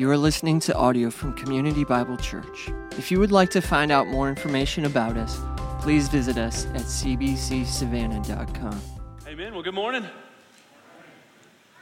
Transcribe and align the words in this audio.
You 0.00 0.08
are 0.10 0.16
listening 0.16 0.60
to 0.60 0.74
audio 0.74 1.10
from 1.10 1.34
Community 1.34 1.84
Bible 1.84 2.16
Church. 2.16 2.70
If 2.92 3.10
you 3.10 3.20
would 3.20 3.32
like 3.32 3.50
to 3.50 3.60
find 3.60 3.92
out 3.92 4.06
more 4.06 4.30
information 4.30 4.86
about 4.86 5.18
us, 5.18 5.38
please 5.82 6.08
visit 6.08 6.38
us 6.38 6.64
at 6.68 6.84
cbcsavannah.com. 6.84 8.80
Amen. 9.26 9.52
Well, 9.52 9.62
good 9.62 9.74
morning. 9.74 10.04
Uh, 10.04 10.08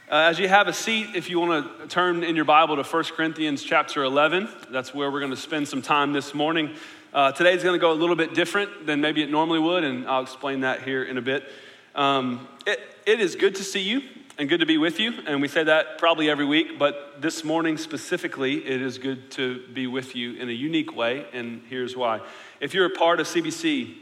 as 0.09 0.37
you 0.37 0.49
have 0.49 0.67
a 0.67 0.73
seat, 0.73 1.15
if 1.15 1.29
you 1.29 1.39
want 1.39 1.79
to 1.79 1.87
turn 1.87 2.25
in 2.25 2.35
your 2.35 2.43
Bible 2.43 2.75
to 2.75 2.83
1 2.83 3.03
Corinthians 3.15 3.63
chapter 3.63 4.03
11, 4.03 4.49
that's 4.69 4.93
where 4.93 5.09
we're 5.09 5.21
going 5.21 5.31
to 5.31 5.37
spend 5.37 5.69
some 5.69 5.81
time 5.81 6.11
this 6.11 6.33
morning. 6.33 6.71
Uh, 7.13 7.31
today's 7.31 7.63
going 7.63 7.75
to 7.75 7.79
go 7.79 7.93
a 7.93 7.95
little 7.95 8.17
bit 8.17 8.33
different 8.33 8.85
than 8.85 8.99
maybe 8.99 9.23
it 9.23 9.31
normally 9.31 9.59
would, 9.59 9.85
and 9.85 10.05
I'll 10.05 10.23
explain 10.23 10.59
that 10.59 10.83
here 10.83 11.03
in 11.03 11.17
a 11.17 11.21
bit. 11.21 11.49
Um, 11.95 12.49
it, 12.67 12.81
it 13.05 13.21
is 13.21 13.37
good 13.37 13.55
to 13.55 13.63
see 13.63 13.79
you 13.79 14.01
and 14.39 14.47
good 14.47 14.61
to 14.61 14.65
be 14.65 14.77
with 14.77 15.01
you, 15.01 15.11
and 15.27 15.41
we 15.41 15.49
say 15.49 15.65
that 15.65 15.97
probably 15.97 16.29
every 16.29 16.45
week, 16.45 16.79
but 16.79 17.21
this 17.21 17.43
morning 17.43 17.77
specifically, 17.77 18.65
it 18.65 18.81
is 18.81 18.97
good 18.97 19.29
to 19.31 19.61
be 19.73 19.85
with 19.85 20.15
you 20.15 20.35
in 20.35 20.47
a 20.47 20.53
unique 20.53 20.95
way, 20.95 21.25
and 21.33 21.61
here's 21.69 21.93
why. 21.97 22.21
If 22.61 22.73
you're 22.73 22.85
a 22.85 22.89
part 22.89 23.19
of 23.19 23.27
CBC, 23.27 23.95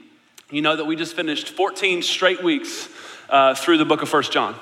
you 0.51 0.61
know 0.61 0.75
that 0.75 0.85
we 0.85 0.95
just 0.95 1.15
finished 1.15 1.49
14 1.49 2.03
straight 2.03 2.43
weeks 2.43 2.87
uh, 3.29 3.55
through 3.55 3.79
the 3.79 3.85
book 3.85 4.03
of 4.03 4.09
First 4.09 4.31
John. 4.31 4.53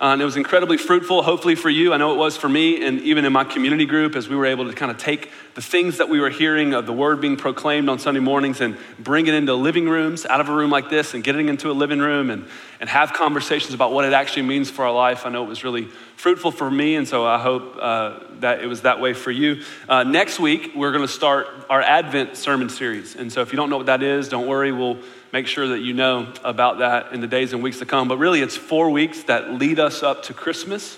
Uh, 0.00 0.06
and 0.06 0.22
it 0.22 0.24
was 0.24 0.36
incredibly 0.36 0.76
fruitful, 0.76 1.22
hopefully 1.22 1.54
for 1.54 1.70
you. 1.70 1.92
I 1.92 1.96
know 1.96 2.12
it 2.12 2.16
was 2.16 2.36
for 2.36 2.48
me, 2.48 2.84
and 2.84 3.00
even 3.02 3.24
in 3.24 3.32
my 3.32 3.44
community 3.44 3.86
group, 3.86 4.16
as 4.16 4.28
we 4.28 4.34
were 4.34 4.46
able 4.46 4.66
to 4.66 4.72
kind 4.72 4.90
of 4.90 4.98
take 4.98 5.30
the 5.54 5.62
things 5.62 5.98
that 5.98 6.08
we 6.08 6.18
were 6.18 6.30
hearing 6.30 6.74
of 6.74 6.86
the 6.86 6.92
word 6.92 7.20
being 7.20 7.36
proclaimed 7.36 7.88
on 7.88 7.98
Sunday 7.98 8.18
mornings 8.18 8.60
and 8.60 8.76
bring 8.98 9.26
it 9.26 9.34
into 9.34 9.54
living 9.54 9.88
rooms, 9.88 10.26
out 10.26 10.40
of 10.40 10.48
a 10.48 10.52
room 10.52 10.70
like 10.70 10.90
this, 10.90 11.14
and 11.14 11.22
getting 11.22 11.48
into 11.48 11.70
a 11.70 11.72
living 11.72 12.00
room 12.00 12.30
and, 12.30 12.46
and 12.80 12.88
have 12.88 13.12
conversations 13.12 13.74
about 13.74 13.92
what 13.92 14.04
it 14.04 14.12
actually 14.12 14.42
means 14.42 14.70
for 14.70 14.84
our 14.84 14.92
life. 14.92 15.24
I 15.24 15.28
know 15.28 15.44
it 15.44 15.48
was 15.48 15.62
really 15.62 15.88
fruitful 16.22 16.52
for 16.52 16.70
me, 16.70 16.94
and 16.94 17.08
so 17.08 17.26
I 17.26 17.36
hope 17.36 17.76
uh, 17.80 18.20
that 18.38 18.62
it 18.62 18.68
was 18.68 18.82
that 18.82 19.00
way 19.00 19.12
for 19.12 19.32
you. 19.32 19.64
Uh, 19.88 20.04
next 20.04 20.38
week, 20.38 20.70
we're 20.76 20.92
going 20.92 21.02
to 21.04 21.12
start 21.12 21.48
our 21.68 21.82
Advent 21.82 22.36
sermon 22.36 22.68
series. 22.68 23.16
And 23.16 23.32
so 23.32 23.40
if 23.40 23.50
you 23.50 23.56
don't 23.56 23.68
know 23.70 23.76
what 23.76 23.86
that 23.86 24.04
is, 24.04 24.28
don't 24.28 24.46
worry. 24.46 24.70
We'll 24.70 24.98
make 25.32 25.48
sure 25.48 25.66
that 25.66 25.80
you 25.80 25.94
know 25.94 26.32
about 26.44 26.78
that 26.78 27.12
in 27.12 27.20
the 27.20 27.26
days 27.26 27.52
and 27.52 27.60
weeks 27.60 27.80
to 27.80 27.86
come. 27.86 28.06
But 28.06 28.18
really, 28.18 28.40
it's 28.40 28.56
four 28.56 28.90
weeks 28.90 29.24
that 29.24 29.54
lead 29.54 29.80
us 29.80 30.04
up 30.04 30.22
to 30.24 30.32
Christmas. 30.32 30.96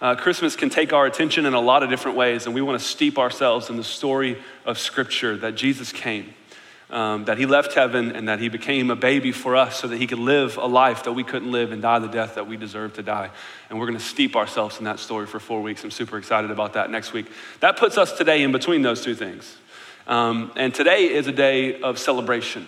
Uh, 0.00 0.14
Christmas 0.14 0.56
can 0.56 0.70
take 0.70 0.94
our 0.94 1.04
attention 1.04 1.44
in 1.44 1.52
a 1.52 1.60
lot 1.60 1.82
of 1.82 1.90
different 1.90 2.16
ways, 2.16 2.46
and 2.46 2.54
we 2.54 2.62
want 2.62 2.80
to 2.80 2.84
steep 2.84 3.18
ourselves 3.18 3.68
in 3.68 3.76
the 3.76 3.84
story 3.84 4.38
of 4.64 4.78
Scripture 4.78 5.36
that 5.36 5.54
Jesus 5.54 5.92
came, 5.92 6.32
um, 6.92 7.24
that 7.24 7.38
He 7.38 7.46
left 7.46 7.72
heaven, 7.72 8.12
and 8.12 8.28
that 8.28 8.38
He 8.38 8.48
became 8.48 8.90
a 8.90 8.96
baby 8.96 9.32
for 9.32 9.56
us 9.56 9.80
so 9.80 9.88
that 9.88 9.96
He 9.96 10.06
could 10.06 10.18
live 10.18 10.58
a 10.58 10.66
life 10.66 11.04
that 11.04 11.12
we 11.12 11.24
couldn't 11.24 11.50
live 11.50 11.72
and 11.72 11.82
die 11.82 11.98
the 11.98 12.06
death 12.06 12.36
that 12.36 12.46
we 12.46 12.56
deserve 12.56 12.94
to 12.94 13.02
die. 13.02 13.30
And 13.70 13.78
we're 13.80 13.86
going 13.86 13.98
to 13.98 14.04
steep 14.04 14.36
ourselves 14.36 14.78
in 14.78 14.84
that 14.84 14.98
story 14.98 15.26
for 15.26 15.40
four 15.40 15.62
weeks. 15.62 15.82
I'm 15.82 15.90
super 15.90 16.18
excited 16.18 16.50
about 16.50 16.74
that 16.74 16.90
next 16.90 17.12
week. 17.12 17.26
That 17.60 17.76
puts 17.76 17.98
us 17.98 18.12
today 18.12 18.42
in 18.42 18.52
between 18.52 18.82
those 18.82 19.02
two 19.02 19.14
things. 19.14 19.56
Um, 20.06 20.52
and 20.56 20.74
today 20.74 21.04
is 21.12 21.26
a 21.26 21.32
day 21.32 21.80
of 21.80 21.98
celebration. 21.98 22.66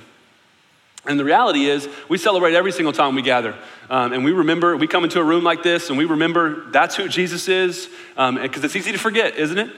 And 1.07 1.21
the 1.21 1.25
reality 1.25 1.67
is, 1.67 1.87
we 2.09 2.17
celebrate 2.17 2.55
every 2.55 2.73
single 2.73 2.93
time 2.93 3.15
we 3.15 3.23
gather. 3.23 3.55
Um, 3.91 4.15
and 4.15 4.25
we 4.25 4.33
remember, 4.33 4.75
we 4.77 4.87
come 4.87 5.05
into 5.05 5.21
a 5.21 5.25
room 5.25 5.45
like 5.45 5.63
this 5.63 5.91
and 5.91 5.99
we 5.99 6.07
remember 6.07 6.71
that's 6.71 6.97
who 6.97 7.09
Jesus 7.09 7.49
is, 7.49 7.89
because 8.15 8.29
um, 8.29 8.39
it's 8.39 8.77
easy 8.77 8.93
to 8.93 8.99
forget, 8.99 9.37
isn't 9.37 9.59
it? 9.59 9.71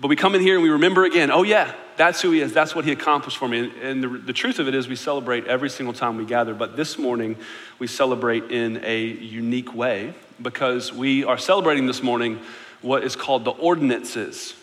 But 0.00 0.08
we 0.08 0.16
come 0.16 0.34
in 0.34 0.40
here 0.40 0.54
and 0.54 0.62
we 0.62 0.70
remember 0.70 1.04
again, 1.04 1.30
oh, 1.30 1.44
yeah, 1.44 1.72
that's 1.96 2.20
who 2.20 2.30
he 2.30 2.40
is. 2.40 2.52
That's 2.52 2.74
what 2.74 2.84
he 2.84 2.92
accomplished 2.92 3.36
for 3.36 3.48
me. 3.48 3.72
And, 3.82 4.02
the, 4.02 4.08
the 4.08 4.32
truth 4.32 4.58
of 4.58 4.68
it 4.68 4.74
is, 4.74 4.88
we 4.88 4.96
celebrate 4.96 5.46
every 5.46 5.70
single 5.70 5.92
time 5.92 6.16
we 6.16 6.24
gather. 6.24 6.54
But 6.54 6.76
this 6.76 6.98
morning, 6.98 7.36
we 7.78 7.86
celebrate 7.86 8.50
in 8.50 8.80
a 8.84 9.00
unique 9.02 9.74
way 9.74 10.14
because 10.40 10.92
we 10.92 11.24
are 11.24 11.38
celebrating 11.38 11.86
this 11.86 12.02
morning 12.02 12.40
what 12.80 13.04
is 13.04 13.14
called 13.16 13.44
the 13.44 13.52
ordinances 13.52 14.54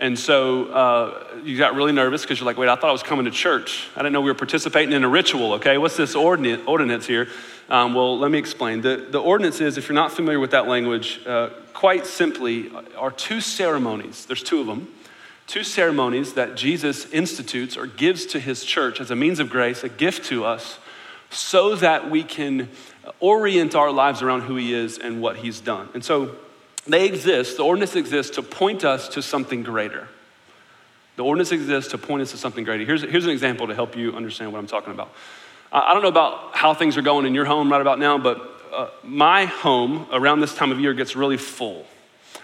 and 0.00 0.18
so 0.18 0.64
uh, 0.72 1.24
you 1.44 1.58
got 1.58 1.74
really 1.74 1.92
nervous 1.92 2.22
because 2.22 2.40
you're 2.40 2.46
like, 2.46 2.56
wait, 2.56 2.70
I 2.70 2.74
thought 2.74 2.88
I 2.88 2.92
was 2.92 3.02
coming 3.02 3.26
to 3.26 3.30
church. 3.30 3.86
I 3.94 3.98
didn't 3.98 4.14
know 4.14 4.22
we 4.22 4.30
were 4.30 4.34
participating 4.34 4.94
in 4.94 5.04
a 5.04 5.08
ritual, 5.08 5.52
okay? 5.54 5.76
What's 5.76 5.98
this 5.98 6.14
ordinance, 6.14 6.62
ordinance 6.66 7.06
here? 7.06 7.28
Um, 7.68 7.92
well, 7.92 8.18
let 8.18 8.30
me 8.30 8.38
explain. 8.38 8.80
The, 8.80 9.08
the 9.10 9.20
ordinance 9.20 9.60
is, 9.60 9.76
if 9.76 9.88
you're 9.88 9.94
not 9.94 10.10
familiar 10.10 10.40
with 10.40 10.52
that 10.52 10.66
language, 10.66 11.20
uh, 11.26 11.50
quite 11.74 12.06
simply, 12.06 12.70
are 12.96 13.10
two 13.10 13.42
ceremonies. 13.42 14.24
There's 14.24 14.42
two 14.42 14.60
of 14.60 14.66
them. 14.66 14.88
Two 15.50 15.64
ceremonies 15.64 16.34
that 16.34 16.54
Jesus 16.54 17.10
institutes 17.10 17.76
or 17.76 17.84
gives 17.84 18.24
to 18.26 18.38
his 18.38 18.64
church 18.64 19.00
as 19.00 19.10
a 19.10 19.16
means 19.16 19.40
of 19.40 19.50
grace, 19.50 19.82
a 19.82 19.88
gift 19.88 20.26
to 20.26 20.44
us, 20.44 20.78
so 21.28 21.74
that 21.74 22.08
we 22.08 22.22
can 22.22 22.68
orient 23.18 23.74
our 23.74 23.90
lives 23.90 24.22
around 24.22 24.42
who 24.42 24.54
he 24.54 24.72
is 24.72 24.96
and 24.96 25.20
what 25.20 25.38
he's 25.38 25.60
done. 25.60 25.88
And 25.92 26.04
so 26.04 26.36
they 26.86 27.04
exist, 27.04 27.56
the 27.56 27.64
ordinance 27.64 27.96
exists 27.96 28.36
to 28.36 28.42
point 28.42 28.84
us 28.84 29.08
to 29.08 29.22
something 29.22 29.64
greater. 29.64 30.06
The 31.16 31.24
ordinance 31.24 31.50
exists 31.50 31.90
to 31.90 31.98
point 31.98 32.22
us 32.22 32.30
to 32.30 32.36
something 32.36 32.62
greater. 32.62 32.84
Here's, 32.84 33.02
here's 33.02 33.24
an 33.24 33.32
example 33.32 33.66
to 33.66 33.74
help 33.74 33.96
you 33.96 34.12
understand 34.12 34.52
what 34.52 34.60
I'm 34.60 34.68
talking 34.68 34.92
about. 34.92 35.10
I 35.72 35.92
don't 35.94 36.02
know 36.02 36.08
about 36.08 36.54
how 36.54 36.74
things 36.74 36.96
are 36.96 37.02
going 37.02 37.26
in 37.26 37.34
your 37.34 37.44
home 37.44 37.72
right 37.72 37.80
about 37.80 37.98
now, 37.98 38.18
but 38.18 38.40
uh, 38.72 38.90
my 39.02 39.46
home 39.46 40.06
around 40.12 40.42
this 40.42 40.54
time 40.54 40.70
of 40.70 40.78
year 40.78 40.94
gets 40.94 41.16
really 41.16 41.38
full. 41.38 41.86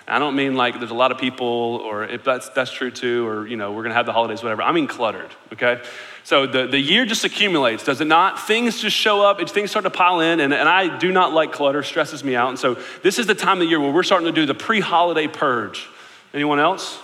I 0.09 0.21
don't 0.21 0.37
mean 0.37 0.55
like 0.55 0.79
there's 0.79 0.93
a 0.93 0.95
lot 0.95 1.11
of 1.11 1.19
people, 1.19 1.47
or 1.47 2.05
if 2.05 2.23
that's, 2.23 2.49
that's 2.51 2.71
true 2.71 2.91
too, 2.93 3.27
or 3.27 3.47
you 3.47 3.57
know, 3.57 3.73
we're 3.73 3.83
gonna 3.83 3.95
have 3.95 4.07
the 4.07 4.13
holidays, 4.13 4.43
whatever. 4.43 4.63
I 4.63 4.71
mean 4.71 4.87
cluttered, 4.87 5.31
okay? 5.53 5.83
So 6.23 6.47
the, 6.47 6.67
the 6.67 6.79
year 6.79 7.05
just 7.07 7.25
accumulates, 7.25 7.85
does 7.85 8.01
it 8.01 8.07
not? 8.07 8.47
Things 8.47 8.81
just 8.81 8.97
show 8.97 9.23
up, 9.23 9.41
things 9.51 9.71
start 9.71 9.85
to 9.85 9.91
pile 9.91 10.21
in, 10.21 10.41
and, 10.41 10.55
and 10.55 10.69
I 10.69 10.97
do 10.97 11.11
not 11.11 11.33
like 11.33 11.53
clutter, 11.53 11.83
stresses 11.83 12.23
me 12.23 12.37
out. 12.37 12.51
And 12.51 12.59
so 12.59 12.79
this 13.03 13.19
is 13.19 13.27
the 13.27 13.35
time 13.35 13.55
of 13.55 13.61
the 13.61 13.67
year 13.67 13.81
where 13.81 13.93
we're 13.93 14.05
starting 14.05 14.27
to 14.27 14.33
do 14.33 14.47
the 14.47 14.55
pre 14.55 14.81
holiday 14.81 15.27
purge. 15.27 15.89
Anyone 16.33 16.61
else? 16.61 16.99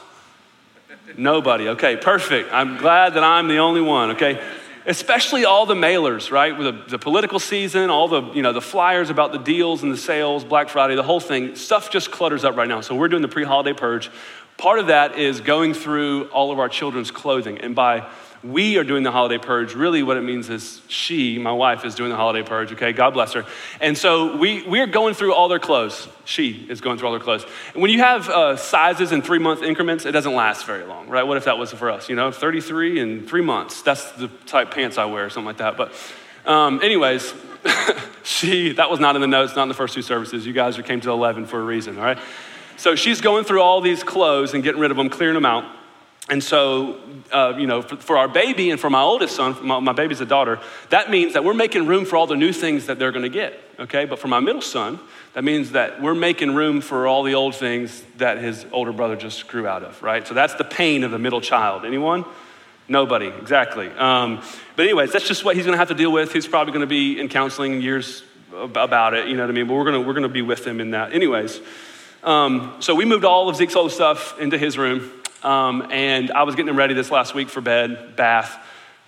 Nobody. 1.16 1.68
Okay, 1.70 1.96
perfect. 1.96 2.52
I'm 2.52 2.76
glad 2.78 3.14
that 3.14 3.24
I'm 3.24 3.48
the 3.48 3.58
only 3.58 3.80
one, 3.80 4.12
okay? 4.12 4.40
Especially 4.84 5.44
all 5.44 5.64
the 5.64 5.74
mailers, 5.74 6.30
right? 6.30 6.56
With 6.56 6.66
the, 6.66 6.90
the 6.90 6.98
political 6.98 7.38
season, 7.38 7.88
all 7.88 8.08
the, 8.08 8.22
you 8.32 8.42
know, 8.42 8.52
the 8.52 8.60
flyers 8.60 9.10
about 9.10 9.32
the 9.32 9.38
deals 9.38 9.82
and 9.82 9.92
the 9.92 9.96
sales, 9.96 10.44
Black 10.44 10.68
Friday, 10.68 10.96
the 10.96 11.02
whole 11.02 11.20
thing, 11.20 11.54
stuff 11.54 11.90
just 11.90 12.10
clutters 12.10 12.44
up 12.44 12.56
right 12.56 12.68
now. 12.68 12.80
So 12.80 12.94
we're 12.94 13.08
doing 13.08 13.22
the 13.22 13.28
pre 13.28 13.44
holiday 13.44 13.72
purge. 13.72 14.10
Part 14.58 14.78
of 14.78 14.88
that 14.88 15.18
is 15.18 15.40
going 15.40 15.74
through 15.74 16.24
all 16.30 16.52
of 16.52 16.58
our 16.58 16.68
children's 16.68 17.10
clothing. 17.10 17.58
And 17.58 17.74
by 17.74 18.08
we 18.44 18.76
are 18.76 18.84
doing 18.84 19.04
the 19.04 19.12
holiday 19.12 19.38
purge. 19.38 19.74
Really, 19.74 20.02
what 20.02 20.16
it 20.16 20.22
means 20.22 20.50
is 20.50 20.80
she, 20.88 21.38
my 21.38 21.52
wife, 21.52 21.84
is 21.84 21.94
doing 21.94 22.10
the 22.10 22.16
holiday 22.16 22.42
purge, 22.42 22.72
okay? 22.72 22.92
God 22.92 23.14
bless 23.14 23.32
her. 23.34 23.44
And 23.80 23.96
so 23.96 24.36
we, 24.36 24.62
we 24.62 24.80
are 24.80 24.86
going 24.86 25.14
through 25.14 25.32
all 25.34 25.48
their 25.48 25.60
clothes. 25.60 26.08
She 26.24 26.66
is 26.68 26.80
going 26.80 26.98
through 26.98 27.08
all 27.08 27.14
their 27.14 27.22
clothes. 27.22 27.44
And 27.72 27.82
when 27.82 27.90
you 27.90 28.00
have 28.00 28.28
uh, 28.28 28.56
sizes 28.56 29.12
in 29.12 29.22
three 29.22 29.38
month 29.38 29.62
increments, 29.62 30.06
it 30.06 30.12
doesn't 30.12 30.34
last 30.34 30.66
very 30.66 30.84
long, 30.84 31.08
right? 31.08 31.22
What 31.22 31.36
if 31.36 31.44
that 31.44 31.56
was 31.56 31.72
for 31.72 31.90
us? 31.90 32.08
You 32.08 32.16
know, 32.16 32.32
33 32.32 32.98
in 32.98 33.26
three 33.28 33.42
months. 33.42 33.82
That's 33.82 34.10
the 34.12 34.28
type 34.46 34.72
pants 34.72 34.98
I 34.98 35.04
wear, 35.04 35.26
or 35.26 35.30
something 35.30 35.46
like 35.46 35.58
that. 35.58 35.76
But, 35.76 35.92
um, 36.44 36.80
anyways, 36.82 37.32
she, 38.24 38.72
that 38.72 38.90
was 38.90 38.98
not 38.98 39.14
in 39.14 39.20
the 39.20 39.28
notes, 39.28 39.54
not 39.54 39.64
in 39.64 39.68
the 39.68 39.74
first 39.74 39.94
two 39.94 40.02
services. 40.02 40.44
You 40.44 40.52
guys 40.52 40.76
came 40.78 41.00
to 41.02 41.10
11 41.10 41.46
for 41.46 41.60
a 41.60 41.64
reason, 41.64 41.96
all 41.96 42.04
right? 42.04 42.18
So 42.76 42.96
she's 42.96 43.20
going 43.20 43.44
through 43.44 43.62
all 43.62 43.80
these 43.80 44.02
clothes 44.02 44.54
and 44.54 44.64
getting 44.64 44.80
rid 44.80 44.90
of 44.90 44.96
them, 44.96 45.08
clearing 45.08 45.34
them 45.34 45.46
out. 45.46 45.64
And 46.32 46.42
so, 46.42 46.98
uh, 47.30 47.52
you 47.58 47.66
know, 47.66 47.82
for, 47.82 47.96
for, 47.96 48.16
our 48.16 48.26
baby 48.26 48.70
and 48.70 48.80
for 48.80 48.88
my 48.88 49.02
oldest 49.02 49.36
son, 49.36 49.54
my, 49.60 49.80
my, 49.80 49.92
baby's 49.92 50.22
a 50.22 50.24
daughter, 50.24 50.60
that 50.88 51.10
means 51.10 51.34
that 51.34 51.44
we're 51.44 51.52
making 51.52 51.86
room 51.86 52.06
for 52.06 52.16
all 52.16 52.26
the 52.26 52.36
new 52.36 52.54
things 52.54 52.86
that 52.86 52.98
they're 52.98 53.12
going 53.12 53.24
to 53.24 53.28
get, 53.28 53.60
okay? 53.78 54.06
But 54.06 54.18
for 54.18 54.28
my 54.28 54.40
middle 54.40 54.62
son, 54.62 54.98
that 55.34 55.44
means 55.44 55.72
that 55.72 56.00
we're 56.00 56.14
making 56.14 56.54
room 56.54 56.80
for 56.80 57.06
all 57.06 57.22
the 57.22 57.34
old 57.34 57.54
things 57.54 58.02
that 58.16 58.38
his 58.38 58.64
older 58.72 58.92
brother 58.92 59.14
just 59.14 59.46
grew 59.46 59.66
out 59.66 59.82
of, 59.82 60.02
right? 60.02 60.26
So 60.26 60.32
that's 60.32 60.54
the 60.54 60.64
pain 60.64 61.04
of 61.04 61.10
the 61.10 61.18
middle 61.18 61.42
child. 61.42 61.84
Anyone? 61.84 62.24
Nobody, 62.88 63.26
exactly. 63.26 63.90
Um, 63.90 64.40
but, 64.74 64.84
anyways, 64.84 65.12
that's 65.12 65.28
just 65.28 65.44
what 65.44 65.54
he's 65.54 65.66
going 65.66 65.74
to 65.74 65.78
have 65.78 65.88
to 65.88 65.94
deal 65.94 66.12
with. 66.12 66.32
He's 66.32 66.48
probably 66.48 66.72
going 66.72 66.80
to 66.80 66.86
be 66.86 67.20
in 67.20 67.28
counseling 67.28 67.82
years 67.82 68.24
about 68.54 69.12
it, 69.12 69.28
you 69.28 69.36
know 69.36 69.42
what 69.42 69.50
I 69.50 69.52
mean? 69.52 69.66
But 69.66 69.74
we're 69.74 69.84
going 69.84 70.06
we're 70.06 70.14
gonna 70.14 70.30
be 70.30 70.40
with 70.40 70.66
him 70.66 70.80
in 70.80 70.92
that. 70.92 71.12
Anyways, 71.12 71.60
um, 72.22 72.76
so 72.80 72.94
we 72.94 73.04
moved 73.04 73.26
all 73.26 73.50
of 73.50 73.56
Zeke's 73.56 73.76
old 73.76 73.92
stuff 73.92 74.38
into 74.40 74.56
his 74.56 74.78
room. 74.78 75.10
Um, 75.42 75.88
and 75.90 76.30
I 76.30 76.44
was 76.44 76.54
getting 76.54 76.66
them 76.66 76.76
ready 76.76 76.94
this 76.94 77.10
last 77.10 77.34
week 77.34 77.48
for 77.48 77.60
bed, 77.60 78.16
bath, 78.16 78.58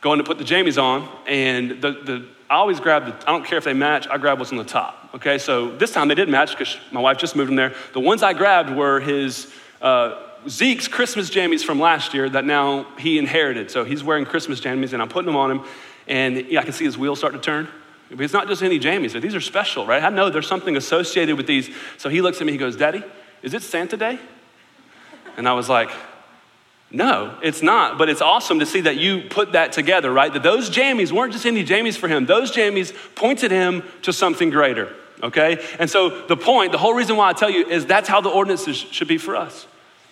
going 0.00 0.18
to 0.18 0.24
put 0.24 0.38
the 0.38 0.44
jammies 0.44 0.82
on. 0.82 1.08
And 1.26 1.82
the, 1.82 1.92
the, 1.92 2.26
I 2.50 2.56
always 2.56 2.80
grab 2.80 3.06
the, 3.06 3.14
I 3.28 3.32
don't 3.32 3.44
care 3.44 3.58
if 3.58 3.64
they 3.64 3.72
match, 3.72 4.06
I 4.08 4.18
grab 4.18 4.38
what's 4.38 4.52
on 4.52 4.58
the 4.58 4.64
top. 4.64 5.10
Okay, 5.14 5.38
so 5.38 5.70
this 5.76 5.92
time 5.92 6.08
they 6.08 6.14
did 6.14 6.28
match 6.28 6.50
because 6.50 6.76
my 6.90 7.00
wife 7.00 7.18
just 7.18 7.36
moved 7.36 7.48
them 7.48 7.56
there. 7.56 7.74
The 7.92 8.00
ones 8.00 8.22
I 8.22 8.32
grabbed 8.32 8.70
were 8.70 9.00
his, 9.00 9.52
uh, 9.80 10.20
Zeke's 10.48 10.88
Christmas 10.88 11.30
jammies 11.30 11.64
from 11.64 11.80
last 11.80 12.12
year 12.12 12.28
that 12.28 12.44
now 12.44 12.84
he 12.98 13.18
inherited. 13.18 13.70
So 13.70 13.84
he's 13.84 14.04
wearing 14.04 14.26
Christmas 14.26 14.60
jammies 14.60 14.92
and 14.92 15.00
I'm 15.00 15.08
putting 15.08 15.26
them 15.26 15.36
on 15.36 15.50
him. 15.50 15.62
And 16.06 16.36
yeah, 16.48 16.60
I 16.60 16.64
can 16.64 16.72
see 16.72 16.84
his 16.84 16.98
wheels 16.98 17.18
start 17.18 17.32
to 17.32 17.40
turn. 17.40 17.68
It's 18.10 18.32
not 18.32 18.46
just 18.46 18.62
any 18.62 18.78
jammies, 18.78 19.20
these 19.20 19.34
are 19.34 19.40
special, 19.40 19.86
right? 19.86 20.02
I 20.02 20.10
know 20.10 20.28
there's 20.30 20.46
something 20.46 20.76
associated 20.76 21.36
with 21.36 21.46
these. 21.46 21.74
So 21.96 22.08
he 22.08 22.20
looks 22.20 22.40
at 22.40 22.46
me, 22.46 22.52
he 22.52 22.58
goes, 22.58 22.76
Daddy, 22.76 23.02
is 23.42 23.54
it 23.54 23.62
Santa 23.62 23.96
Day? 23.96 24.18
And 25.36 25.48
I 25.48 25.54
was 25.54 25.68
like, 25.68 25.90
no, 26.94 27.36
it's 27.42 27.60
not. 27.60 27.98
But 27.98 28.08
it's 28.08 28.22
awesome 28.22 28.60
to 28.60 28.66
see 28.66 28.82
that 28.82 28.96
you 28.96 29.22
put 29.28 29.52
that 29.52 29.72
together, 29.72 30.12
right? 30.12 30.32
That 30.32 30.42
those 30.42 30.70
jammies 30.70 31.10
weren't 31.10 31.32
just 31.32 31.44
any 31.44 31.64
jammies 31.64 31.96
for 31.96 32.08
him, 32.08 32.26
those 32.26 32.52
jammies 32.52 32.94
pointed 33.14 33.50
him 33.50 33.82
to 34.02 34.12
something 34.12 34.50
greater, 34.50 34.94
okay? 35.22 35.64
And 35.78 35.90
so 35.90 36.26
the 36.26 36.36
point, 36.36 36.72
the 36.72 36.78
whole 36.78 36.94
reason 36.94 37.16
why 37.16 37.28
I 37.28 37.32
tell 37.32 37.50
you 37.50 37.66
is 37.66 37.84
that's 37.84 38.08
how 38.08 38.20
the 38.20 38.30
ordinances 38.30 38.76
should 38.76 39.08
be 39.08 39.18
for 39.18 39.34
us. 39.34 39.66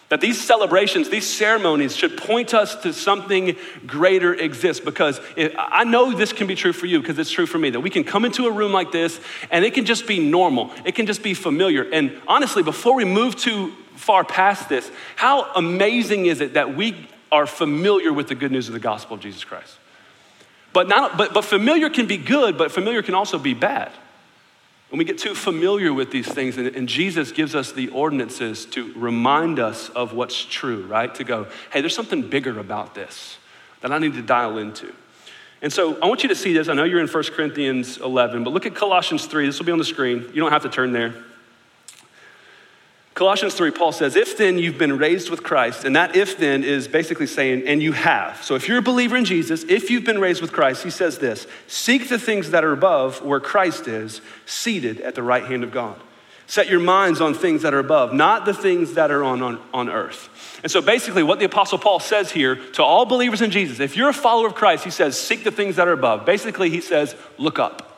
That 0.09 0.21
these 0.21 0.39
celebrations, 0.39 1.09
these 1.09 1.27
ceremonies 1.27 1.97
should 1.97 2.19
point 2.19 2.53
us 2.53 2.75
to 2.83 2.93
something 2.93 3.57
greater 3.87 4.35
exists 4.35 4.85
because 4.85 5.21
it, 5.37 5.55
I 5.57 5.85
know 5.85 6.13
this 6.13 6.35
can 6.35 6.47
be 6.47 6.55
true 6.55 6.75
for 6.75 6.85
you 6.85 7.01
because 7.01 7.19
it's 7.19 7.31
true 7.31 7.47
for 7.47 7.57
me 7.57 7.71
that 7.71 7.81
we 7.81 7.89
can 7.89 8.05
come 8.05 8.27
into 8.27 8.47
a 8.47 8.51
room 8.51 8.73
like 8.73 8.93
this 8.93 9.19
and 9.51 9.65
it 9.65 9.73
can 9.73 9.87
just 9.87 10.07
be 10.07 10.19
normal. 10.19 10.71
It 10.85 10.97
can 10.97 11.07
just 11.07 11.23
be 11.23 11.33
familiar. 11.33 11.85
And 11.91 12.21
honestly, 12.29 12.63
before 12.63 12.95
we 12.95 13.07
move 13.07 13.37
too 13.37 13.73
far 14.03 14.25
past 14.25 14.69
this, 14.69 14.91
how 15.17 15.53
amazing 15.55 16.27
is 16.27 16.41
it 16.41 16.55
that 16.55 16.77
we 16.77 17.09
are 17.31 17.47
familiar 17.47 18.13
with 18.13 18.29
the 18.29 18.35
good 18.35 18.53
news 18.53 18.69
of 18.69 18.75
the 18.75 18.81
gospel 18.81 19.15
of 19.15 19.21
Jesus 19.21 19.45
Christ? 19.45 19.79
But, 20.73 20.89
not, 20.89 21.17
but, 21.17 21.33
but 21.33 21.45
familiar 21.45 21.89
can 21.89 22.07
be 22.07 22.17
good, 22.17 22.59
but 22.59 22.73
familiar 22.73 23.03
can 23.03 23.15
also 23.15 23.39
be 23.39 23.55
bad. 23.55 23.93
When 24.91 24.99
we 24.99 25.05
get 25.05 25.19
too 25.19 25.35
familiar 25.35 25.93
with 25.95 26.11
these 26.11 26.27
things, 26.27 26.59
and, 26.59 26.67
and, 26.69 26.87
Jesus 26.87 27.33
gives 27.33 27.55
us 27.55 27.73
the 27.73 27.89
ordinances 27.89 28.67
to 28.67 28.93
remind 28.95 29.59
us 29.59 29.89
of 29.91 30.13
what's 30.13 30.45
true, 30.45 30.85
right? 30.87 31.15
To 31.15 31.25
go, 31.25 31.47
hey, 31.73 31.81
there's 31.81 31.95
something 31.95 32.29
bigger 32.29 32.59
about 32.59 32.95
this 32.95 33.39
that 33.81 33.91
I 33.91 33.99
need 33.99 34.15
to 34.15 34.23
dial 34.23 34.59
into. 34.59 34.93
And 35.63 35.73
so 35.73 35.99
I 36.03 36.07
want 36.07 36.23
you 36.23 36.29
to 36.29 36.35
see 36.35 36.53
this. 36.53 36.69
I 36.69 36.75
know 36.75 36.85
you're 36.85 37.01
in 37.01 37.09
1 37.09 37.25
Corinthians 37.35 37.97
11, 37.99 38.45
but 38.45 38.53
look 38.53 38.67
at 38.67 38.75
Colossians 38.75 39.25
3. 39.27 39.47
This 39.47 39.59
will 39.59 39.67
be 39.67 39.73
on 39.73 39.79
the 39.79 39.85
screen. 39.85 40.29
You 40.35 40.43
don't 40.43 40.53
have 40.53 40.65
to 40.65 40.69
turn 40.69 40.93
there. 40.93 41.15
Colossians 43.15 43.55
3, 43.55 43.73
Paul 43.73 43.93
says, 43.93 44.17
If 44.17 44.39
then 44.39 44.59
you've 44.59 44.79
been 44.79 44.97
raised 44.97 45.29
with 45.29 45.43
Christ, 45.43 45.85
and 45.85 45.95
that 45.97 46.17
if 46.17 46.39
then 46.39 46.65
is 46.65 46.89
basically 46.89 47.27
saying, 47.27 47.65
and 47.67 47.83
you 47.83 47.93
have. 47.93 48.43
So 48.43 48.55
if 48.55 48.69
you're 48.69 48.79
a 48.79 48.83
believer 48.83 49.17
in 49.17 49.27
Jesus, 49.27 49.65
if 49.69 49.91
you've 49.91 50.05
been 50.05 50.19
raised 50.19 50.41
with 50.41 50.53
Christ, 50.53 50.83
he 50.83 50.91
says 50.91 51.19
this 51.19 51.47
Seek 51.67 52.09
the 52.09 52.19
things 52.19 52.51
that 52.51 52.65
are 52.65 52.73
above 52.73 53.23
where 53.23 53.41
Christ 53.41 53.87
is, 53.87 54.23
seated 54.47 55.01
at 55.03 55.15
the 55.15 55.23
right 55.23 55.45
hand 55.45 55.63
of 55.63 55.73
God. 55.73 56.01
Set 56.47 56.69
your 56.69 56.81
minds 56.81 57.21
on 57.21 57.35
things 57.35 57.63
that 57.63 57.73
are 57.75 57.79
above, 57.79 58.13
not 58.13 58.45
the 58.45 58.55
things 58.55 58.95
that 58.95 59.11
are 59.11 59.25
on, 59.25 59.43
on, 59.43 59.61
on 59.73 59.89
earth. 59.89 60.29
And 60.63 60.71
so 60.71 60.81
basically, 60.81 61.23
what 61.23 61.39
the 61.39 61.45
Apostle 61.45 61.79
Paul 61.79 62.01
says 62.01 62.31
here 62.31 62.57
to 62.73 62.83
all 62.83 63.05
believers 63.05 63.43
in 63.43 63.51
Jesus, 63.51 63.79
if 63.79 63.97
you're 63.97 64.11
a 64.11 64.15
follower 64.15 64.47
of 64.47 64.55
Christ, 64.55 64.85
he 64.85 64.91
says, 64.91 65.19
Seek 65.21 65.45
the 65.45 65.51
things 65.51 65.77
that 65.77 65.87
are 65.87 65.93
above. 65.93 66.25
Basically, 66.25 66.71
he 66.71 66.81
says, 66.81 67.15
Look 67.37 67.59
up. 67.59 67.92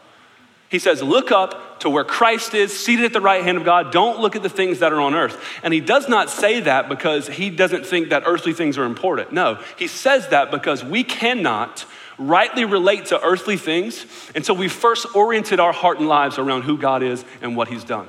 He 0.74 0.80
says, 0.80 1.00
Look 1.04 1.30
up 1.30 1.78
to 1.78 1.88
where 1.88 2.02
Christ 2.02 2.52
is, 2.52 2.76
seated 2.76 3.04
at 3.04 3.12
the 3.12 3.20
right 3.20 3.44
hand 3.44 3.56
of 3.56 3.64
God. 3.64 3.92
Don't 3.92 4.18
look 4.18 4.34
at 4.34 4.42
the 4.42 4.48
things 4.48 4.80
that 4.80 4.92
are 4.92 5.00
on 5.00 5.14
earth. 5.14 5.40
And 5.62 5.72
he 5.72 5.78
does 5.78 6.08
not 6.08 6.30
say 6.30 6.58
that 6.62 6.88
because 6.88 7.28
he 7.28 7.48
doesn't 7.48 7.86
think 7.86 8.08
that 8.08 8.24
earthly 8.26 8.52
things 8.52 8.76
are 8.76 8.82
important. 8.82 9.30
No, 9.30 9.62
he 9.78 9.86
says 9.86 10.26
that 10.30 10.50
because 10.50 10.82
we 10.82 11.04
cannot 11.04 11.86
rightly 12.18 12.64
relate 12.64 13.06
to 13.06 13.22
earthly 13.22 13.56
things 13.56 14.04
until 14.34 14.56
we 14.56 14.66
first 14.66 15.14
oriented 15.14 15.60
our 15.60 15.72
heart 15.72 16.00
and 16.00 16.08
lives 16.08 16.38
around 16.38 16.62
who 16.62 16.76
God 16.76 17.04
is 17.04 17.24
and 17.40 17.56
what 17.56 17.68
he's 17.68 17.84
done. 17.84 18.08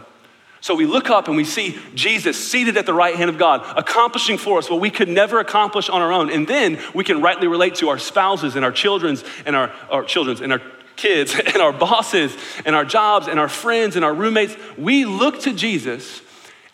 So 0.60 0.74
we 0.74 0.88
look 0.88 1.12
up 1.12 1.28
and 1.28 1.38
we 1.38 1.44
see 1.44 1.78
Jesus 1.94 2.44
seated 2.44 2.78
at 2.78 2.88
the 2.88 2.96
right 2.96 3.16
hand 3.16 3.30
of 3.30 3.38
God, 3.38 3.64
accomplishing 3.78 4.40
for 4.40 4.58
us 4.58 4.72
what 4.72 4.80
we 4.80 4.90
could 4.90 5.10
never 5.10 5.40
accomplish 5.40 5.88
on 5.88 6.02
our 6.02 6.12
own. 6.12 6.32
And 6.32 6.48
then 6.48 6.80
we 6.96 7.04
can 7.04 7.22
rightly 7.22 7.46
relate 7.48 7.76
to 7.76 7.90
our 7.90 8.00
spouses 8.00 8.56
and 8.56 8.66
our 8.66 8.72
children's 8.72 9.24
and 9.46 9.56
our, 9.56 9.72
our 9.92 10.04
children's 10.04 10.42
and 10.42 10.52
our 10.52 10.62
kids 10.96 11.36
and 11.46 11.58
our 11.58 11.74
bosses 11.74 12.36
and 12.66 12.76
our 12.76 12.86
jobs 12.86 13.28
and 13.28 13.40
our 13.40 13.50
friends 13.50 13.96
and 13.96 14.06
our 14.06 14.14
roommates, 14.14 14.56
we 14.78 15.06
look 15.06 15.42
to 15.42 15.54
Jesus 15.54 16.22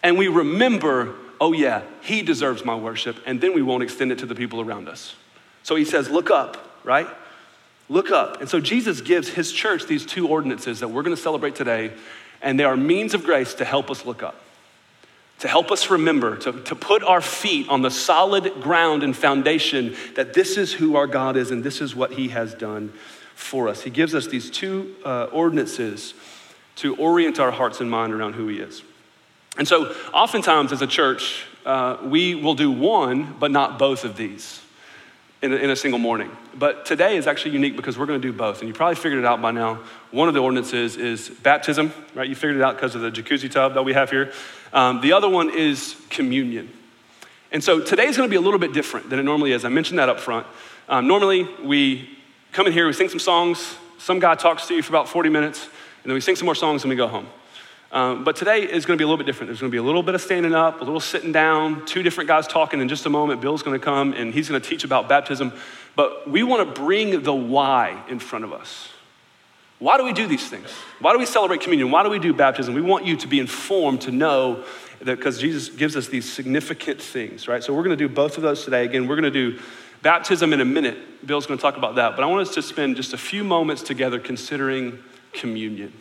and 0.03 0.17
we 0.17 0.27
remember, 0.27 1.15
oh 1.39 1.53
yeah, 1.53 1.83
he 2.01 2.21
deserves 2.21 2.65
my 2.65 2.75
worship, 2.75 3.17
and 3.25 3.39
then 3.39 3.53
we 3.53 3.61
won't 3.61 3.83
extend 3.83 4.11
it 4.11 4.19
to 4.19 4.25
the 4.25 4.35
people 4.35 4.61
around 4.61 4.89
us. 4.89 5.15
So 5.63 5.75
he 5.75 5.85
says, 5.85 6.09
look 6.09 6.31
up, 6.31 6.57
right? 6.83 7.07
Look 7.87 8.09
up. 8.09 8.41
And 8.41 8.49
so 8.49 8.59
Jesus 8.59 9.01
gives 9.01 9.29
his 9.29 9.51
church 9.51 9.85
these 9.85 10.05
two 10.05 10.27
ordinances 10.27 10.79
that 10.79 10.87
we're 10.87 11.03
going 11.03 11.15
to 11.15 11.21
celebrate 11.21 11.55
today, 11.55 11.91
and 12.41 12.59
they 12.59 12.63
are 12.63 12.77
means 12.77 13.13
of 13.13 13.23
grace 13.23 13.53
to 13.55 13.65
help 13.65 13.91
us 13.91 14.05
look 14.05 14.23
up. 14.23 14.41
To 15.39 15.47
help 15.47 15.71
us 15.71 15.89
remember, 15.89 16.37
to, 16.37 16.51
to 16.51 16.75
put 16.75 17.03
our 17.03 17.21
feet 17.21 17.67
on 17.69 17.81
the 17.81 17.89
solid 17.89 18.61
ground 18.61 19.03
and 19.03 19.15
foundation 19.15 19.95
that 20.15 20.33
this 20.33 20.57
is 20.57 20.71
who 20.73 20.95
our 20.95 21.07
God 21.07 21.35
is 21.35 21.51
and 21.51 21.63
this 21.63 21.81
is 21.81 21.95
what 21.95 22.13
He 22.13 22.29
has 22.29 22.53
done 22.53 22.93
for 23.41 23.67
us. 23.67 23.81
He 23.81 23.89
gives 23.89 24.15
us 24.15 24.27
these 24.27 24.49
two 24.49 24.95
uh, 25.03 25.25
ordinances 25.25 26.13
to 26.77 26.95
orient 26.95 27.39
our 27.39 27.51
hearts 27.51 27.81
and 27.81 27.89
mind 27.89 28.13
around 28.13 28.33
who 28.33 28.47
He 28.47 28.59
is. 28.59 28.83
And 29.57 29.67
so, 29.67 29.93
oftentimes 30.13 30.71
as 30.71 30.81
a 30.81 30.87
church, 30.87 31.45
uh, 31.65 31.97
we 32.03 32.35
will 32.35 32.55
do 32.55 32.71
one, 32.71 33.35
but 33.39 33.51
not 33.51 33.77
both 33.77 34.05
of 34.05 34.15
these 34.15 34.61
in 35.41 35.51
a, 35.51 35.55
in 35.57 35.69
a 35.69 35.75
single 35.75 35.99
morning. 35.99 36.31
But 36.55 36.85
today 36.85 37.17
is 37.17 37.27
actually 37.27 37.51
unique 37.51 37.75
because 37.75 37.97
we're 37.97 38.05
going 38.05 38.21
to 38.21 38.27
do 38.27 38.35
both. 38.35 38.59
And 38.59 38.67
you 38.67 38.73
probably 38.73 38.95
figured 38.95 39.19
it 39.19 39.25
out 39.25 39.41
by 39.41 39.51
now. 39.51 39.79
One 40.11 40.27
of 40.27 40.33
the 40.33 40.39
ordinances 40.39 40.95
is 40.95 41.29
baptism, 41.29 41.93
right? 42.15 42.29
You 42.29 42.35
figured 42.35 42.57
it 42.57 42.61
out 42.61 42.75
because 42.75 42.95
of 42.95 43.01
the 43.01 43.11
jacuzzi 43.11 43.51
tub 43.51 43.73
that 43.73 43.83
we 43.83 43.93
have 43.93 44.09
here. 44.09 44.31
Um, 44.71 45.01
the 45.01 45.13
other 45.13 45.27
one 45.27 45.49
is 45.49 45.95
communion. 46.09 46.71
And 47.51 47.63
so 47.63 47.81
today 47.81 48.05
is 48.05 48.15
going 48.15 48.29
to 48.29 48.31
be 48.31 48.37
a 48.37 48.41
little 48.41 48.59
bit 48.59 48.73
different 48.73 49.09
than 49.09 49.19
it 49.19 49.23
normally 49.23 49.51
is. 49.51 49.65
I 49.65 49.69
mentioned 49.69 49.99
that 49.99 50.07
up 50.07 50.19
front. 50.19 50.47
Um, 50.87 51.07
normally, 51.07 51.47
we 51.63 52.17
come 52.51 52.67
in 52.67 52.73
here, 52.73 52.85
we 52.85 52.93
sing 52.93 53.09
some 53.09 53.19
songs, 53.19 53.75
some 53.97 54.19
guy 54.19 54.35
talks 54.35 54.67
to 54.67 54.75
you 54.75 54.81
for 54.81 54.91
about 54.91 55.07
40 55.07 55.29
minutes, 55.29 55.63
and 55.63 56.09
then 56.09 56.13
we 56.13 56.21
sing 56.21 56.35
some 56.35 56.45
more 56.45 56.55
songs 56.55 56.83
and 56.83 56.89
we 56.89 56.95
go 56.95 57.07
home. 57.07 57.27
Um, 57.93 58.23
but 58.23 58.35
today 58.35 58.61
is 58.61 58.85
going 58.85 58.97
to 58.97 59.01
be 59.01 59.03
a 59.03 59.07
little 59.07 59.17
bit 59.17 59.25
different. 59.25 59.49
There's 59.49 59.59
going 59.59 59.69
to 59.69 59.75
be 59.75 59.79
a 59.79 59.83
little 59.83 60.03
bit 60.03 60.15
of 60.15 60.21
standing 60.21 60.53
up, 60.53 60.79
a 60.79 60.83
little 60.83 61.01
sitting 61.01 61.31
down, 61.31 61.85
two 61.85 62.03
different 62.03 62.27
guys 62.27 62.47
talking 62.47 62.79
in 62.79 62.87
just 62.87 63.05
a 63.05 63.09
moment. 63.09 63.41
Bill's 63.41 63.63
going 63.63 63.77
to 63.77 63.83
come 63.83 64.13
and 64.13 64.33
he's 64.33 64.47
going 64.47 64.61
to 64.61 64.67
teach 64.67 64.85
about 64.85 65.09
baptism. 65.09 65.51
But 65.95 66.29
we 66.29 66.43
want 66.43 66.73
to 66.73 66.81
bring 66.81 67.23
the 67.23 67.33
why 67.33 68.01
in 68.07 68.19
front 68.19 68.45
of 68.45 68.53
us. 68.53 68.89
Why 69.79 69.97
do 69.97 70.05
we 70.05 70.13
do 70.13 70.25
these 70.25 70.47
things? 70.47 70.69
Why 70.99 71.11
do 71.11 71.19
we 71.19 71.25
celebrate 71.25 71.61
communion? 71.61 71.91
Why 71.91 72.03
do 72.03 72.09
we 72.09 72.19
do 72.19 72.33
baptism? 72.33 72.73
We 72.73 72.81
want 72.81 73.05
you 73.05 73.17
to 73.17 73.27
be 73.27 73.39
informed 73.39 74.01
to 74.01 74.11
know 74.11 74.63
that 74.99 75.17
because 75.17 75.39
Jesus 75.39 75.67
gives 75.69 75.97
us 75.97 76.07
these 76.07 76.31
significant 76.31 77.01
things, 77.01 77.47
right? 77.47 77.63
So 77.63 77.73
we're 77.73 77.83
going 77.83 77.97
to 77.97 78.07
do 78.07 78.13
both 78.13 78.37
of 78.37 78.43
those 78.43 78.63
today. 78.63 78.85
Again, 78.85 79.07
we're 79.07 79.19
going 79.19 79.33
to 79.33 79.51
do 79.51 79.59
Baptism 80.01 80.53
in 80.53 80.61
a 80.61 80.65
minute. 80.65 81.25
Bill's 81.25 81.45
going 81.45 81.57
to 81.57 81.61
talk 81.61 81.77
about 81.77 81.95
that. 81.95 82.15
But 82.15 82.23
I 82.23 82.27
want 82.27 82.47
us 82.47 82.53
to 82.55 82.61
spend 82.61 82.95
just 82.95 83.13
a 83.13 83.17
few 83.17 83.43
moments 83.43 83.83
together 83.83 84.19
considering 84.19 84.99
communion, 85.33 85.93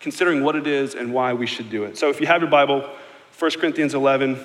considering 0.00 0.42
what 0.42 0.56
it 0.56 0.66
is 0.66 0.94
and 0.94 1.12
why 1.12 1.34
we 1.34 1.46
should 1.46 1.70
do 1.70 1.84
it. 1.84 1.98
So 1.98 2.08
if 2.08 2.20
you 2.20 2.26
have 2.26 2.40
your 2.40 2.50
Bible, 2.50 2.88
1 3.38 3.50
Corinthians 3.52 3.94
11, 3.94 4.34
I'm 4.34 4.36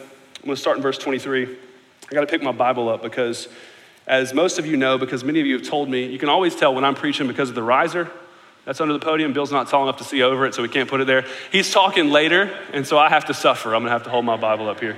going 0.44 0.56
to 0.56 0.56
start 0.58 0.78
in 0.78 0.84
verse 0.84 0.98
23. 0.98 1.44
I 1.46 2.14
got 2.14 2.22
to 2.22 2.28
pick 2.28 2.44
my 2.44 2.52
Bible 2.52 2.90
up 2.90 3.02
because, 3.02 3.48
as 4.06 4.34
most 4.34 4.60
of 4.60 4.66
you 4.66 4.78
know, 4.78 4.98
because 4.98 5.24
many 5.24 5.40
of 5.40 5.46
you 5.46 5.58
have 5.58 5.68
told 5.68 5.90
me, 5.90 6.06
you 6.06 6.20
can 6.20 6.30
always 6.30 6.56
tell 6.56 6.76
when 6.76 6.84
I'm 6.84 6.96
preaching 6.96 7.28
because 7.28 7.50
of 7.50 7.56
the 7.56 7.64
riser. 7.64 8.12
That's 8.66 8.82
under 8.82 8.94
the 8.94 9.00
podium. 9.00 9.32
Bill's 9.32 9.52
not 9.52 9.70
tall 9.70 9.84
enough 9.84 9.98
to 9.98 10.04
see 10.04 10.22
over 10.24 10.46
it, 10.46 10.54
so 10.56 10.62
we 10.62 10.70
can't 10.70 10.90
put 10.90 11.00
it 11.00 11.08
there. 11.08 11.26
He's 11.52 11.72
talking 11.72 12.10
later, 12.10 12.56
and 12.74 12.86
so 12.86 12.98
I 12.98 13.10
have 13.10 13.26
to 13.26 13.34
suffer. 13.34 13.76
I'm 13.76 13.82
going 13.82 13.86
to 13.86 13.92
have 13.92 14.04
to 14.04 14.10
hold 14.10 14.26
my 14.26 14.38
Bible 14.38 14.68
up 14.68 14.80
here. 14.80 14.98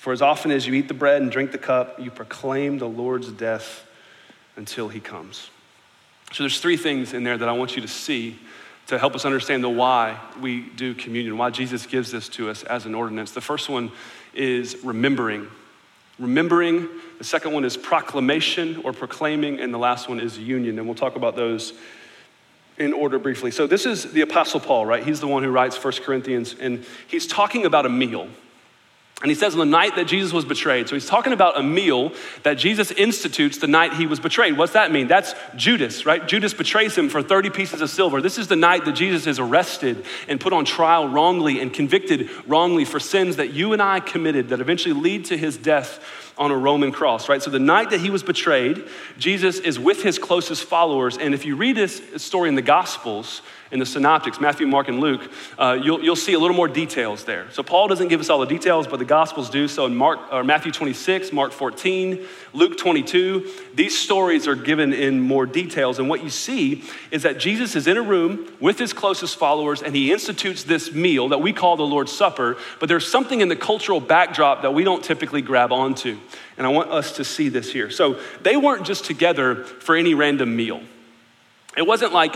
For 0.00 0.14
as 0.14 0.22
often 0.22 0.50
as 0.50 0.66
you 0.66 0.72
eat 0.72 0.88
the 0.88 0.94
bread 0.94 1.20
and 1.20 1.30
drink 1.30 1.52
the 1.52 1.58
cup, 1.58 2.00
you 2.00 2.10
proclaim 2.10 2.78
the 2.78 2.88
Lord's 2.88 3.30
death 3.30 3.84
until 4.56 4.88
he 4.88 4.98
comes. 4.98 5.50
So 6.32 6.42
there's 6.42 6.58
three 6.58 6.78
things 6.78 7.12
in 7.12 7.22
there 7.22 7.36
that 7.36 7.46
I 7.46 7.52
want 7.52 7.76
you 7.76 7.82
to 7.82 7.88
see 7.88 8.38
to 8.86 8.98
help 8.98 9.14
us 9.14 9.26
understand 9.26 9.62
the 9.62 9.68
why 9.68 10.18
we 10.40 10.62
do 10.62 10.94
communion, 10.94 11.36
why 11.36 11.50
Jesus 11.50 11.84
gives 11.84 12.10
this 12.10 12.30
to 12.30 12.48
us 12.48 12.62
as 12.62 12.86
an 12.86 12.94
ordinance. 12.94 13.32
The 13.32 13.42
first 13.42 13.68
one 13.68 13.92
is 14.32 14.78
remembering. 14.82 15.48
Remembering. 16.18 16.88
The 17.18 17.24
second 17.24 17.52
one 17.52 17.66
is 17.66 17.76
proclamation 17.76 18.80
or 18.84 18.94
proclaiming. 18.94 19.60
And 19.60 19.72
the 19.72 19.78
last 19.78 20.08
one 20.08 20.18
is 20.18 20.38
union. 20.38 20.78
And 20.78 20.88
we'll 20.88 20.94
talk 20.94 21.16
about 21.16 21.36
those 21.36 21.74
in 22.78 22.94
order 22.94 23.18
briefly. 23.18 23.50
So 23.50 23.66
this 23.66 23.84
is 23.84 24.12
the 24.12 24.22
Apostle 24.22 24.60
Paul, 24.60 24.86
right? 24.86 25.04
He's 25.04 25.20
the 25.20 25.26
one 25.26 25.42
who 25.42 25.50
writes 25.50 25.76
First 25.76 26.04
Corinthians, 26.04 26.56
and 26.58 26.86
he's 27.06 27.26
talking 27.26 27.66
about 27.66 27.84
a 27.84 27.90
meal. 27.90 28.28
And 29.22 29.30
he 29.30 29.34
says 29.34 29.52
on 29.52 29.58
the 29.58 29.66
night 29.66 29.96
that 29.96 30.06
Jesus 30.06 30.32
was 30.32 30.46
betrayed. 30.46 30.88
So 30.88 30.94
he's 30.94 31.06
talking 31.06 31.34
about 31.34 31.58
a 31.58 31.62
meal 31.62 32.12
that 32.42 32.54
Jesus 32.54 32.90
institutes 32.90 33.58
the 33.58 33.66
night 33.66 33.92
he 33.92 34.06
was 34.06 34.18
betrayed. 34.18 34.56
What's 34.56 34.72
that 34.72 34.90
mean? 34.92 35.08
That's 35.08 35.34
Judas, 35.56 36.06
right? 36.06 36.26
Judas 36.26 36.54
betrays 36.54 36.96
him 36.96 37.10
for 37.10 37.22
30 37.22 37.50
pieces 37.50 37.82
of 37.82 37.90
silver. 37.90 38.22
This 38.22 38.38
is 38.38 38.48
the 38.48 38.56
night 38.56 38.86
that 38.86 38.92
Jesus 38.92 39.26
is 39.26 39.38
arrested 39.38 40.06
and 40.26 40.40
put 40.40 40.54
on 40.54 40.64
trial 40.64 41.06
wrongly 41.06 41.60
and 41.60 41.70
convicted 41.70 42.30
wrongly 42.46 42.86
for 42.86 42.98
sins 42.98 43.36
that 43.36 43.52
you 43.52 43.74
and 43.74 43.82
I 43.82 44.00
committed 44.00 44.48
that 44.48 44.60
eventually 44.60 44.94
lead 44.94 45.26
to 45.26 45.36
his 45.36 45.58
death 45.58 46.02
on 46.38 46.50
a 46.50 46.56
Roman 46.56 46.90
cross, 46.90 47.28
right? 47.28 47.42
So 47.42 47.50
the 47.50 47.58
night 47.58 47.90
that 47.90 48.00
he 48.00 48.08
was 48.08 48.22
betrayed, 48.22 48.88
Jesus 49.18 49.58
is 49.58 49.78
with 49.78 50.02
his 50.02 50.18
closest 50.18 50.64
followers. 50.64 51.18
And 51.18 51.34
if 51.34 51.44
you 51.44 51.56
read 51.56 51.76
this 51.76 52.00
story 52.16 52.48
in 52.48 52.54
the 52.54 52.62
Gospels, 52.62 53.42
in 53.70 53.78
the 53.78 53.86
synoptics, 53.86 54.40
Matthew, 54.40 54.66
Mark, 54.66 54.88
and 54.88 55.00
Luke, 55.00 55.30
uh, 55.58 55.78
you'll, 55.80 56.02
you'll 56.02 56.16
see 56.16 56.32
a 56.32 56.38
little 56.38 56.56
more 56.56 56.68
details 56.68 57.24
there. 57.24 57.50
So 57.52 57.62
Paul 57.62 57.88
doesn't 57.88 58.08
give 58.08 58.20
us 58.20 58.28
all 58.28 58.40
the 58.40 58.46
details, 58.46 58.86
but 58.86 58.98
the 58.98 59.04
Gospels 59.04 59.48
do. 59.48 59.68
So 59.68 59.86
in 59.86 59.94
Mark, 59.94 60.18
or 60.32 60.42
Matthew 60.42 60.72
26, 60.72 61.32
Mark 61.32 61.52
14, 61.52 62.26
Luke 62.52 62.76
22, 62.76 63.48
these 63.74 63.96
stories 63.96 64.48
are 64.48 64.56
given 64.56 64.92
in 64.92 65.20
more 65.20 65.46
details. 65.46 65.98
And 66.00 66.08
what 66.08 66.24
you 66.24 66.30
see 66.30 66.82
is 67.12 67.22
that 67.22 67.38
Jesus 67.38 67.76
is 67.76 67.86
in 67.86 67.96
a 67.96 68.02
room 68.02 68.52
with 68.58 68.78
his 68.78 68.92
closest 68.92 69.36
followers, 69.36 69.82
and 69.82 69.94
he 69.94 70.12
institutes 70.12 70.64
this 70.64 70.92
meal 70.92 71.28
that 71.28 71.40
we 71.40 71.52
call 71.52 71.76
the 71.76 71.84
Lord's 71.84 72.12
Supper. 72.12 72.56
But 72.80 72.88
there's 72.88 73.06
something 73.06 73.40
in 73.40 73.48
the 73.48 73.56
cultural 73.56 74.00
backdrop 74.00 74.62
that 74.62 74.74
we 74.74 74.82
don't 74.82 75.04
typically 75.04 75.42
grab 75.42 75.72
onto. 75.72 76.18
And 76.58 76.66
I 76.66 76.70
want 76.70 76.90
us 76.90 77.16
to 77.16 77.24
see 77.24 77.48
this 77.48 77.72
here. 77.72 77.90
So 77.90 78.18
they 78.42 78.56
weren't 78.56 78.84
just 78.84 79.04
together 79.04 79.64
for 79.64 79.94
any 79.94 80.14
random 80.14 80.56
meal. 80.56 80.82
It 81.76 81.86
wasn't 81.86 82.12
like 82.12 82.34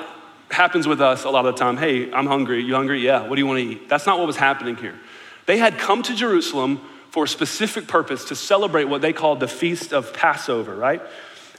happens 0.50 0.86
with 0.86 1.00
us 1.00 1.24
a 1.24 1.30
lot 1.30 1.46
of 1.46 1.54
the 1.54 1.58
time. 1.58 1.76
Hey, 1.76 2.12
I'm 2.12 2.26
hungry. 2.26 2.62
You 2.62 2.74
hungry? 2.74 3.00
Yeah. 3.00 3.26
What 3.26 3.36
do 3.36 3.40
you 3.40 3.46
want 3.46 3.58
to 3.60 3.64
eat? 3.64 3.88
That's 3.88 4.06
not 4.06 4.18
what 4.18 4.26
was 4.26 4.36
happening 4.36 4.76
here. 4.76 4.94
They 5.46 5.58
had 5.58 5.78
come 5.78 6.02
to 6.04 6.14
Jerusalem 6.14 6.80
for 7.10 7.24
a 7.24 7.28
specific 7.28 7.86
purpose 7.86 8.24
to 8.26 8.34
celebrate 8.34 8.84
what 8.84 9.00
they 9.00 9.12
called 9.12 9.40
the 9.40 9.48
Feast 9.48 9.92
of 9.92 10.12
Passover, 10.12 10.74
right? 10.74 11.00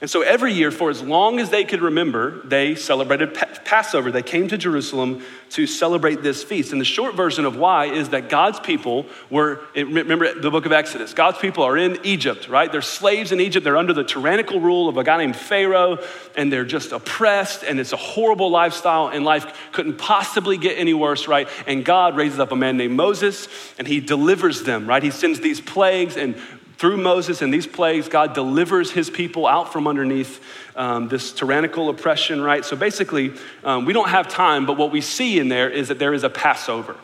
And 0.01 0.09
so 0.09 0.21
every 0.21 0.51
year, 0.51 0.71
for 0.71 0.89
as 0.89 1.01
long 1.01 1.39
as 1.39 1.49
they 1.49 1.63
could 1.63 1.81
remember, 1.81 2.41
they 2.45 2.75
celebrated 2.75 3.33
Passover. 3.33 4.11
They 4.11 4.23
came 4.23 4.49
to 4.49 4.57
Jerusalem 4.57 5.23
to 5.51 5.65
celebrate 5.65 6.21
this 6.21 6.43
feast. 6.43 6.73
And 6.73 6.81
the 6.81 6.85
short 6.85 7.15
version 7.15 7.45
of 7.45 7.55
why 7.55 7.85
is 7.85 8.09
that 8.09 8.27
God's 8.27 8.59
people 8.59 9.05
were, 9.29 9.61
remember 9.73 10.37
the 10.37 10.51
book 10.51 10.65
of 10.65 10.73
Exodus, 10.73 11.13
God's 11.13 11.37
people 11.37 11.63
are 11.63 11.77
in 11.77 11.97
Egypt, 12.03 12.49
right? 12.49 12.69
They're 12.69 12.81
slaves 12.81 13.31
in 13.31 13.39
Egypt. 13.39 13.63
They're 13.63 13.77
under 13.77 13.93
the 13.93 14.03
tyrannical 14.03 14.59
rule 14.59 14.89
of 14.89 14.97
a 14.97 15.03
guy 15.05 15.17
named 15.17 15.37
Pharaoh, 15.37 15.99
and 16.35 16.51
they're 16.51 16.65
just 16.65 16.91
oppressed, 16.91 17.63
and 17.63 17.79
it's 17.79 17.93
a 17.93 17.97
horrible 17.97 18.51
lifestyle, 18.51 19.07
and 19.07 19.23
life 19.23 19.71
couldn't 19.71 19.97
possibly 19.97 20.57
get 20.57 20.77
any 20.77 20.93
worse, 20.93 21.29
right? 21.29 21.47
And 21.67 21.85
God 21.85 22.17
raises 22.17 22.39
up 22.39 22.51
a 22.51 22.55
man 22.57 22.75
named 22.75 22.97
Moses, 22.97 23.47
and 23.77 23.87
he 23.87 24.01
delivers 24.01 24.63
them, 24.63 24.87
right? 24.87 25.01
He 25.01 25.11
sends 25.11 25.39
these 25.39 25.61
plagues 25.61 26.17
and 26.17 26.35
through 26.77 26.97
Moses 26.97 27.41
and 27.41 27.53
these 27.53 27.67
plagues, 27.67 28.09
God 28.09 28.33
delivers 28.33 28.91
his 28.91 29.09
people 29.09 29.47
out 29.47 29.71
from 29.71 29.87
underneath 29.87 30.43
um, 30.75 31.07
this 31.07 31.31
tyrannical 31.31 31.89
oppression, 31.89 32.41
right? 32.41 32.65
So 32.65 32.75
basically, 32.75 33.33
um, 33.63 33.85
we 33.85 33.93
don't 33.93 34.09
have 34.09 34.27
time, 34.27 34.65
but 34.65 34.77
what 34.77 34.91
we 34.91 35.01
see 35.01 35.39
in 35.39 35.47
there 35.47 35.69
is 35.69 35.87
that 35.87 35.99
there 35.99 36.13
is 36.13 36.23
a 36.23 36.29
Passover. 36.29 36.97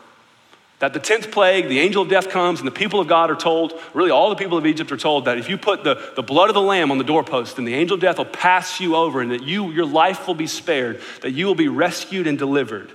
That 0.80 0.92
the 0.92 1.00
10th 1.00 1.30
plague, 1.30 1.68
the 1.68 1.78
angel 1.78 2.02
of 2.02 2.08
death 2.08 2.28
comes, 2.28 2.58
and 2.58 2.66
the 2.66 2.72
people 2.72 3.00
of 3.00 3.06
God 3.06 3.30
are 3.30 3.36
told, 3.36 3.80
really 3.94 4.10
all 4.10 4.28
the 4.30 4.36
people 4.36 4.58
of 4.58 4.66
Egypt 4.66 4.90
are 4.92 4.96
told, 4.96 5.24
that 5.24 5.38
if 5.38 5.48
you 5.48 5.56
put 5.56 5.84
the, 5.84 6.12
the 6.16 6.22
blood 6.22 6.50
of 6.50 6.54
the 6.54 6.60
lamb 6.60 6.90
on 6.90 6.98
the 6.98 7.04
doorpost, 7.04 7.56
then 7.56 7.64
the 7.64 7.74
angel 7.74 7.94
of 7.94 8.00
death 8.00 8.18
will 8.18 8.24
pass 8.24 8.80
you 8.80 8.96
over, 8.96 9.20
and 9.20 9.30
that 9.30 9.42
you, 9.42 9.70
your 9.70 9.86
life 9.86 10.26
will 10.26 10.34
be 10.34 10.48
spared, 10.48 11.00
that 11.22 11.30
you 11.30 11.46
will 11.46 11.54
be 11.54 11.68
rescued 11.68 12.26
and 12.26 12.36
delivered. 12.36 12.90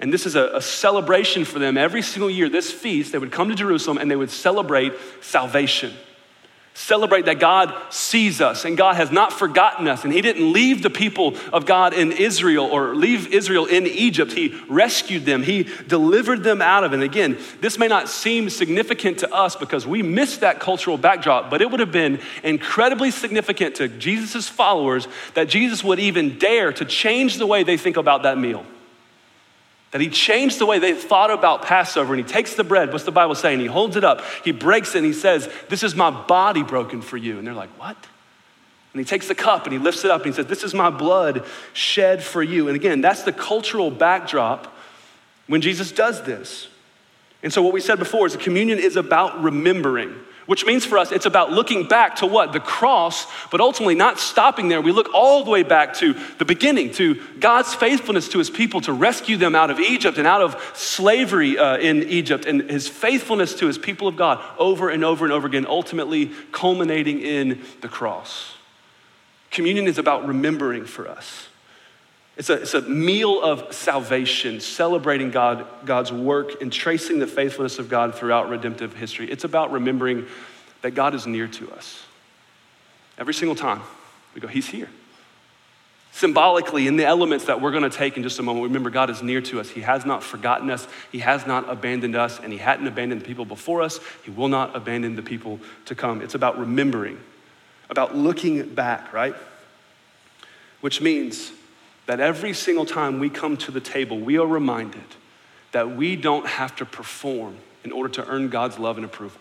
And 0.00 0.12
this 0.12 0.24
is 0.24 0.34
a, 0.34 0.56
a, 0.56 0.62
celebration 0.62 1.44
for 1.44 1.58
them 1.58 1.76
every 1.76 2.00
single 2.00 2.30
year. 2.30 2.48
This 2.48 2.72
feast, 2.72 3.12
they 3.12 3.18
would 3.18 3.30
come 3.30 3.50
to 3.50 3.54
Jerusalem 3.54 3.98
and 3.98 4.10
they 4.10 4.16
would 4.16 4.30
celebrate 4.30 4.94
salvation. 5.20 5.92
Celebrate 6.72 7.26
that 7.26 7.38
God 7.38 7.74
sees 7.90 8.40
us 8.40 8.64
and 8.64 8.74
God 8.74 8.96
has 8.96 9.10
not 9.10 9.34
forgotten 9.34 9.86
us. 9.86 10.04
And 10.04 10.12
He 10.12 10.22
didn't 10.22 10.50
leave 10.50 10.82
the 10.82 10.88
people 10.88 11.36
of 11.52 11.66
God 11.66 11.92
in 11.92 12.12
Israel 12.12 12.64
or 12.64 12.94
leave 12.94 13.34
Israel 13.34 13.66
in 13.66 13.86
Egypt. 13.86 14.32
He 14.32 14.58
rescued 14.70 15.26
them, 15.26 15.42
He 15.42 15.64
delivered 15.86 16.44
them 16.44 16.62
out 16.62 16.82
of 16.82 16.92
it. 16.92 16.94
And 16.94 17.02
again, 17.02 17.36
this 17.60 17.76
may 17.76 17.88
not 17.88 18.08
seem 18.08 18.48
significant 18.48 19.18
to 19.18 19.30
us 19.30 19.54
because 19.54 19.86
we 19.86 20.02
missed 20.02 20.40
that 20.40 20.60
cultural 20.60 20.96
backdrop, 20.96 21.50
but 21.50 21.60
it 21.60 21.70
would 21.70 21.80
have 21.80 21.92
been 21.92 22.20
incredibly 22.42 23.10
significant 23.10 23.74
to 23.74 23.88
Jesus' 23.88 24.48
followers 24.48 25.06
that 25.34 25.50
Jesus 25.50 25.84
would 25.84 25.98
even 25.98 26.38
dare 26.38 26.72
to 26.72 26.86
change 26.86 27.36
the 27.36 27.46
way 27.46 27.64
they 27.64 27.76
think 27.76 27.98
about 27.98 28.22
that 28.22 28.38
meal. 28.38 28.64
That 29.90 30.00
he 30.00 30.08
changed 30.08 30.58
the 30.58 30.66
way 30.66 30.78
they 30.78 30.94
thought 30.94 31.30
about 31.32 31.62
Passover 31.62 32.14
and 32.14 32.24
he 32.24 32.32
takes 32.32 32.54
the 32.54 32.62
bread. 32.62 32.92
What's 32.92 33.04
the 33.04 33.10
Bible 33.10 33.34
saying? 33.34 33.58
He 33.60 33.66
holds 33.66 33.96
it 33.96 34.04
up, 34.04 34.22
he 34.44 34.52
breaks 34.52 34.94
it, 34.94 34.98
and 34.98 35.06
he 35.06 35.12
says, 35.12 35.48
This 35.68 35.82
is 35.82 35.94
my 35.96 36.10
body 36.10 36.62
broken 36.62 37.02
for 37.02 37.16
you. 37.16 37.38
And 37.38 37.46
they're 37.46 37.54
like, 37.54 37.70
What? 37.78 37.96
And 38.92 38.98
he 38.98 39.04
takes 39.04 39.28
the 39.28 39.34
cup 39.34 39.64
and 39.64 39.72
he 39.72 39.78
lifts 39.78 40.04
it 40.04 40.10
up 40.10 40.22
and 40.22 40.32
he 40.32 40.36
says, 40.36 40.46
This 40.46 40.64
is 40.64 40.74
my 40.74 40.90
blood 40.90 41.44
shed 41.72 42.22
for 42.22 42.42
you. 42.42 42.68
And 42.68 42.76
again, 42.76 43.00
that's 43.00 43.22
the 43.22 43.32
cultural 43.32 43.90
backdrop 43.90 44.72
when 45.46 45.60
Jesus 45.60 45.92
does 45.92 46.22
this. 46.22 46.68
And 47.42 47.52
so, 47.52 47.62
what 47.62 47.72
we 47.72 47.80
said 47.80 47.98
before 47.98 48.26
is 48.26 48.36
communion 48.36 48.78
is 48.78 48.96
about 48.96 49.42
remembering 49.42 50.14
which 50.50 50.66
means 50.66 50.84
for 50.84 50.98
us 50.98 51.12
it's 51.12 51.26
about 51.26 51.52
looking 51.52 51.86
back 51.86 52.16
to 52.16 52.26
what? 52.26 52.52
The 52.52 52.58
cross, 52.58 53.24
but 53.52 53.60
ultimately 53.60 53.94
not 53.94 54.18
stopping 54.18 54.66
there. 54.66 54.80
We 54.80 54.90
look 54.90 55.14
all 55.14 55.44
the 55.44 55.50
way 55.52 55.62
back 55.62 55.94
to 55.98 56.12
the 56.38 56.44
beginning, 56.44 56.90
to 56.94 57.22
God's 57.38 57.72
faithfulness 57.72 58.28
to 58.30 58.38
his 58.38 58.50
people 58.50 58.80
to 58.80 58.92
rescue 58.92 59.36
them 59.36 59.54
out 59.54 59.70
of 59.70 59.78
Egypt 59.78 60.18
and 60.18 60.26
out 60.26 60.42
of 60.42 60.60
slavery 60.74 61.56
uh, 61.56 61.76
in 61.76 62.02
Egypt, 62.02 62.46
and 62.46 62.68
his 62.68 62.88
faithfulness 62.88 63.54
to 63.60 63.68
his 63.68 63.78
people 63.78 64.08
of 64.08 64.16
God 64.16 64.44
over 64.58 64.90
and 64.90 65.04
over 65.04 65.24
and 65.24 65.32
over 65.32 65.46
again, 65.46 65.66
ultimately 65.66 66.32
culminating 66.50 67.20
in 67.20 67.62
the 67.80 67.88
cross. 67.88 68.54
Communion 69.52 69.86
is 69.86 69.98
about 69.98 70.26
remembering 70.26 70.84
for 70.84 71.06
us. 71.06 71.46
It's 72.40 72.48
a, 72.48 72.54
it's 72.54 72.72
a 72.72 72.80
meal 72.80 73.42
of 73.42 73.74
salvation, 73.74 74.60
celebrating 74.60 75.30
God, 75.30 75.66
God's 75.84 76.10
work 76.10 76.62
and 76.62 76.72
tracing 76.72 77.18
the 77.18 77.26
faithfulness 77.26 77.78
of 77.78 77.90
God 77.90 78.14
throughout 78.14 78.48
redemptive 78.48 78.94
history. 78.94 79.30
It's 79.30 79.44
about 79.44 79.72
remembering 79.72 80.26
that 80.80 80.92
God 80.92 81.14
is 81.14 81.26
near 81.26 81.48
to 81.48 81.70
us. 81.72 82.02
Every 83.18 83.34
single 83.34 83.54
time 83.54 83.82
we 84.34 84.40
go, 84.40 84.48
He's 84.48 84.66
here. 84.66 84.88
Symbolically, 86.12 86.86
in 86.86 86.96
the 86.96 87.04
elements 87.04 87.44
that 87.44 87.60
we're 87.60 87.72
going 87.72 87.82
to 87.82 87.90
take 87.90 88.16
in 88.16 88.22
just 88.22 88.38
a 88.38 88.42
moment, 88.42 88.64
remember 88.64 88.88
God 88.88 89.10
is 89.10 89.22
near 89.22 89.42
to 89.42 89.60
us. 89.60 89.68
He 89.68 89.82
has 89.82 90.06
not 90.06 90.22
forgotten 90.22 90.70
us, 90.70 90.88
He 91.12 91.18
has 91.18 91.46
not 91.46 91.68
abandoned 91.68 92.16
us, 92.16 92.40
and 92.40 92.54
He 92.54 92.58
hadn't 92.58 92.86
abandoned 92.86 93.20
the 93.20 93.26
people 93.26 93.44
before 93.44 93.82
us. 93.82 94.00
He 94.24 94.30
will 94.30 94.48
not 94.48 94.74
abandon 94.74 95.14
the 95.14 95.22
people 95.22 95.60
to 95.84 95.94
come. 95.94 96.22
It's 96.22 96.34
about 96.34 96.58
remembering, 96.58 97.20
about 97.90 98.16
looking 98.16 98.66
back, 98.74 99.12
right? 99.12 99.34
Which 100.80 101.02
means 101.02 101.52
that 102.10 102.18
every 102.18 102.52
single 102.52 102.84
time 102.84 103.20
we 103.20 103.30
come 103.30 103.56
to 103.56 103.70
the 103.70 103.80
table, 103.80 104.18
we 104.18 104.36
are 104.36 104.44
reminded 104.44 105.04
that 105.70 105.94
we 105.94 106.16
don't 106.16 106.44
have 106.44 106.74
to 106.74 106.84
perform 106.84 107.56
in 107.84 107.92
order 107.92 108.08
to 108.08 108.26
earn 108.26 108.48
God's 108.48 108.80
love 108.80 108.96
and 108.96 109.04
approval. 109.04 109.40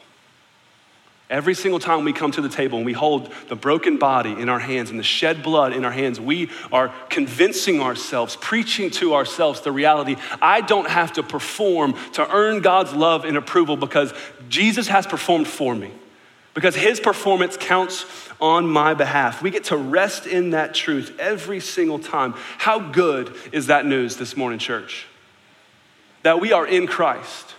Every 1.32 1.56
single 1.56 1.80
time 1.80 2.06
we 2.06 2.14
come 2.14 2.30
to 2.30 2.42
the 2.42 2.48
table 2.48 2.78
and 2.78 2.86
we 2.86 2.94
hold 2.94 3.34
the 3.48 3.56
broken 3.56 3.98
body 3.98 4.34
in 4.34 4.50
our 4.50 4.60
hands 4.60 4.92
and 4.92 5.00
the 5.00 5.04
shed 5.04 5.42
blood 5.42 5.74
in 5.74 5.84
our 5.84 5.92
hands, 5.92 6.20
we 6.20 6.52
are 6.72 6.94
convincing 7.10 7.82
ourselves, 7.82 8.36
preaching 8.36 8.92
to 8.92 9.16
ourselves 9.16 9.62
the 9.62 9.72
reality 9.72 10.18
I 10.40 10.62
don't 10.62 10.88
have 10.88 11.14
to 11.14 11.24
perform 11.24 11.96
to 12.14 12.32
earn 12.32 12.62
God's 12.62 12.94
love 12.94 13.26
and 13.26 13.36
approval 13.36 13.78
because 13.78 14.14
Jesus 14.48 14.88
has 14.90 15.08
performed 15.08 15.48
for 15.48 15.74
me 15.74 15.92
because 16.60 16.76
his 16.76 17.00
performance 17.00 17.56
counts 17.58 18.06
on 18.42 18.68
my 18.68 18.94
behalf. 18.94 19.42
We 19.42 19.50
get 19.50 19.64
to 19.66 19.78
rest 19.78 20.28
in 20.28 20.50
that 20.50 20.74
truth 20.74 21.16
every 21.18 21.62
single 21.62 22.00
time. 22.00 22.34
How 22.58 22.80
good 22.80 23.34
is 23.54 23.68
that 23.68 23.86
news 23.86 24.18
this 24.18 24.36
morning, 24.36 24.60
church? 24.60 25.08
That 26.24 26.42
we 26.42 26.52
are 26.52 26.68
in 26.68 26.86
Christ. 26.86 27.56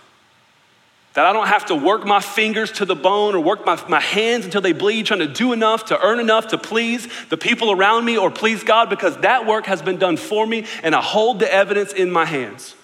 That 1.15 1.25
I 1.25 1.33
don't 1.33 1.47
have 1.47 1.65
to 1.65 1.75
work 1.75 2.05
my 2.05 2.19
fingers 2.19 2.73
to 2.73 2.85
the 2.85 2.93
bone 2.93 3.33
or 3.33 3.39
work 3.39 3.65
my, 3.65 3.83
my 3.89 3.99
hands 3.99 4.45
until 4.45 4.61
they 4.61 4.71
bleed, 4.71 5.07
trying 5.07 5.21
to 5.21 5.27
do 5.27 5.51
enough 5.51 5.85
to 5.85 5.99
earn 5.99 6.19
enough 6.19 6.49
to 6.49 6.59
please 6.59 7.07
the 7.29 7.37
people 7.37 7.71
around 7.71 8.05
me 8.05 8.19
or 8.19 8.29
please 8.29 8.63
God, 8.63 8.91
because 8.91 9.17
that 9.21 9.47
work 9.47 9.65
has 9.65 9.81
been 9.81 9.97
done 9.97 10.15
for 10.15 10.45
me 10.45 10.67
and 10.83 10.93
I 10.93 11.01
hold 11.01 11.39
the 11.39 11.51
evidence 11.51 11.91
in 11.91 12.11
my 12.11 12.25
hands. 12.25 12.75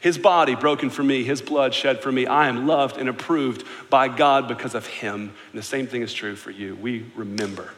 His 0.00 0.16
body 0.16 0.54
broken 0.54 0.88
for 0.88 1.02
me, 1.02 1.24
his 1.24 1.42
blood 1.42 1.74
shed 1.74 2.02
for 2.02 2.10
me. 2.10 2.26
I 2.26 2.48
am 2.48 2.66
loved 2.66 2.96
and 2.96 3.08
approved 3.08 3.64
by 3.90 4.08
God 4.08 4.48
because 4.48 4.74
of 4.74 4.86
him. 4.86 5.32
And 5.52 5.58
the 5.58 5.62
same 5.62 5.86
thing 5.86 6.00
is 6.02 6.14
true 6.14 6.36
for 6.36 6.50
you. 6.50 6.74
We 6.76 7.04
remember 7.14 7.70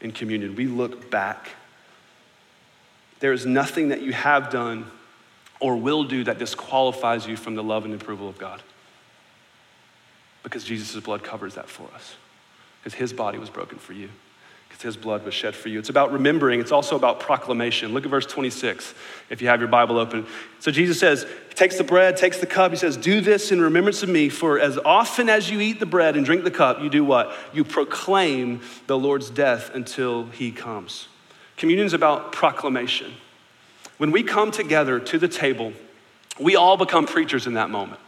in 0.00 0.12
communion, 0.12 0.56
we 0.56 0.66
look 0.66 1.10
back. 1.10 1.50
There 3.20 3.34
is 3.34 3.44
nothing 3.44 3.88
that 3.90 4.00
you 4.00 4.12
have 4.12 4.50
done 4.50 4.90
or 5.60 5.76
will 5.76 6.04
do 6.04 6.24
that 6.24 6.38
disqualifies 6.38 7.26
you 7.26 7.36
from 7.36 7.54
the 7.54 7.62
love 7.62 7.84
and 7.84 7.94
approval 7.94 8.28
of 8.28 8.38
God. 8.38 8.62
Because 10.42 10.64
Jesus' 10.64 11.00
blood 11.04 11.22
covers 11.22 11.54
that 11.54 11.68
for 11.68 11.88
us, 11.94 12.16
because 12.80 12.98
his 12.98 13.12
body 13.12 13.38
was 13.38 13.48
broken 13.48 13.78
for 13.78 13.92
you 13.92 14.08
his 14.82 14.96
blood 14.96 15.24
was 15.24 15.34
shed 15.34 15.54
for 15.54 15.68
you. 15.68 15.78
It's 15.78 15.88
about 15.88 16.12
remembering, 16.12 16.60
it's 16.60 16.72
also 16.72 16.96
about 16.96 17.20
proclamation. 17.20 17.94
Look 17.94 18.04
at 18.04 18.10
verse 18.10 18.26
26 18.26 18.94
if 19.30 19.40
you 19.40 19.48
have 19.48 19.60
your 19.60 19.68
Bible 19.68 19.98
open. 19.98 20.26
So 20.58 20.70
Jesus 20.70 20.98
says, 20.98 21.26
He 21.48 21.54
takes 21.54 21.78
the 21.78 21.84
bread, 21.84 22.16
takes 22.16 22.38
the 22.38 22.46
cup. 22.46 22.70
He 22.70 22.76
says, 22.76 22.96
Do 22.96 23.20
this 23.20 23.52
in 23.52 23.60
remembrance 23.60 24.02
of 24.02 24.08
me, 24.08 24.28
for 24.28 24.58
as 24.58 24.78
often 24.78 25.28
as 25.28 25.50
you 25.50 25.60
eat 25.60 25.80
the 25.80 25.86
bread 25.86 26.16
and 26.16 26.24
drink 26.24 26.44
the 26.44 26.50
cup, 26.50 26.80
you 26.80 26.90
do 26.90 27.04
what? 27.04 27.32
You 27.52 27.64
proclaim 27.64 28.60
the 28.86 28.98
Lord's 28.98 29.30
death 29.30 29.70
until 29.74 30.26
he 30.26 30.50
comes. 30.50 31.08
Communion 31.56 31.86
is 31.86 31.94
about 31.94 32.32
proclamation. 32.32 33.12
When 33.98 34.10
we 34.10 34.22
come 34.22 34.50
together 34.50 34.98
to 34.98 35.18
the 35.18 35.28
table, 35.28 35.72
we 36.40 36.56
all 36.56 36.76
become 36.76 37.06
preachers 37.06 37.46
in 37.46 37.54
that 37.54 37.70
moment. 37.70 38.00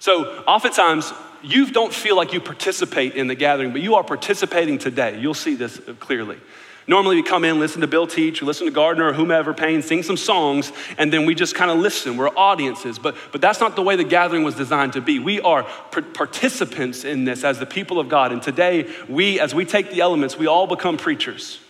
So, 0.00 0.42
oftentimes, 0.46 1.12
you 1.42 1.70
don't 1.70 1.92
feel 1.92 2.16
like 2.16 2.32
you 2.32 2.40
participate 2.40 3.14
in 3.14 3.26
the 3.26 3.34
gathering, 3.34 3.72
but 3.72 3.80
you 3.80 3.94
are 3.94 4.04
participating 4.04 4.78
today. 4.78 5.18
You'll 5.18 5.34
see 5.34 5.54
this 5.54 5.80
clearly. 5.98 6.38
Normally, 6.86 7.16
we 7.16 7.22
come 7.22 7.44
in, 7.44 7.60
listen 7.60 7.82
to 7.82 7.86
Bill 7.86 8.06
teach, 8.06 8.42
listen 8.42 8.66
to 8.66 8.72
Gardner 8.72 9.08
or 9.08 9.12
whomever, 9.12 9.54
Payne, 9.54 9.80
sing 9.80 10.02
some 10.02 10.16
songs, 10.16 10.72
and 10.98 11.12
then 11.12 11.24
we 11.24 11.36
just 11.36 11.54
kind 11.54 11.70
of 11.70 11.78
listen. 11.78 12.16
We're 12.16 12.30
audiences. 12.30 12.98
But, 12.98 13.16
but 13.30 13.40
that's 13.40 13.60
not 13.60 13.76
the 13.76 13.82
way 13.82 13.94
the 13.94 14.02
gathering 14.02 14.42
was 14.42 14.56
designed 14.56 14.94
to 14.94 15.00
be. 15.00 15.20
We 15.20 15.40
are 15.40 15.62
participants 15.92 17.04
in 17.04 17.24
this 17.24 17.44
as 17.44 17.60
the 17.60 17.66
people 17.66 18.00
of 18.00 18.08
God. 18.08 18.32
And 18.32 18.42
today, 18.42 18.92
we, 19.08 19.38
as 19.38 19.54
we 19.54 19.64
take 19.64 19.90
the 19.90 20.00
elements, 20.00 20.36
we 20.36 20.48
all 20.48 20.66
become 20.66 20.96
preachers. 20.96 21.60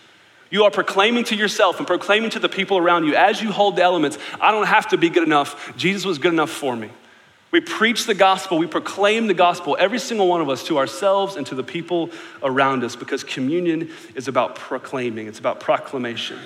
You 0.49 0.63
are 0.63 0.71
proclaiming 0.71 1.25
to 1.25 1.35
yourself 1.35 1.77
and 1.77 1.85
proclaiming 1.85 2.31
to 2.31 2.39
the 2.39 2.49
people 2.49 2.77
around 2.77 3.05
you 3.05 3.15
as 3.15 3.41
you 3.41 3.51
hold 3.51 3.75
the 3.75 3.83
elements, 3.83 4.17
I 4.39 4.51
don't 4.51 4.65
have 4.65 4.87
to 4.89 4.97
be 4.97 5.09
good 5.09 5.23
enough. 5.23 5.77
Jesus 5.77 6.03
was 6.03 6.17
good 6.17 6.33
enough 6.33 6.49
for 6.49 6.75
me. 6.75 6.89
We 7.51 7.59
preach 7.59 8.05
the 8.05 8.13
gospel, 8.13 8.57
we 8.57 8.67
proclaim 8.67 9.27
the 9.27 9.33
gospel, 9.33 9.75
every 9.77 9.99
single 9.99 10.27
one 10.27 10.39
of 10.39 10.49
us, 10.49 10.63
to 10.67 10.77
ourselves 10.77 11.35
and 11.35 11.45
to 11.47 11.55
the 11.55 11.63
people 11.63 12.09
around 12.41 12.83
us, 12.83 12.95
because 12.95 13.25
communion 13.25 13.89
is 14.15 14.29
about 14.29 14.55
proclaiming, 14.55 15.27
it's 15.27 15.39
about 15.39 15.59
proclamation. 15.59 16.39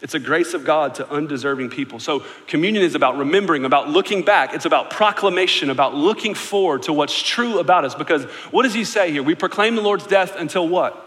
It's 0.00 0.14
a 0.14 0.18
grace 0.18 0.52
of 0.52 0.64
God 0.64 0.96
to 0.96 1.08
undeserving 1.08 1.70
people. 1.70 2.00
So, 2.00 2.24
communion 2.48 2.84
is 2.84 2.96
about 2.96 3.18
remembering, 3.18 3.64
about 3.64 3.88
looking 3.88 4.22
back. 4.22 4.52
It's 4.52 4.64
about 4.64 4.90
proclamation, 4.90 5.70
about 5.70 5.94
looking 5.94 6.34
forward 6.34 6.82
to 6.82 6.92
what's 6.92 7.22
true 7.22 7.60
about 7.60 7.84
us. 7.84 7.94
Because 7.94 8.24
what 8.50 8.64
does 8.64 8.74
he 8.74 8.82
say 8.82 9.12
here? 9.12 9.22
We 9.22 9.36
proclaim 9.36 9.76
the 9.76 9.80
Lord's 9.80 10.04
death 10.04 10.34
until 10.36 10.68
what? 10.68 11.06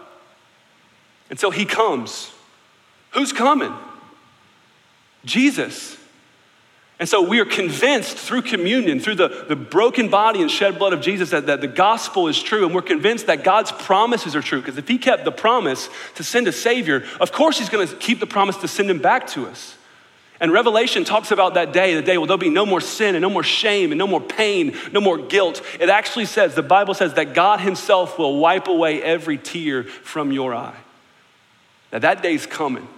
Until 1.28 1.50
he 1.50 1.66
comes. 1.66 2.32
Who's 3.10 3.34
coming? 3.34 3.74
Jesus. 5.26 5.98
And 6.98 7.06
so 7.06 7.20
we 7.20 7.40
are 7.40 7.44
convinced 7.44 8.16
through 8.16 8.42
communion, 8.42 9.00
through 9.00 9.16
the, 9.16 9.44
the 9.48 9.56
broken 9.56 10.08
body 10.08 10.40
and 10.40 10.50
shed 10.50 10.78
blood 10.78 10.94
of 10.94 11.02
Jesus, 11.02 11.28
that, 11.30 11.46
that 11.46 11.60
the 11.60 11.66
gospel 11.66 12.26
is 12.26 12.42
true. 12.42 12.64
And 12.64 12.74
we're 12.74 12.80
convinced 12.80 13.26
that 13.26 13.44
God's 13.44 13.70
promises 13.70 14.34
are 14.34 14.40
true. 14.40 14.60
Because 14.60 14.78
if 14.78 14.88
He 14.88 14.96
kept 14.96 15.26
the 15.26 15.32
promise 15.32 15.90
to 16.14 16.24
send 16.24 16.48
a 16.48 16.52
Savior, 16.52 17.04
of 17.20 17.32
course 17.32 17.58
He's 17.58 17.68
going 17.68 17.86
to 17.86 17.96
keep 17.96 18.18
the 18.18 18.26
promise 18.26 18.56
to 18.58 18.68
send 18.68 18.88
Him 18.88 18.98
back 18.98 19.26
to 19.28 19.46
us. 19.46 19.76
And 20.40 20.52
Revelation 20.52 21.04
talks 21.04 21.30
about 21.30 21.54
that 21.54 21.72
day, 21.72 21.94
the 21.94 22.02
day 22.02 22.16
where 22.16 22.26
there'll 22.26 22.38
be 22.38 22.50
no 22.50 22.66
more 22.66 22.80
sin 22.80 23.14
and 23.14 23.22
no 23.22 23.30
more 23.30 23.42
shame 23.42 23.92
and 23.92 23.98
no 23.98 24.06
more 24.06 24.20
pain, 24.20 24.74
no 24.92 25.00
more 25.00 25.18
guilt. 25.18 25.62
It 25.78 25.90
actually 25.90 26.26
says, 26.26 26.54
the 26.54 26.62
Bible 26.62 26.94
says 26.94 27.14
that 27.14 27.34
God 27.34 27.60
Himself 27.60 28.18
will 28.18 28.38
wipe 28.38 28.68
away 28.68 29.02
every 29.02 29.36
tear 29.36 29.84
from 29.84 30.32
your 30.32 30.54
eye. 30.54 30.76
Now 31.92 31.98
that 32.00 32.22
day's 32.22 32.46
coming. 32.46 32.88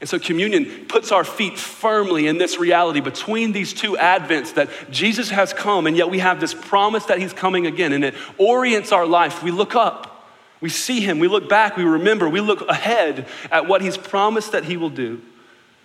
And 0.00 0.08
so 0.08 0.18
communion 0.18 0.86
puts 0.86 1.12
our 1.12 1.24
feet 1.24 1.56
firmly 1.56 2.26
in 2.26 2.36
this 2.36 2.58
reality 2.58 3.00
between 3.00 3.52
these 3.52 3.72
two 3.72 3.92
advents 3.92 4.54
that 4.54 4.68
Jesus 4.90 5.30
has 5.30 5.52
come, 5.52 5.86
and 5.86 5.96
yet 5.96 6.10
we 6.10 6.18
have 6.18 6.40
this 6.40 6.52
promise 6.52 7.04
that 7.06 7.18
he's 7.18 7.32
coming 7.32 7.66
again, 7.66 7.92
and 7.92 8.04
it 8.04 8.14
orients 8.36 8.92
our 8.92 9.06
life. 9.06 9.42
We 9.42 9.50
look 9.50 9.74
up, 9.74 10.28
we 10.60 10.68
see 10.68 11.00
him, 11.00 11.20
we 11.20 11.28
look 11.28 11.48
back, 11.48 11.76
we 11.76 11.84
remember, 11.84 12.28
we 12.28 12.40
look 12.40 12.68
ahead 12.68 13.26
at 13.50 13.68
what 13.68 13.82
he's 13.82 13.96
promised 13.96 14.52
that 14.52 14.64
he 14.64 14.76
will 14.76 14.90
do. 14.90 15.22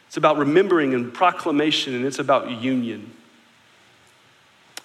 It's 0.08 0.18
about 0.18 0.38
remembering 0.38 0.96
and 0.96 1.14
proclamation, 1.14 1.94
and 1.94 2.04
it's 2.04 2.18
about 2.18 2.50
union. 2.50 3.12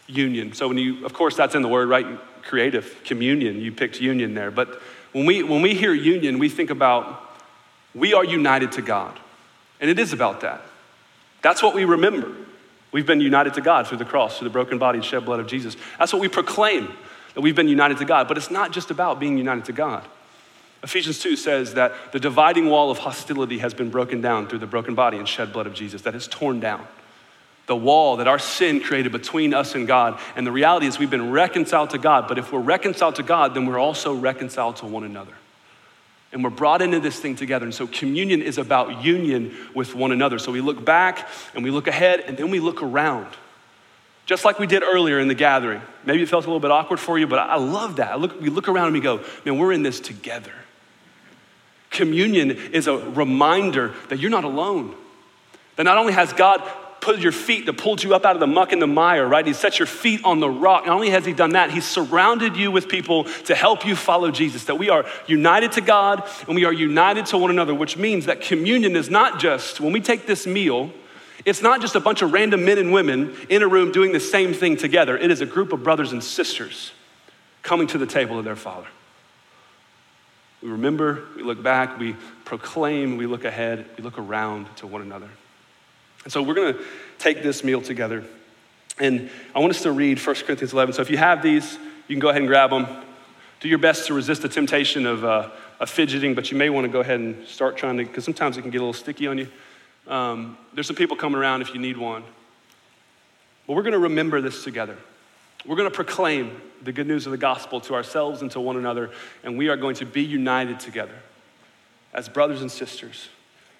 Union. 0.06 0.52
So 0.52 0.68
when 0.68 0.76
you, 0.76 1.06
of 1.06 1.14
course, 1.14 1.34
that's 1.34 1.54
in 1.54 1.62
the 1.62 1.68
word, 1.68 1.88
right? 1.88 2.06
Creative, 2.42 3.02
communion. 3.04 3.58
You 3.58 3.72
picked 3.72 4.02
union 4.02 4.34
there. 4.34 4.50
But 4.50 4.82
when 5.12 5.24
we 5.24 5.42
when 5.42 5.62
we 5.62 5.74
hear 5.74 5.94
union, 5.94 6.38
we 6.38 6.50
think 6.50 6.68
about 6.68 7.23
we 7.94 8.14
are 8.14 8.24
united 8.24 8.72
to 8.72 8.82
God. 8.82 9.18
And 9.80 9.90
it 9.90 9.98
is 9.98 10.12
about 10.12 10.40
that. 10.40 10.62
That's 11.42 11.62
what 11.62 11.74
we 11.74 11.84
remember. 11.84 12.32
We've 12.90 13.06
been 13.06 13.20
united 13.20 13.54
to 13.54 13.60
God 13.60 13.86
through 13.86 13.98
the 13.98 14.04
cross, 14.04 14.38
through 14.38 14.48
the 14.48 14.52
broken 14.52 14.78
body 14.78 14.98
and 14.98 15.04
shed 15.04 15.24
blood 15.24 15.40
of 15.40 15.46
Jesus. 15.46 15.76
That's 15.98 16.12
what 16.12 16.22
we 16.22 16.28
proclaim, 16.28 16.88
that 17.34 17.40
we've 17.40 17.56
been 17.56 17.68
united 17.68 17.98
to 17.98 18.04
God. 18.04 18.28
But 18.28 18.36
it's 18.36 18.50
not 18.50 18.72
just 18.72 18.90
about 18.90 19.20
being 19.20 19.36
united 19.36 19.64
to 19.66 19.72
God. 19.72 20.04
Ephesians 20.82 21.18
2 21.18 21.36
says 21.36 21.74
that 21.74 21.92
the 22.12 22.20
dividing 22.20 22.68
wall 22.68 22.90
of 22.90 22.98
hostility 22.98 23.58
has 23.58 23.74
been 23.74 23.90
broken 23.90 24.20
down 24.20 24.46
through 24.46 24.58
the 24.58 24.66
broken 24.66 24.94
body 24.94 25.16
and 25.16 25.26
shed 25.26 25.52
blood 25.52 25.66
of 25.66 25.74
Jesus, 25.74 26.02
that 26.02 26.14
is 26.14 26.28
torn 26.28 26.60
down. 26.60 26.86
The 27.66 27.76
wall 27.76 28.18
that 28.18 28.28
our 28.28 28.38
sin 28.38 28.80
created 28.80 29.10
between 29.10 29.54
us 29.54 29.74
and 29.74 29.86
God. 29.86 30.20
And 30.36 30.46
the 30.46 30.52
reality 30.52 30.86
is, 30.86 30.98
we've 30.98 31.10
been 31.10 31.30
reconciled 31.30 31.90
to 31.90 31.98
God, 31.98 32.28
but 32.28 32.38
if 32.38 32.52
we're 32.52 32.60
reconciled 32.60 33.16
to 33.16 33.22
God, 33.22 33.54
then 33.54 33.64
we're 33.64 33.78
also 33.78 34.14
reconciled 34.14 34.76
to 34.76 34.86
one 34.86 35.04
another 35.04 35.32
and 36.34 36.42
we're 36.42 36.50
brought 36.50 36.82
into 36.82 36.98
this 36.98 37.18
thing 37.18 37.36
together. 37.36 37.64
And 37.64 37.74
so 37.74 37.86
communion 37.86 38.42
is 38.42 38.58
about 38.58 39.04
union 39.04 39.56
with 39.72 39.94
one 39.94 40.10
another. 40.10 40.40
So 40.40 40.50
we 40.50 40.60
look 40.60 40.84
back 40.84 41.28
and 41.54 41.62
we 41.62 41.70
look 41.70 41.86
ahead 41.86 42.20
and 42.26 42.36
then 42.36 42.50
we 42.50 42.58
look 42.58 42.82
around. 42.82 43.28
Just 44.26 44.44
like 44.44 44.58
we 44.58 44.66
did 44.66 44.82
earlier 44.82 45.20
in 45.20 45.28
the 45.28 45.34
gathering. 45.34 45.80
Maybe 46.04 46.22
it 46.22 46.28
felt 46.28 46.44
a 46.44 46.48
little 46.48 46.60
bit 46.60 46.72
awkward 46.72 46.98
for 46.98 47.18
you, 47.18 47.28
but 47.28 47.38
I 47.38 47.56
love 47.56 47.96
that. 47.96 48.12
I 48.12 48.16
look, 48.16 48.40
we 48.40 48.48
look 48.48 48.68
around 48.68 48.86
and 48.86 48.94
we 48.94 49.00
go, 49.00 49.22
man, 49.44 49.58
we're 49.58 49.72
in 49.72 49.84
this 49.84 50.00
together. 50.00 50.52
Communion 51.90 52.50
is 52.50 52.88
a 52.88 52.96
reminder 52.96 53.94
that 54.08 54.18
you're 54.18 54.30
not 54.30 54.44
alone. 54.44 54.96
That 55.76 55.84
not 55.84 55.98
only 55.98 56.14
has 56.14 56.32
God 56.32 56.60
put 57.04 57.20
your 57.20 57.32
feet, 57.32 57.66
that 57.66 57.74
pulled 57.74 58.02
you 58.02 58.14
up 58.14 58.24
out 58.24 58.34
of 58.34 58.40
the 58.40 58.46
muck 58.46 58.72
and 58.72 58.80
the 58.80 58.86
mire, 58.86 59.28
right? 59.28 59.46
He 59.46 59.52
set 59.52 59.78
your 59.78 59.86
feet 59.86 60.24
on 60.24 60.40
the 60.40 60.48
rock. 60.48 60.86
Not 60.86 60.94
only 60.94 61.10
has 61.10 61.26
He 61.26 61.34
done 61.34 61.50
that, 61.50 61.70
He's 61.70 61.84
surrounded 61.84 62.56
you 62.56 62.70
with 62.70 62.88
people 62.88 63.24
to 63.44 63.54
help 63.54 63.86
you 63.86 63.94
follow 63.94 64.30
Jesus. 64.30 64.64
That 64.64 64.76
we 64.76 64.88
are 64.88 65.04
united 65.26 65.72
to 65.72 65.82
God 65.82 66.26
and 66.46 66.54
we 66.54 66.64
are 66.64 66.72
united 66.72 67.26
to 67.26 67.38
one 67.38 67.50
another, 67.50 67.74
which 67.74 67.98
means 67.98 68.26
that 68.26 68.40
communion 68.40 68.96
is 68.96 69.10
not 69.10 69.38
just, 69.38 69.80
when 69.80 69.92
we 69.92 70.00
take 70.00 70.26
this 70.26 70.46
meal, 70.46 70.90
it's 71.44 71.60
not 71.60 71.82
just 71.82 71.94
a 71.94 72.00
bunch 72.00 72.22
of 72.22 72.32
random 72.32 72.64
men 72.64 72.78
and 72.78 72.90
women 72.90 73.36
in 73.50 73.62
a 73.62 73.68
room 73.68 73.92
doing 73.92 74.12
the 74.12 74.20
same 74.20 74.54
thing 74.54 74.78
together. 74.78 75.16
It 75.18 75.30
is 75.30 75.42
a 75.42 75.46
group 75.46 75.74
of 75.74 75.82
brothers 75.82 76.12
and 76.12 76.24
sisters 76.24 76.92
coming 77.62 77.86
to 77.88 77.98
the 77.98 78.06
table 78.06 78.38
of 78.38 78.46
their 78.46 78.56
Father. 78.56 78.88
We 80.62 80.70
remember, 80.70 81.24
we 81.36 81.42
look 81.42 81.62
back, 81.62 81.98
we 81.98 82.16
proclaim, 82.46 83.18
we 83.18 83.26
look 83.26 83.44
ahead, 83.44 83.84
we 83.98 84.02
look 84.02 84.18
around 84.18 84.74
to 84.76 84.86
one 84.86 85.02
another. 85.02 85.28
And 86.24 86.32
so 86.32 86.42
we're 86.42 86.54
going 86.54 86.74
to 86.74 86.84
take 87.18 87.42
this 87.42 87.62
meal 87.62 87.80
together. 87.80 88.24
And 88.98 89.30
I 89.54 89.58
want 89.58 89.70
us 89.70 89.82
to 89.82 89.92
read 89.92 90.24
1 90.24 90.36
Corinthians 90.36 90.72
11. 90.72 90.94
So 90.94 91.02
if 91.02 91.10
you 91.10 91.18
have 91.18 91.42
these, 91.42 91.78
you 92.08 92.14
can 92.14 92.20
go 92.20 92.28
ahead 92.28 92.42
and 92.42 92.48
grab 92.48 92.70
them. 92.70 92.86
Do 93.60 93.68
your 93.68 93.78
best 93.78 94.06
to 94.08 94.14
resist 94.14 94.42
the 94.42 94.48
temptation 94.48 95.06
of, 95.06 95.24
uh, 95.24 95.50
of 95.80 95.90
fidgeting, 95.90 96.34
but 96.34 96.50
you 96.50 96.56
may 96.56 96.70
want 96.70 96.84
to 96.84 96.92
go 96.92 97.00
ahead 97.00 97.20
and 97.20 97.46
start 97.46 97.76
trying 97.76 97.96
to, 97.98 98.04
because 98.04 98.24
sometimes 98.24 98.56
it 98.56 98.62
can 98.62 98.70
get 98.70 98.78
a 98.78 98.84
little 98.84 98.92
sticky 98.92 99.26
on 99.26 99.38
you. 99.38 99.48
Um, 100.06 100.58
there's 100.74 100.86
some 100.86 100.96
people 100.96 101.16
coming 101.16 101.38
around 101.38 101.62
if 101.62 101.72
you 101.74 101.80
need 101.80 101.96
one. 101.96 102.24
But 103.66 103.74
we're 103.74 103.82
going 103.82 103.92
to 103.92 103.98
remember 103.98 104.40
this 104.40 104.64
together. 104.64 104.96
We're 105.64 105.76
going 105.76 105.90
to 105.90 105.94
proclaim 105.94 106.60
the 106.82 106.92
good 106.92 107.06
news 107.06 107.24
of 107.26 107.32
the 107.32 107.38
gospel 107.38 107.80
to 107.82 107.94
ourselves 107.94 108.42
and 108.42 108.50
to 108.50 108.60
one 108.60 108.76
another, 108.76 109.10
and 109.42 109.56
we 109.56 109.68
are 109.68 109.76
going 109.76 109.94
to 109.96 110.06
be 110.06 110.22
united 110.22 110.78
together 110.78 111.14
as 112.12 112.28
brothers 112.28 112.60
and 112.60 112.70
sisters. 112.70 113.28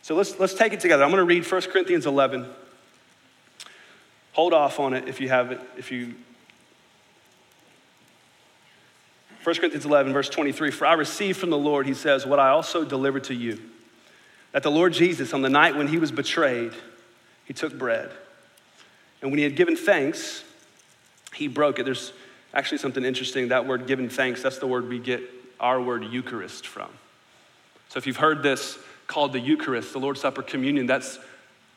So 0.05 0.15
let's, 0.15 0.39
let's 0.39 0.53
take 0.53 0.75
it 0.75 0.81
together. 0.81 1.03
I'm 1.03 1.09
going 1.09 1.23
to 1.23 1.25
read 1.25 1.51
1 1.51 1.63
Corinthians 1.63 2.05
11. 2.05 2.47
Hold 4.35 4.53
off 4.53 4.79
on 4.79 4.93
it 4.93 5.09
if 5.09 5.19
you 5.19 5.31
have 5.31 5.51
it, 5.51 5.59
if 5.79 5.91
you 5.91 6.15
1 9.45 9.57
Corinthians 9.57 9.87
11, 9.87 10.13
verse 10.13 10.29
23 10.29 10.71
For 10.73 10.85
I 10.85 10.93
received 10.93 11.39
from 11.39 11.49
the 11.49 11.57
Lord, 11.57 11.87
he 11.87 11.95
says, 11.95 12.27
what 12.27 12.39
I 12.39 12.51
also 12.51 12.85
delivered 12.85 13.25
to 13.25 13.35
you. 13.35 13.59
That 14.53 14.63
the 14.63 14.71
Lord 14.71 14.93
Jesus, 14.93 15.33
on 15.33 15.41
the 15.41 15.49
night 15.49 15.75
when 15.75 15.89
he 15.89 15.97
was 15.97 16.13
betrayed, 16.13 16.73
he 17.47 17.55
took 17.55 17.79
bread. 17.79 18.11
And 19.23 19.31
when 19.31 19.39
he 19.39 19.45
had 19.45 19.57
given 19.57 19.75
thanks, 19.75 20.45
he 21.33 21.49
broke 21.49 21.79
it. 21.79 21.85
There's 21.85 22.13
actually 22.53 22.77
something 22.77 23.07
interesting. 23.07 23.49
That 23.49 23.67
word 23.67 23.87
given 23.87 24.11
thanks, 24.11 24.43
that's 24.43 24.59
the 24.59 24.67
word 24.67 24.87
we 24.87 24.99
get 24.99 25.23
our 25.59 25.81
word 25.81 26.05
Eucharist 26.05 26.67
from. 26.67 26.91
So 27.89 27.97
if 27.97 28.07
you've 28.07 28.19
heard 28.19 28.43
this 28.43 28.79
called 29.07 29.33
the 29.33 29.41
Eucharist, 29.41 29.93
the 29.93 30.01
Lord's 30.01 30.21
Supper 30.21 30.43
communion. 30.43 30.87
That's 30.87 31.19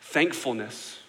thankfulness. 0.01 0.99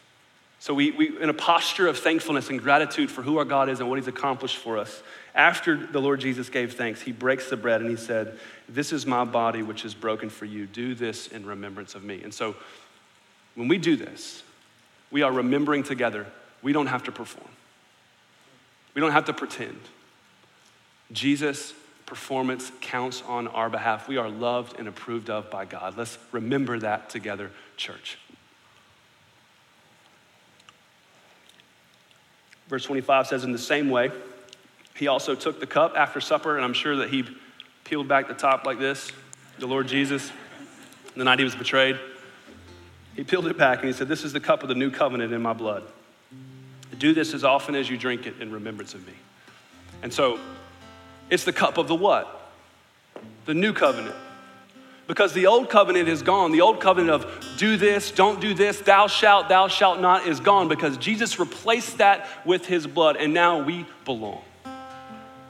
So, 0.61 0.75
we, 0.75 0.91
we, 0.91 1.21
in 1.21 1.29
a 1.29 1.35
posture 1.35 1.87
of 1.87 1.99
thankfulness 1.99 2.51
and 2.51 2.61
gratitude 2.61 3.11
for 3.11 3.23
who 3.23 3.39
our 3.39 3.45
God 3.45 3.69
is 3.69 3.79
and 3.79 3.89
what 3.89 3.99
He's 3.99 4.09
accomplished 4.09 4.57
for 4.57 4.77
us, 4.77 5.03
after 5.35 5.77
the 5.77 6.01
Lord 6.01 6.21
Jesus 6.21 6.49
gave 6.49 6.75
thanks, 6.75 7.01
He 7.01 7.13
breaks 7.13 7.49
the 7.49 7.57
bread 7.57 7.81
and 7.81 7.89
He 7.89 7.97
said, 7.97 8.39
This 8.69 8.93
is 8.93 9.07
my 9.07 9.25
body 9.25 9.63
which 9.63 9.85
is 9.85 9.95
broken 9.95 10.31
for 10.31 10.47
you. 10.47 10.67
Do 10.67 10.97
this 10.97 11.29
in 11.29 11.47
remembrance 11.47 11.95
of 11.95 12.03
me. 12.03 12.23
And 12.25 12.35
so, 12.35 12.57
when 13.55 13.69
we 13.69 13.79
do 13.79 13.97
this, 13.97 14.43
we 15.11 15.23
are 15.23 15.33
remembering 15.33 15.85
together. 15.85 16.27
We 16.61 16.73
don't 16.73 16.89
have 16.89 17.05
to 17.05 17.13
perform, 17.13 17.51
we 18.95 19.01
don't 19.01 19.13
have 19.13 19.27
to 19.27 19.33
pretend. 19.33 19.79
Jesus 21.13 21.73
performance 22.09 22.73
counts 22.81 23.23
on 23.29 23.49
our 23.49 23.69
behalf. 23.69 24.09
We 24.09 24.17
are 24.17 24.31
loved 24.31 24.79
and 24.79 24.89
approved 24.89 25.29
of 25.29 25.51
by 25.51 25.67
God. 25.67 25.97
Let's 25.99 26.17
remember 26.33 26.79
that 26.79 27.11
together, 27.11 27.51
church. 27.77 28.17
Verse 32.69 32.85
25 32.85 33.27
says, 33.27 33.45
In 33.45 33.53
the 33.53 33.59
same 33.59 33.91
way, 33.91 34.11
he 34.97 35.07
also 35.07 35.35
took 35.35 35.61
the 35.61 35.67
cup 35.67 35.97
after 35.97 36.19
supper, 36.19 36.57
and 36.57 36.65
I'm 36.65 36.73
sure 36.73 36.97
that 36.97 37.11
he 37.11 37.25
peeled 37.85 38.09
back 38.09 38.27
the 38.27 38.35
top 38.35 38.65
like 38.65 38.79
this, 38.79 39.13
the 39.59 39.67
Lord 39.67 39.87
Jesus, 39.87 40.33
the 41.15 41.25
night 41.25 41.39
he 41.39 41.45
was 41.45 41.55
betrayed. 41.55 42.01
He 43.17 43.25
peeled 43.25 43.49
it 43.49 43.59
back 43.59 43.81
and 43.81 43.87
he 43.87 43.93
said, 43.93 44.09
This 44.09 44.25
is 44.25 44.33
the 44.33 44.41
cup 44.41 44.63
of 44.63 44.71
the 44.71 44.75
new 44.75 44.91
covenant 44.91 45.35
in 45.35 45.43
my 45.43 45.53
blood. 45.53 45.83
Do 46.99 47.13
this 47.13 47.35
as 47.35 47.45
often 47.45 47.75
as 47.75 47.91
you 47.91 47.99
drink 47.99 48.27
it 48.27 48.41
in 48.41 48.51
remembrance 48.51 48.95
of 48.95 49.07
me. 49.07 49.13
And 50.03 50.13
so 50.13 50.39
it's 51.31 51.45
the 51.45 51.53
cup 51.53 51.79
of 51.79 51.89
the 51.89 51.95
what? 51.95 52.53
The 53.45 53.55
new 53.55 53.73
covenant. 53.73 54.17
Because 55.07 55.33
the 55.33 55.47
old 55.47 55.71
covenant 55.71 56.09
is 56.09 56.23
gone. 56.23 56.53
The 56.53 56.61
old 56.61 56.81
covenant 56.81 57.11
of 57.11 57.57
do 57.57 57.77
this, 57.77 58.11
don't 58.11 58.41
do 58.41 58.53
this, 58.53 58.81
thou 58.81 59.07
shalt, 59.07 59.49
thou 59.49 59.69
shalt 59.69 60.01
not 60.01 60.27
is 60.27 60.39
gone 60.39 60.69
because 60.69 60.99
Jesus 60.99 61.39
replaced 61.39 61.99
that 61.99 62.29
with 62.45 62.67
his 62.67 62.87
blood, 62.87 63.17
and 63.17 63.33
now 63.33 63.63
we 63.63 63.87
belong 64.05 64.43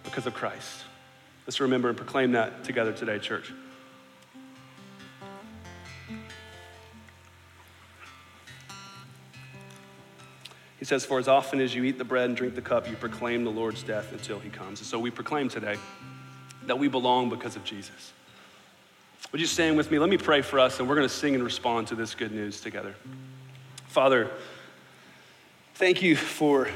because 0.04 0.26
of 0.26 0.34
Christ. 0.34 0.84
Let's 1.46 1.60
remember 1.60 1.88
and 1.88 1.96
proclaim 1.96 2.32
that 2.32 2.62
together 2.62 2.92
today, 2.92 3.18
church. 3.18 3.52
He 10.78 10.84
says, 10.84 11.04
For 11.04 11.18
as 11.18 11.28
often 11.28 11.60
as 11.60 11.74
you 11.74 11.84
eat 11.84 11.98
the 11.98 12.04
bread 12.04 12.28
and 12.28 12.36
drink 12.36 12.54
the 12.54 12.62
cup, 12.62 12.88
you 12.88 12.96
proclaim 12.96 13.44
the 13.44 13.50
Lord's 13.50 13.82
death 13.82 14.12
until 14.12 14.38
he 14.38 14.48
comes. 14.48 14.80
And 14.80 14.86
so 14.86 14.98
we 14.98 15.10
proclaim 15.10 15.48
today 15.48 15.76
that 16.66 16.78
we 16.78 16.88
belong 16.88 17.30
because 17.30 17.56
of 17.56 17.64
Jesus. 17.64 18.12
Would 19.32 19.40
you 19.40 19.46
stand 19.46 19.76
with 19.76 19.90
me? 19.90 19.98
Let 19.98 20.08
me 20.08 20.16
pray 20.16 20.40
for 20.40 20.58
us, 20.58 20.78
and 20.78 20.88
we're 20.88 20.94
going 20.94 21.08
to 21.08 21.14
sing 21.14 21.34
and 21.34 21.42
respond 21.42 21.88
to 21.88 21.94
this 21.94 22.14
good 22.14 22.32
news 22.32 22.60
together. 22.60 22.94
Father, 23.88 24.30
thank 25.74 26.02
you 26.02 26.16
for 26.16 26.68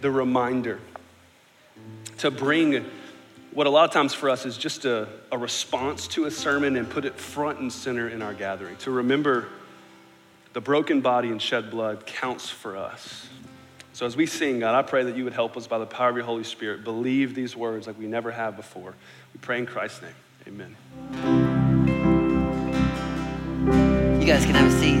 the 0.00 0.10
reminder 0.10 0.78
to 2.18 2.30
bring 2.30 2.84
what 3.52 3.66
a 3.66 3.70
lot 3.70 3.84
of 3.84 3.90
times 3.90 4.12
for 4.12 4.28
us 4.28 4.44
is 4.44 4.58
just 4.58 4.84
a, 4.84 5.08
a 5.32 5.38
response 5.38 6.06
to 6.08 6.26
a 6.26 6.30
sermon 6.30 6.76
and 6.76 6.88
put 6.88 7.06
it 7.06 7.14
front 7.14 7.58
and 7.58 7.72
center 7.72 8.08
in 8.08 8.20
our 8.20 8.34
gathering, 8.34 8.76
to 8.76 8.90
remember 8.90 9.48
the 10.56 10.60
broken 10.62 11.02
body 11.02 11.28
and 11.28 11.42
shed 11.42 11.70
blood 11.70 12.06
counts 12.06 12.48
for 12.48 12.78
us. 12.78 13.28
So 13.92 14.06
as 14.06 14.16
we 14.16 14.24
sing, 14.24 14.60
God, 14.60 14.74
I 14.74 14.80
pray 14.80 15.04
that 15.04 15.14
you 15.14 15.24
would 15.24 15.34
help 15.34 15.54
us 15.54 15.66
by 15.66 15.76
the 15.76 15.84
power 15.84 16.08
of 16.08 16.16
your 16.16 16.24
Holy 16.24 16.44
Spirit 16.44 16.82
believe 16.82 17.34
these 17.34 17.54
words 17.54 17.86
like 17.86 17.98
we 17.98 18.06
never 18.06 18.30
have 18.30 18.56
before. 18.56 18.94
We 19.34 19.40
pray 19.42 19.58
in 19.58 19.66
Christ's 19.66 20.00
name. 20.00 20.14
Amen. 20.48 20.74
You 24.18 24.26
guys 24.26 24.46
can 24.46 24.54
have 24.54 24.72
a 24.72 24.80
seat. 24.80 24.96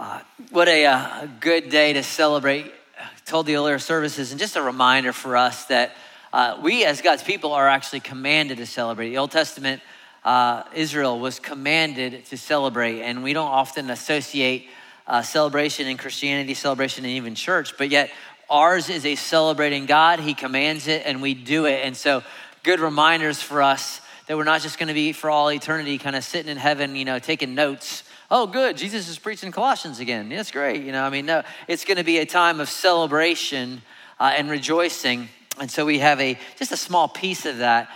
Uh, 0.00 0.20
what 0.52 0.68
a 0.68 0.86
uh, 0.86 1.26
good 1.38 1.68
day 1.68 1.92
to 1.92 2.02
celebrate. 2.02 2.72
I 2.98 3.08
told 3.26 3.44
the 3.44 3.56
earlier 3.56 3.78
services, 3.78 4.30
and 4.30 4.40
just 4.40 4.56
a 4.56 4.62
reminder 4.62 5.12
for 5.12 5.36
us 5.36 5.66
that 5.66 5.94
uh, 6.32 6.58
we 6.62 6.84
as 6.84 7.02
God's 7.02 7.22
people 7.22 7.52
are 7.52 7.68
actually 7.68 8.00
commanded 8.00 8.58
to 8.58 8.66
celebrate. 8.66 9.10
The 9.10 9.18
Old 9.18 9.30
Testament, 9.30 9.82
uh, 10.24 10.62
Israel 10.74 11.20
was 11.20 11.38
commanded 11.38 12.24
to 12.26 12.38
celebrate, 12.38 13.02
and 13.02 13.22
we 13.22 13.34
don't 13.34 13.50
often 13.50 13.90
associate 13.90 14.68
uh, 15.06 15.20
celebration 15.20 15.86
in 15.88 15.98
Christianity, 15.98 16.54
celebration 16.54 17.04
in 17.04 17.10
even 17.12 17.34
church, 17.34 17.76
but 17.76 17.90
yet 17.90 18.10
ours 18.48 18.88
is 18.88 19.04
a 19.04 19.14
celebrating 19.14 19.84
God. 19.84 20.20
He 20.20 20.32
commands 20.32 20.88
it, 20.88 21.02
and 21.04 21.20
we 21.20 21.34
do 21.34 21.66
it. 21.66 21.84
And 21.84 21.96
so, 21.96 22.22
good 22.62 22.80
reminders 22.80 23.42
for 23.42 23.60
us 23.60 24.00
that 24.26 24.36
we're 24.36 24.44
not 24.44 24.62
just 24.62 24.78
going 24.78 24.88
to 24.88 24.94
be 24.94 25.12
for 25.12 25.28
all 25.28 25.50
eternity 25.50 25.98
kind 25.98 26.16
of 26.16 26.24
sitting 26.24 26.50
in 26.50 26.56
heaven, 26.56 26.96
you 26.96 27.04
know, 27.04 27.18
taking 27.18 27.54
notes. 27.54 28.04
Oh, 28.30 28.46
good, 28.46 28.78
Jesus 28.78 29.08
is 29.08 29.18
preaching 29.18 29.52
Colossians 29.52 29.98
again. 29.98 30.30
That's 30.30 30.50
great. 30.50 30.82
You 30.82 30.92
know, 30.92 31.02
I 31.02 31.10
mean, 31.10 31.26
no, 31.26 31.42
it's 31.68 31.84
going 31.84 31.98
to 31.98 32.04
be 32.04 32.18
a 32.18 32.24
time 32.24 32.60
of 32.60 32.70
celebration 32.70 33.82
uh, 34.18 34.32
and 34.34 34.48
rejoicing 34.48 35.28
and 35.60 35.70
so 35.70 35.84
we 35.84 35.98
have 35.98 36.20
a 36.20 36.38
just 36.56 36.72
a 36.72 36.76
small 36.76 37.08
piece 37.08 37.46
of 37.46 37.58
that 37.58 37.90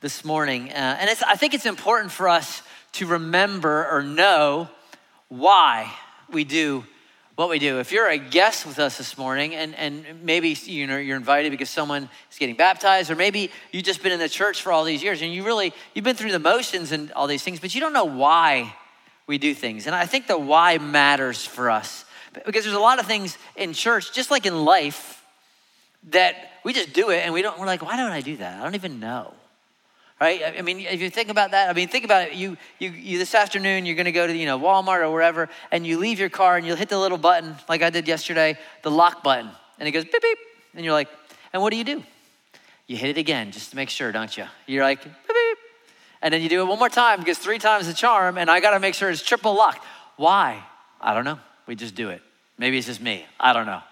this 0.00 0.24
morning. 0.24 0.70
Uh, 0.70 0.96
and 1.00 1.10
I 1.26 1.36
think 1.36 1.54
it's 1.54 1.66
important 1.66 2.12
for 2.12 2.28
us 2.28 2.62
to 2.92 3.06
remember 3.06 3.88
or 3.90 4.02
know 4.02 4.68
why 5.28 5.92
we 6.30 6.44
do 6.44 6.84
what 7.34 7.48
we 7.48 7.58
do. 7.58 7.78
If 7.78 7.92
you're 7.92 8.08
a 8.08 8.18
guest 8.18 8.66
with 8.66 8.80
us 8.80 8.98
this 8.98 9.16
morning, 9.16 9.54
and, 9.54 9.74
and 9.76 10.24
maybe 10.24 10.50
you 10.64 10.86
know, 10.86 10.98
you're 10.98 11.16
invited 11.16 11.50
because 11.52 11.70
someone 11.70 12.08
is 12.32 12.38
getting 12.38 12.56
baptized, 12.56 13.10
or 13.10 13.16
maybe 13.16 13.50
you've 13.70 13.84
just 13.84 14.02
been 14.02 14.12
in 14.12 14.18
the 14.18 14.28
church 14.28 14.60
for 14.60 14.72
all 14.72 14.82
these 14.82 15.02
years 15.02 15.22
and 15.22 15.32
you 15.32 15.44
really, 15.44 15.72
you've 15.94 16.04
been 16.04 16.16
through 16.16 16.32
the 16.32 16.40
motions 16.40 16.90
and 16.90 17.12
all 17.12 17.28
these 17.28 17.42
things, 17.42 17.60
but 17.60 17.74
you 17.74 17.80
don't 17.80 17.92
know 17.92 18.04
why 18.04 18.74
we 19.28 19.38
do 19.38 19.54
things. 19.54 19.86
And 19.86 19.94
I 19.94 20.06
think 20.06 20.26
the 20.26 20.38
why 20.38 20.78
matters 20.78 21.44
for 21.44 21.70
us 21.70 22.04
because 22.44 22.64
there's 22.64 22.76
a 22.76 22.80
lot 22.80 22.98
of 22.98 23.06
things 23.06 23.38
in 23.56 23.72
church, 23.72 24.12
just 24.12 24.30
like 24.30 24.46
in 24.46 24.64
life, 24.64 25.17
that 26.10 26.34
we 26.64 26.72
just 26.72 26.92
do 26.92 27.10
it 27.10 27.24
and 27.24 27.32
we 27.32 27.42
don't, 27.42 27.58
we're 27.58 27.66
like, 27.66 27.82
why 27.82 27.96
don't 27.96 28.12
I 28.12 28.20
do 28.20 28.36
that? 28.36 28.60
I 28.60 28.64
don't 28.64 28.74
even 28.74 29.00
know. 29.00 29.34
Right? 30.20 30.42
I 30.58 30.62
mean, 30.62 30.80
if 30.80 31.00
you 31.00 31.10
think 31.10 31.28
about 31.28 31.52
that, 31.52 31.70
I 31.70 31.72
mean, 31.72 31.86
think 31.86 32.04
about 32.04 32.28
it. 32.28 32.34
You, 32.34 32.56
you, 32.80 32.90
you 32.90 33.18
this 33.18 33.36
afternoon, 33.36 33.86
you're 33.86 33.94
going 33.94 34.06
to 34.06 34.12
go 34.12 34.26
to, 34.26 34.36
you 34.36 34.46
know, 34.46 34.58
Walmart 34.58 35.00
or 35.00 35.12
wherever, 35.12 35.48
and 35.70 35.86
you 35.86 35.96
leave 35.96 36.18
your 36.18 36.28
car 36.28 36.56
and 36.56 36.66
you'll 36.66 36.76
hit 36.76 36.88
the 36.88 36.98
little 36.98 37.18
button, 37.18 37.54
like 37.68 37.82
I 37.82 37.90
did 37.90 38.08
yesterday, 38.08 38.58
the 38.82 38.90
lock 38.90 39.22
button. 39.22 39.48
And 39.78 39.88
it 39.88 39.92
goes 39.92 40.04
beep, 40.04 40.20
beep. 40.20 40.38
And 40.74 40.84
you're 40.84 40.94
like, 40.94 41.08
and 41.52 41.62
what 41.62 41.70
do 41.70 41.76
you 41.76 41.84
do? 41.84 42.02
You 42.88 42.96
hit 42.96 43.10
it 43.10 43.18
again 43.18 43.52
just 43.52 43.70
to 43.70 43.76
make 43.76 43.90
sure, 43.90 44.10
don't 44.10 44.36
you? 44.36 44.46
You're 44.66 44.82
like, 44.82 45.04
beep, 45.04 45.12
beep. 45.28 45.58
And 46.20 46.34
then 46.34 46.42
you 46.42 46.48
do 46.48 46.62
it 46.62 46.64
one 46.64 46.80
more 46.80 46.88
time 46.88 47.20
because 47.20 47.38
three 47.38 47.58
times 47.58 47.86
the 47.86 47.94
charm, 47.94 48.38
and 48.38 48.50
I 48.50 48.58
got 48.58 48.72
to 48.72 48.80
make 48.80 48.94
sure 48.94 49.08
it's 49.10 49.22
triple 49.22 49.54
locked. 49.54 49.84
Why? 50.16 50.64
I 51.00 51.14
don't 51.14 51.24
know. 51.24 51.38
We 51.66 51.76
just 51.76 51.94
do 51.94 52.08
it. 52.08 52.22
Maybe 52.58 52.76
it's 52.76 52.88
just 52.88 53.00
me. 53.00 53.24
I 53.38 53.52
don't 53.52 53.66
know. 53.66 53.82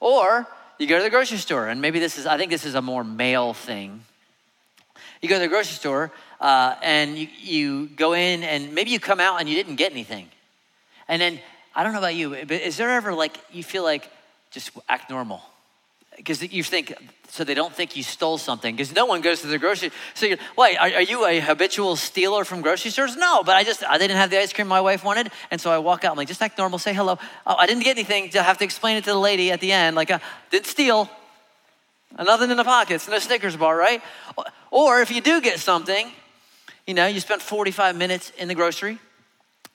Or 0.00 0.46
you 0.78 0.86
go 0.86 0.98
to 0.98 1.02
the 1.02 1.10
grocery 1.10 1.38
store, 1.38 1.68
and 1.68 1.80
maybe 1.80 1.98
this 1.98 2.18
is, 2.18 2.26
I 2.26 2.36
think 2.36 2.50
this 2.50 2.64
is 2.64 2.74
a 2.74 2.82
more 2.82 3.04
male 3.04 3.54
thing. 3.54 4.04
You 5.22 5.28
go 5.28 5.36
to 5.36 5.40
the 5.40 5.48
grocery 5.48 5.74
store 5.74 6.12
uh, 6.40 6.74
and 6.82 7.16
you, 7.16 7.28
you 7.40 7.86
go 7.88 8.12
in, 8.12 8.42
and 8.42 8.74
maybe 8.74 8.90
you 8.90 9.00
come 9.00 9.20
out 9.20 9.40
and 9.40 9.48
you 9.48 9.54
didn't 9.54 9.76
get 9.76 9.92
anything. 9.92 10.28
And 11.08 11.20
then, 11.20 11.40
I 11.74 11.82
don't 11.82 11.92
know 11.92 11.98
about 11.98 12.14
you, 12.14 12.30
but 12.30 12.52
is 12.52 12.76
there 12.76 12.90
ever 12.90 13.12
like, 13.14 13.38
you 13.52 13.62
feel 13.62 13.82
like 13.82 14.10
just 14.50 14.70
act 14.88 15.10
normal? 15.10 15.42
Because 16.16 16.42
you 16.52 16.62
think 16.62 16.94
so 17.28 17.44
they 17.44 17.54
don't 17.54 17.74
think 17.74 17.96
you 17.96 18.02
stole 18.02 18.38
something 18.38 18.74
because 18.74 18.94
no 18.94 19.06
one 19.06 19.20
goes 19.20 19.42
to 19.42 19.46
the 19.46 19.58
grocery 19.58 19.90
so 20.14 20.26
you're 20.26 20.38
wait 20.56 20.76
are, 20.76 20.88
are, 20.88 21.02
you 21.02 21.26
a 21.26 21.40
habitual 21.40 21.96
stealer 21.96 22.44
from 22.44 22.62
grocery 22.62 22.90
stores? 22.90 23.16
No 23.16 23.42
but 23.42 23.56
i 23.56 23.64
just 23.64 23.84
i 23.84 23.98
didn't 23.98 24.16
have 24.16 24.30
the 24.30 24.38
ice 24.38 24.52
cream 24.52 24.68
my 24.68 24.80
wife 24.80 25.04
wanted 25.04 25.30
and 25.50 25.60
so 25.60 25.70
i 25.70 25.78
walk 25.78 26.04
out 26.04 26.12
i'm 26.12 26.16
like 26.16 26.28
just 26.28 26.42
act 26.42 26.58
normal 26.58 26.78
say 26.78 26.94
hello. 26.94 27.18
Oh, 27.46 27.56
i 27.56 27.66
didn't 27.66 27.82
get 27.82 27.96
anything 27.96 28.30
to 28.30 28.42
have 28.42 28.58
to 28.58 28.64
explain 28.64 28.96
it 28.96 29.04
to 29.04 29.10
the 29.10 29.18
lady 29.18 29.50
at 29.50 29.60
the 29.60 29.72
end 29.72 29.96
like 29.96 30.10
uh, 30.10 30.18
didn't 30.50 30.66
steal. 30.66 31.10
Nothing 32.18 32.50
in 32.50 32.56
the 32.56 32.64
pockets 32.64 33.08
no 33.08 33.18
snickers 33.18 33.56
bar 33.56 33.76
right? 33.76 34.02
Or 34.70 35.00
if 35.00 35.10
you 35.10 35.20
do 35.20 35.40
get 35.40 35.58
something 35.60 36.10
you 36.86 36.94
know 36.94 37.06
you 37.06 37.20
spent 37.20 37.42
45 37.42 37.96
minutes 37.96 38.32
in 38.38 38.48
the 38.48 38.54
grocery 38.54 38.98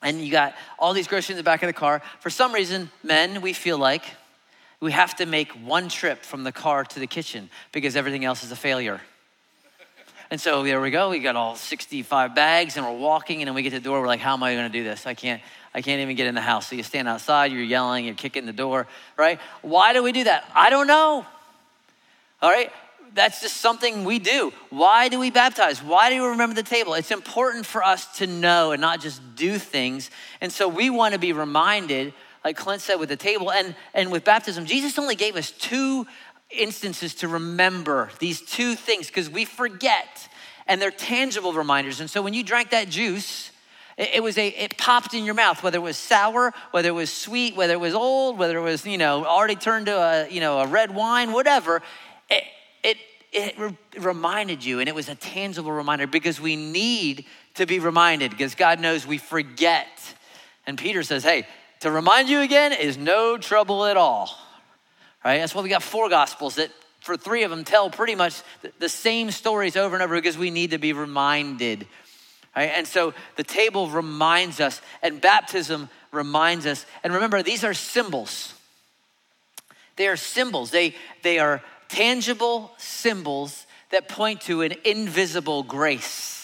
and 0.02 0.20
you 0.20 0.32
got 0.32 0.54
all 0.78 0.92
these 0.92 1.06
groceries 1.06 1.30
in 1.30 1.36
the 1.36 1.44
back 1.44 1.62
of 1.62 1.68
the 1.68 1.72
car. 1.72 2.02
For 2.18 2.30
some 2.30 2.52
reason 2.52 2.90
men 3.04 3.40
we 3.40 3.52
feel 3.52 3.78
like 3.78 4.02
we 4.82 4.90
have 4.90 5.14
to 5.14 5.26
make 5.26 5.52
one 5.52 5.88
trip 5.88 6.24
from 6.24 6.42
the 6.42 6.50
car 6.50 6.84
to 6.84 6.98
the 6.98 7.06
kitchen 7.06 7.48
because 7.70 7.94
everything 7.94 8.24
else 8.24 8.42
is 8.42 8.50
a 8.50 8.56
failure. 8.56 9.00
And 10.28 10.40
so 10.40 10.64
there 10.64 10.80
we 10.80 10.90
go. 10.90 11.10
We 11.10 11.20
got 11.20 11.36
all 11.36 11.54
65 11.54 12.34
bags 12.34 12.76
and 12.76 12.84
we're 12.84 12.98
walking 12.98 13.42
and 13.42 13.46
then 13.46 13.54
we 13.54 13.62
get 13.62 13.70
to 13.70 13.78
the 13.78 13.84
door. 13.84 14.00
We're 14.00 14.08
like, 14.08 14.18
how 14.18 14.32
am 14.32 14.42
I 14.42 14.54
going 14.54 14.66
to 14.66 14.76
do 14.76 14.82
this? 14.82 15.06
I 15.06 15.14
can't, 15.14 15.40
I 15.72 15.82
can't 15.82 16.00
even 16.00 16.16
get 16.16 16.26
in 16.26 16.34
the 16.34 16.40
house. 16.40 16.68
So 16.68 16.74
you 16.74 16.82
stand 16.82 17.06
outside, 17.06 17.52
you're 17.52 17.62
yelling, 17.62 18.06
you're 18.06 18.16
kicking 18.16 18.44
the 18.44 18.52
door, 18.52 18.88
right? 19.16 19.38
Why 19.60 19.92
do 19.92 20.02
we 20.02 20.10
do 20.10 20.24
that? 20.24 20.50
I 20.52 20.68
don't 20.68 20.88
know. 20.88 21.24
All 22.40 22.50
right? 22.50 22.72
That's 23.14 23.40
just 23.40 23.58
something 23.58 24.04
we 24.04 24.18
do. 24.18 24.52
Why 24.70 25.08
do 25.08 25.20
we 25.20 25.30
baptize? 25.30 25.80
Why 25.80 26.10
do 26.10 26.20
we 26.20 26.28
remember 26.30 26.56
the 26.56 26.64
table? 26.64 26.94
It's 26.94 27.12
important 27.12 27.66
for 27.66 27.84
us 27.84 28.16
to 28.18 28.26
know 28.26 28.72
and 28.72 28.80
not 28.80 29.00
just 29.00 29.36
do 29.36 29.58
things. 29.58 30.10
And 30.40 30.50
so 30.50 30.66
we 30.66 30.90
want 30.90 31.14
to 31.14 31.20
be 31.20 31.32
reminded 31.32 32.14
like 32.44 32.56
Clint 32.56 32.82
said 32.82 32.96
with 32.96 33.08
the 33.08 33.16
table 33.16 33.52
and, 33.52 33.74
and 33.94 34.10
with 34.10 34.24
baptism, 34.24 34.66
Jesus 34.66 34.98
only 34.98 35.14
gave 35.14 35.36
us 35.36 35.50
two 35.50 36.06
instances 36.50 37.14
to 37.16 37.28
remember 37.28 38.10
these 38.18 38.40
two 38.40 38.74
things 38.74 39.06
because 39.06 39.30
we 39.30 39.44
forget 39.44 40.28
and 40.66 40.80
they're 40.80 40.90
tangible 40.90 41.52
reminders. 41.52 42.00
And 42.00 42.08
so 42.08 42.22
when 42.22 42.34
you 42.34 42.42
drank 42.42 42.70
that 42.70 42.88
juice, 42.88 43.50
it, 43.96 44.10
it, 44.14 44.22
was 44.22 44.38
a 44.38 44.48
it 44.48 44.78
popped 44.78 45.14
in 45.14 45.24
your 45.24 45.34
mouth, 45.34 45.62
whether 45.62 45.78
it 45.78 45.82
was 45.82 45.96
sour, 45.96 46.52
whether 46.70 46.88
it 46.88 46.92
was 46.92 47.12
sweet, 47.12 47.56
whether 47.56 47.74
it 47.74 47.80
was 47.80 47.94
old, 47.94 48.38
whether 48.38 48.58
it 48.58 48.62
was, 48.62 48.86
you 48.86 48.98
know, 48.98 49.24
already 49.24 49.56
turned 49.56 49.86
to 49.86 49.96
a, 49.96 50.28
you 50.28 50.40
know, 50.40 50.60
a 50.60 50.66
red 50.66 50.94
wine, 50.94 51.32
whatever. 51.32 51.82
It, 52.30 52.44
it, 52.82 52.96
it 53.32 53.58
re- 53.58 53.76
reminded 53.98 54.64
you, 54.64 54.80
and 54.80 54.88
it 54.88 54.94
was 54.94 55.08
a 55.08 55.14
tangible 55.14 55.72
reminder 55.72 56.06
because 56.06 56.40
we 56.40 56.56
need 56.56 57.24
to 57.54 57.66
be 57.66 57.78
reminded 57.78 58.30
because 58.30 58.54
God 58.54 58.80
knows 58.80 59.06
we 59.06 59.18
forget. 59.18 59.88
And 60.66 60.78
Peter 60.78 61.02
says, 61.02 61.24
hey, 61.24 61.46
to 61.82 61.90
remind 61.90 62.28
you 62.28 62.40
again 62.40 62.72
is 62.72 62.96
no 62.96 63.36
trouble 63.36 63.84
at 63.86 63.96
all. 63.96 64.30
Right? 65.24 65.38
That's 65.38 65.54
why 65.54 65.62
we 65.62 65.68
got 65.68 65.82
four 65.82 66.08
gospels 66.08 66.56
that 66.56 66.70
for 67.00 67.16
three 67.16 67.42
of 67.42 67.50
them 67.50 67.64
tell 67.64 67.90
pretty 67.90 68.14
much 68.14 68.40
the 68.78 68.88
same 68.88 69.30
stories 69.30 69.76
over 69.76 69.94
and 69.94 70.02
over 70.02 70.14
because 70.14 70.38
we 70.38 70.50
need 70.50 70.70
to 70.70 70.78
be 70.78 70.92
reminded. 70.92 71.86
Right? 72.56 72.70
And 72.74 72.86
so 72.86 73.14
the 73.36 73.42
table 73.44 73.88
reminds 73.88 74.60
us, 74.60 74.80
and 75.02 75.20
baptism 75.20 75.88
reminds 76.12 76.66
us. 76.66 76.86
And 77.02 77.12
remember, 77.12 77.42
these 77.42 77.64
are 77.64 77.74
symbols. 77.74 78.54
They 79.96 80.06
are 80.06 80.16
symbols. 80.16 80.70
They, 80.70 80.94
they 81.22 81.38
are 81.38 81.62
tangible 81.88 82.72
symbols 82.78 83.66
that 83.90 84.08
point 84.08 84.40
to 84.42 84.62
an 84.62 84.74
invisible 84.84 85.62
grace 85.62 86.41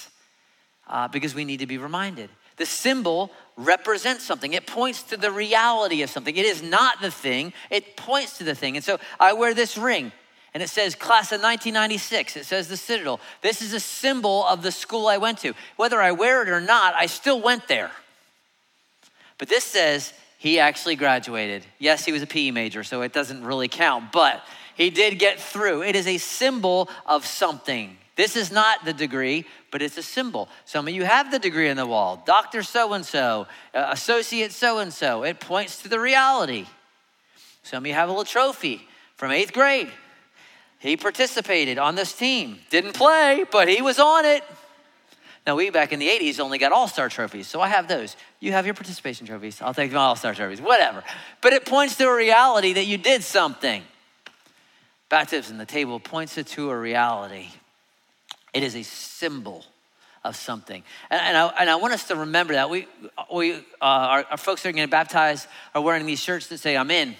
uh, 0.88 1.09
because 1.09 1.35
we 1.35 1.44
need 1.44 1.61
to 1.61 1.66
be 1.66 1.79
reminded. 1.79 2.31
The 2.57 2.66
symbol 2.66 3.31
represents 3.57 4.24
something. 4.24 4.53
It 4.53 4.66
points 4.66 5.03
to 5.05 5.16
the 5.16 5.31
reality 5.31 6.03
of 6.03 6.11
something. 6.11 6.37
It 6.37 6.44
is 6.44 6.62
not 6.62 7.01
the 7.01 7.11
thing, 7.11 7.53
it 7.70 7.96
points 7.96 8.38
to 8.38 8.44
the 8.44 8.55
thing. 8.55 8.77
And 8.77 8.85
so 8.85 8.98
I 9.18 9.33
wear 9.33 9.55
this 9.55 9.79
ring 9.79 10.12
and 10.55 10.62
it 10.62 10.68
says 10.68 10.94
class 10.94 11.31
of 11.31 11.40
1996. 11.40 12.37
It 12.37 12.44
says 12.44 12.68
the 12.68 12.77
Citadel. 12.77 13.20
This 13.42 13.62
is 13.62 13.74
a 13.74 13.81
symbol 13.81 14.46
of 14.46 14.62
the 14.62 14.72
school 14.72 15.07
I 15.07 15.18
went 15.18 15.38
to. 15.38 15.55
Whether 15.77 16.01
I 16.01 16.12
wear 16.12 16.42
it 16.42 16.48
or 16.48 16.61
not, 16.61 16.94
I 16.94 17.07
still 17.07 17.40
went 17.40 17.68
there. 17.68 17.90
But 19.38 19.48
this 19.48 19.64
says 19.64 20.12
he 20.38 20.59
actually 20.59 20.96
graduated. 20.96 21.64
Yes, 21.79 22.05
he 22.05 22.12
was 22.12 22.22
a 22.22 22.27
PE 22.27 22.51
major, 22.51 22.83
so 22.83 23.03
it 23.03 23.12
doesn't 23.12 23.44
really 23.44 23.68
count, 23.68 24.11
but 24.11 24.42
he 24.74 24.90
did 24.90 25.18
get 25.18 25.38
through. 25.38 25.83
It 25.83 25.96
is 25.96 26.07
a 26.07 26.18
symbol 26.18 26.88
of 27.07 27.27
something. 27.27 27.96
This 28.18 28.35
is 28.35 28.50
not 28.50 28.85
the 28.85 28.92
degree, 28.92 29.44
but 29.70 29.81
it's 29.81 29.96
a 29.96 30.02
symbol. 30.02 30.48
Some 30.64 30.88
of 30.88 30.92
you 30.92 31.04
have 31.04 31.31
the 31.31 31.38
degree 31.38 31.70
on 31.70 31.76
the 31.76 31.87
wall, 31.87 32.20
Doctor 32.26 32.64
so 32.64 32.92
and 32.94 33.07
so, 33.07 33.46
Associate 33.72 34.50
so 34.50 34.81
and 34.81 34.92
so. 34.92 35.22
It 35.22 35.38
points 35.38 35.83
to 35.83 35.88
the 35.88 36.00
reality. 36.00 36.66
Some 37.62 37.85
of 37.85 37.87
you 37.87 37.94
have 37.94 38.09
a 38.09 38.11
little 38.11 38.24
trophy 38.24 38.88
from 39.14 39.31
eighth 39.31 39.52
grade. 39.52 39.88
He 40.81 40.96
participated 40.96 41.78
on 41.78 41.94
this 41.94 42.12
team. 42.12 42.59
Didn't 42.70 42.94
play, 42.94 43.44
but 43.52 43.68
he 43.68 43.83
was 43.83 44.00
on 44.00 44.24
it. 44.24 44.42
Now, 45.46 45.54
we 45.54 45.70
back 45.70 45.92
in 45.92 46.00
the 46.00 46.09
80s 46.09 46.40
only 46.40 46.59
got 46.59 46.72
all 46.72 46.88
star 46.88 47.09
trophies, 47.09 47.46
so 47.46 47.61
I 47.61 47.68
have 47.68 47.87
those. 47.87 48.16
You 48.40 48.50
have 48.50 48.66
your 48.66 48.74
participation 48.74 49.28
trophies. 49.28 49.62
I'll 49.62 49.72
take 49.72 49.92
my 49.92 49.98
all 49.98 50.16
star 50.16 50.35
trophies, 50.35 50.61
whatever. 50.61 51.04
But 51.40 51.52
it 51.52 51.64
points 51.64 51.94
to 51.98 52.09
a 52.09 52.16
reality 52.16 52.72
that 52.72 52.87
you 52.87 52.98
did 52.98 53.22
something. 53.22 53.85
Baptism, 55.09 55.57
the 55.57 55.64
table 55.66 56.00
points 56.00 56.37
it 56.37 56.48
to 56.48 56.70
a 56.70 56.76
reality. 56.76 57.50
It 58.52 58.62
is 58.62 58.74
a 58.74 58.82
symbol 58.82 59.64
of 60.24 60.37
something. 60.37 60.82
And, 61.11 61.20
and, 61.20 61.37
I, 61.37 61.46
and 61.61 61.70
I 61.70 61.76
want 61.76 61.94
us 61.94 62.08
to 62.08 62.16
remember 62.16 62.54
that. 62.54 62.70
We, 62.70 62.87
we, 63.32 63.54
uh, 63.54 63.61
our, 63.80 64.24
our 64.30 64.37
folks 64.37 64.62
that 64.62 64.70
are 64.70 64.72
getting 64.72 64.90
baptized 64.90 65.46
are 65.74 65.82
wearing 65.82 66.06
these 66.06 66.20
shirts 66.20 66.48
that 66.48 66.58
say, 66.58 66.76
I'm 66.76 66.90
in. 66.90 67.11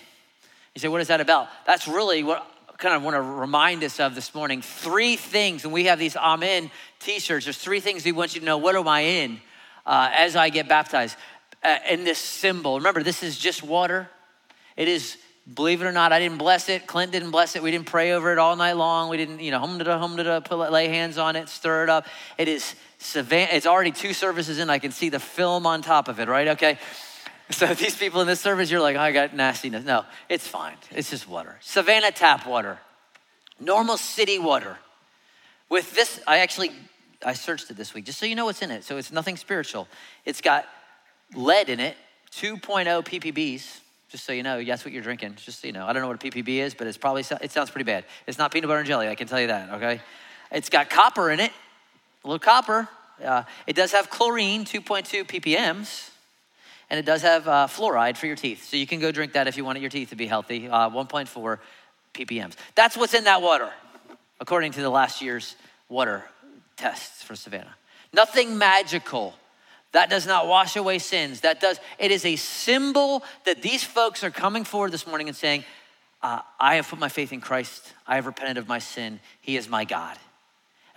You 0.75 0.81
say, 0.81 0.89
what 0.89 1.01
is 1.01 1.09
that 1.09 1.21
about? 1.21 1.49
That's 1.67 1.89
really 1.89 2.23
what 2.23 2.47
kind 2.79 2.95
of 2.95 3.03
want 3.03 3.17
to 3.17 3.23
remind 3.23 3.83
us 3.83 3.99
of 3.99 4.15
this 4.15 4.33
morning 4.37 4.63
three 4.63 5.17
things, 5.17 5.65
and 5.65 5.73
we 5.73 5.87
have 5.87 5.99
these 5.99 6.15
Amen 6.15 6.71
t 7.01 7.19
shirts. 7.19 7.45
There's 7.45 7.59
three 7.59 7.81
things 7.81 8.05
we 8.05 8.13
want 8.13 8.35
you 8.35 8.41
to 8.41 8.47
know. 8.47 8.59
What 8.59 8.77
am 8.77 8.87
I 8.87 9.01
in 9.01 9.41
uh, 9.85 10.11
as 10.15 10.37
I 10.37 10.49
get 10.49 10.69
baptized? 10.69 11.17
Uh, 11.65 11.79
in 11.91 12.05
this 12.05 12.19
symbol. 12.19 12.77
Remember, 12.77 13.03
this 13.03 13.25
is 13.25 13.37
just 13.37 13.65
water. 13.65 14.09
It 14.77 14.87
is, 14.87 15.17
believe 15.53 15.83
it 15.83 15.87
or 15.87 15.93
not, 15.93 16.13
I 16.13 16.19
didn't 16.19 16.39
bless 16.39 16.69
it. 16.69 16.87
Clint 16.87 17.13
didn't 17.13 17.31
bless 17.31 17.57
it. 17.57 17.63
We 17.63 17.71
didn't 17.71 17.87
pray 17.87 18.13
over 18.13 18.33
it 18.33 18.39
all 18.39 18.57
night 18.57 18.75
long. 18.75 19.09
We 19.09 19.17
didn't, 19.17 19.41
you 19.41 19.51
know, 19.51 19.59
hum 19.59 19.79
da 19.79 19.99
hum 19.99 20.17
da 20.17 20.69
lay 20.69 20.89
hands 20.89 21.19
on 21.19 21.37
it, 21.37 21.49
stir 21.49 21.85
it 21.85 21.91
up. 21.91 22.07
It 22.37 22.49
is 22.49 22.75
Savannah. 22.99 23.51
It's 23.53 23.67
already 23.67 23.93
two 23.93 24.13
services 24.13 24.59
in. 24.59 24.71
I 24.71 24.79
can 24.79 24.93
see 24.93 25.09
the 25.09 25.21
film 25.21 25.67
on 25.67 25.83
top 25.83 26.09
of 26.09 26.21
it, 26.21 26.29
right? 26.29 26.49
Okay. 26.49 26.79
So 27.51 27.67
these 27.75 27.97
people 27.97 28.21
in 28.21 28.27
this 28.27 28.41
service, 28.41 28.71
you're 28.71 28.81
like, 28.81 28.97
oh, 28.97 29.01
I 29.01 29.13
got 29.13 29.35
nastiness. 29.35 29.85
No, 29.85 30.05
it's 30.29 30.47
fine. 30.47 30.77
It's 30.91 31.11
just 31.11 31.29
water. 31.29 31.57
Savannah 31.61 32.13
tap 32.13 32.47
water, 32.47 32.79
normal 33.59 33.97
city 33.97 34.39
water. 34.39 34.79
With 35.71 35.95
this, 35.95 36.21
I 36.27 36.39
actually 36.39 36.73
I 37.25 37.33
searched 37.33 37.71
it 37.71 37.77
this 37.77 37.95
week 37.95 38.05
just 38.05 38.19
so 38.19 38.27
you 38.27 38.35
know 38.35 38.45
what's 38.45 38.63
in 38.63 38.71
it. 38.71 38.85
So 38.85 38.97
it's 38.97 39.11
nothing 39.11 39.37
spiritual. 39.37 39.89
It's 40.25 40.41
got 40.41 40.67
lead 41.35 41.69
in 41.69 41.81
it, 41.81 41.97
2.0 42.33 42.61
ppbs. 43.05 43.81
Just 44.11 44.25
so 44.25 44.33
you 44.33 44.43
know, 44.43 44.63
that's 44.65 44.85
what 44.85 44.93
you're 44.93 45.03
drinking. 45.03 45.37
Just 45.37 45.61
so 45.61 45.67
you 45.67 45.73
know, 45.73 45.87
I 45.87 45.93
don't 45.93 46.03
know 46.03 46.09
what 46.09 46.23
a 46.23 46.31
ppb 46.31 46.49
is, 46.49 46.75
but 46.75 46.87
it's 46.87 46.99
probably 46.99 47.25
it 47.41 47.51
sounds 47.51 47.71
pretty 47.71 47.85
bad. 47.85 48.05
It's 48.27 48.39
not 48.39 48.53
peanut 48.53 48.69
butter 48.69 48.81
and 48.81 48.89
jelly. 48.89 49.09
I 49.09 49.15
can 49.15 49.29
tell 49.29 49.41
you 49.41 49.49
that. 49.49 49.75
Okay, 49.75 50.01
it's 50.51 50.69
got 50.69 50.89
copper 50.89 51.31
in 51.31 51.41
it, 51.41 51.53
a 52.25 52.27
little 52.27 52.39
copper. 52.39 52.89
Uh, 53.23 53.43
it 53.67 53.75
does 53.75 53.93
have 53.93 54.09
chlorine, 54.11 54.65
2.2 54.65 55.25
ppms 55.25 56.11
and 56.91 56.99
it 56.99 57.07
does 57.07 57.23
have 57.23 57.47
uh, 57.47 57.67
fluoride 57.67 58.17
for 58.17 58.27
your 58.27 58.37
teeth. 58.37 58.65
So 58.65 58.77
you 58.77 58.87
can 58.87 59.01
go 59.01 59.13
drink 59.13 59.35
that 59.35 59.47
if 59.47 59.57
you 59.57 59.65
want 59.65 59.81
your 59.81 59.91
teeth 59.91 60.11
to 60.11 60.17
be 60.17 60.27
healthy, 60.27 60.69
uh, 60.69 60.91
1.4 60.91 61.59
ppms. 62.15 62.55
That's 62.75 62.97
what's 62.97 63.15
in 63.15 63.25
that 63.25 63.43
water, 63.43 63.71
according 64.41 64.73
to 64.73 64.81
the 64.81 64.91
last 64.91 65.21
year's 65.21 65.57
water 65.89 66.25
tests 66.77 67.23
for 67.23 67.37
Savannah. 67.37 67.75
Nothing 68.13 68.57
magical. 68.57 69.35
That 69.93 70.11
does 70.11 70.27
not 70.27 70.47
wash 70.47 70.77
away 70.77 70.99
sins. 70.99 71.41
That 71.41 71.61
does, 71.61 71.81
it 71.99 72.11
is 72.11 72.25
a 72.25 72.37
symbol 72.37 73.23
that 73.45 73.63
these 73.63 73.83
folks 73.83 74.23
are 74.23 74.31
coming 74.31 74.65
forward 74.65 74.93
this 74.93 75.07
morning 75.07 75.29
and 75.29 75.37
saying, 75.37 75.65
uh, 76.23 76.41
I 76.59 76.77
have 76.77 76.89
put 76.89 76.99
my 76.99 77.09
faith 77.09 77.33
in 77.33 77.41
Christ. 77.41 77.93
I 78.07 78.17
have 78.17 78.27
repented 78.27 78.59
of 78.59 78.69
my 78.69 78.81
sin. 78.81 79.21
He 79.41 79.57
is 79.57 79.69
my 79.69 79.85
God 79.85 80.19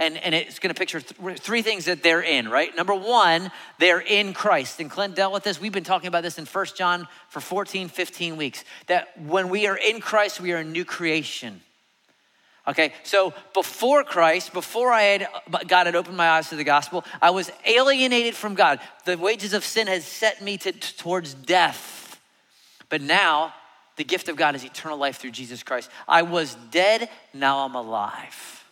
and, 0.02 0.18
and 0.18 0.34
it's 0.34 0.58
going 0.58 0.74
to 0.74 0.78
picture 0.78 1.00
th- 1.00 1.40
three 1.40 1.62
things 1.62 1.86
that 1.86 2.02
they're 2.02 2.24
in, 2.24 2.50
right? 2.50 2.76
Number 2.76 2.96
one, 2.96 3.52
they're 3.78 4.02
in 4.02 4.34
Christ. 4.34 4.80
And 4.80 4.90
Clint 4.90 5.16
dealt 5.16 5.32
with 5.32 5.44
this. 5.44 5.62
We've 5.62 5.72
been 5.72 5.84
talking 5.84 6.08
about 6.08 6.24
this 6.24 6.40
in 6.40 6.46
First 6.46 6.76
John 6.76 7.08
for 7.30 7.40
14, 7.40 7.88
15 7.88 8.36
weeks. 8.36 8.64
That 8.88 9.10
when 9.22 9.50
we 9.50 9.68
are 9.68 9.78
in 9.78 10.02
Christ, 10.02 10.42
we 10.42 10.54
are 10.54 10.58
a 10.58 10.64
new 10.64 10.86
creation. 10.86 11.62
Okay, 12.68 12.94
so 13.04 13.34
before 13.54 14.04
Christ, 14.04 14.54
before 14.54 14.92
I 14.92 15.02
had 15.02 15.28
God 15.68 15.88
had 15.88 15.96
opened 15.96 16.16
my 16.16 16.30
eyes 16.30 16.50
to 16.50 16.56
the 16.56 16.64
gospel, 16.64 17.04
I 17.22 17.32
was 17.32 17.52
alienated 17.66 18.36
from 18.36 18.54
God. 18.54 18.80
The 19.06 19.18
wages 19.18 19.54
of 19.54 19.64
sin 19.64 19.88
has 19.88 20.06
set 20.06 20.42
me 20.42 20.58
to, 20.60 20.72
towards 20.72 21.34
death. 21.34 22.20
But 22.90 23.02
now, 23.02 23.54
the 23.96 24.04
gift 24.04 24.30
of 24.30 24.36
God 24.36 24.56
is 24.56 24.64
eternal 24.64 24.98
life 24.98 25.18
through 25.18 25.32
Jesus 25.32 25.64
Christ. 25.64 25.90
I 26.08 26.22
was 26.22 26.56
dead, 26.70 27.10
now 27.34 27.66
I'm 27.66 27.76
alive. 27.76 28.64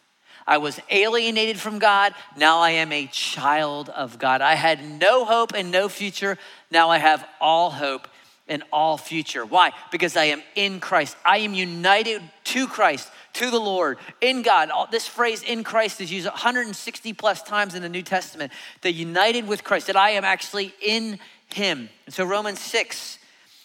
I 0.46 0.58
was 0.58 0.80
alienated 0.90 1.60
from 1.60 1.78
God. 1.78 2.14
Now 2.36 2.60
I 2.60 2.72
am 2.72 2.92
a 2.92 3.06
child 3.08 3.90
of 3.90 4.18
God. 4.18 4.42
I 4.42 4.56
had 4.56 4.84
no 4.84 5.24
hope 5.24 5.54
and 5.54 5.70
no 5.70 5.88
future. 5.88 6.40
Now 6.72 6.90
I 6.90 6.98
have 6.98 7.24
all 7.40 7.70
hope 7.70 8.08
and 8.48 8.64
all 8.74 8.98
future. 8.98 9.46
Why? 9.46 9.72
Because 9.92 10.18
I 10.18 10.26
am 10.26 10.42
in 10.56 10.80
Christ. 10.80 11.16
I 11.24 11.38
am 11.40 11.54
united 11.54 12.24
to 12.46 12.68
Christ, 12.68 13.08
to 13.40 13.50
the 13.50 13.60
Lord, 13.60 13.98
in 14.22 14.42
God. 14.42 14.70
This 14.92 15.08
phrase 15.08 15.44
in 15.44 15.64
Christ 15.64 16.00
is 16.02 16.12
used 16.12 16.28
160 16.28 17.14
plus 17.14 17.42
times 17.42 17.74
in 17.76 17.82
the 17.82 17.90
New 17.90 18.02
Testament. 18.02 18.52
The 18.82 18.92
united 18.92 19.48
with 19.48 19.64
Christ, 19.64 19.88
that 19.88 19.96
I 19.96 20.12
am 20.12 20.24
actually 20.24 20.74
in 20.82 21.20
Him. 21.54 21.90
And 22.06 22.14
so 22.14 22.26
Romans 22.26 22.60
6 22.60 23.18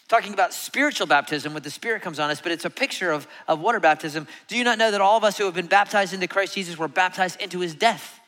talking 0.09 0.33
about 0.33 0.53
spiritual 0.53 1.07
baptism 1.07 1.55
when 1.55 1.63
the 1.63 1.71
Spirit 1.71 2.03
comes 2.03 2.21
on 2.21 2.31
us, 2.31 2.41
but 2.41 2.53
it's 2.53 2.65
a 2.65 2.71
picture 2.71 3.11
of, 3.11 3.27
of 3.49 3.61
water 3.61 3.81
baptism. 3.81 4.29
Do 4.49 4.57
you 4.57 4.63
not 4.63 4.79
know 4.79 4.91
that 4.91 5.01
all 5.01 5.17
of 5.17 5.25
us 5.25 5.39
who 5.39 5.45
have 5.45 5.55
been 5.55 5.67
baptized 5.67 6.13
into 6.13 6.29
Christ 6.29 6.55
Jesus 6.55 6.79
were 6.79 6.89
baptized 6.89 7.41
into 7.41 7.61
his 7.61 7.75
death? 7.75 8.21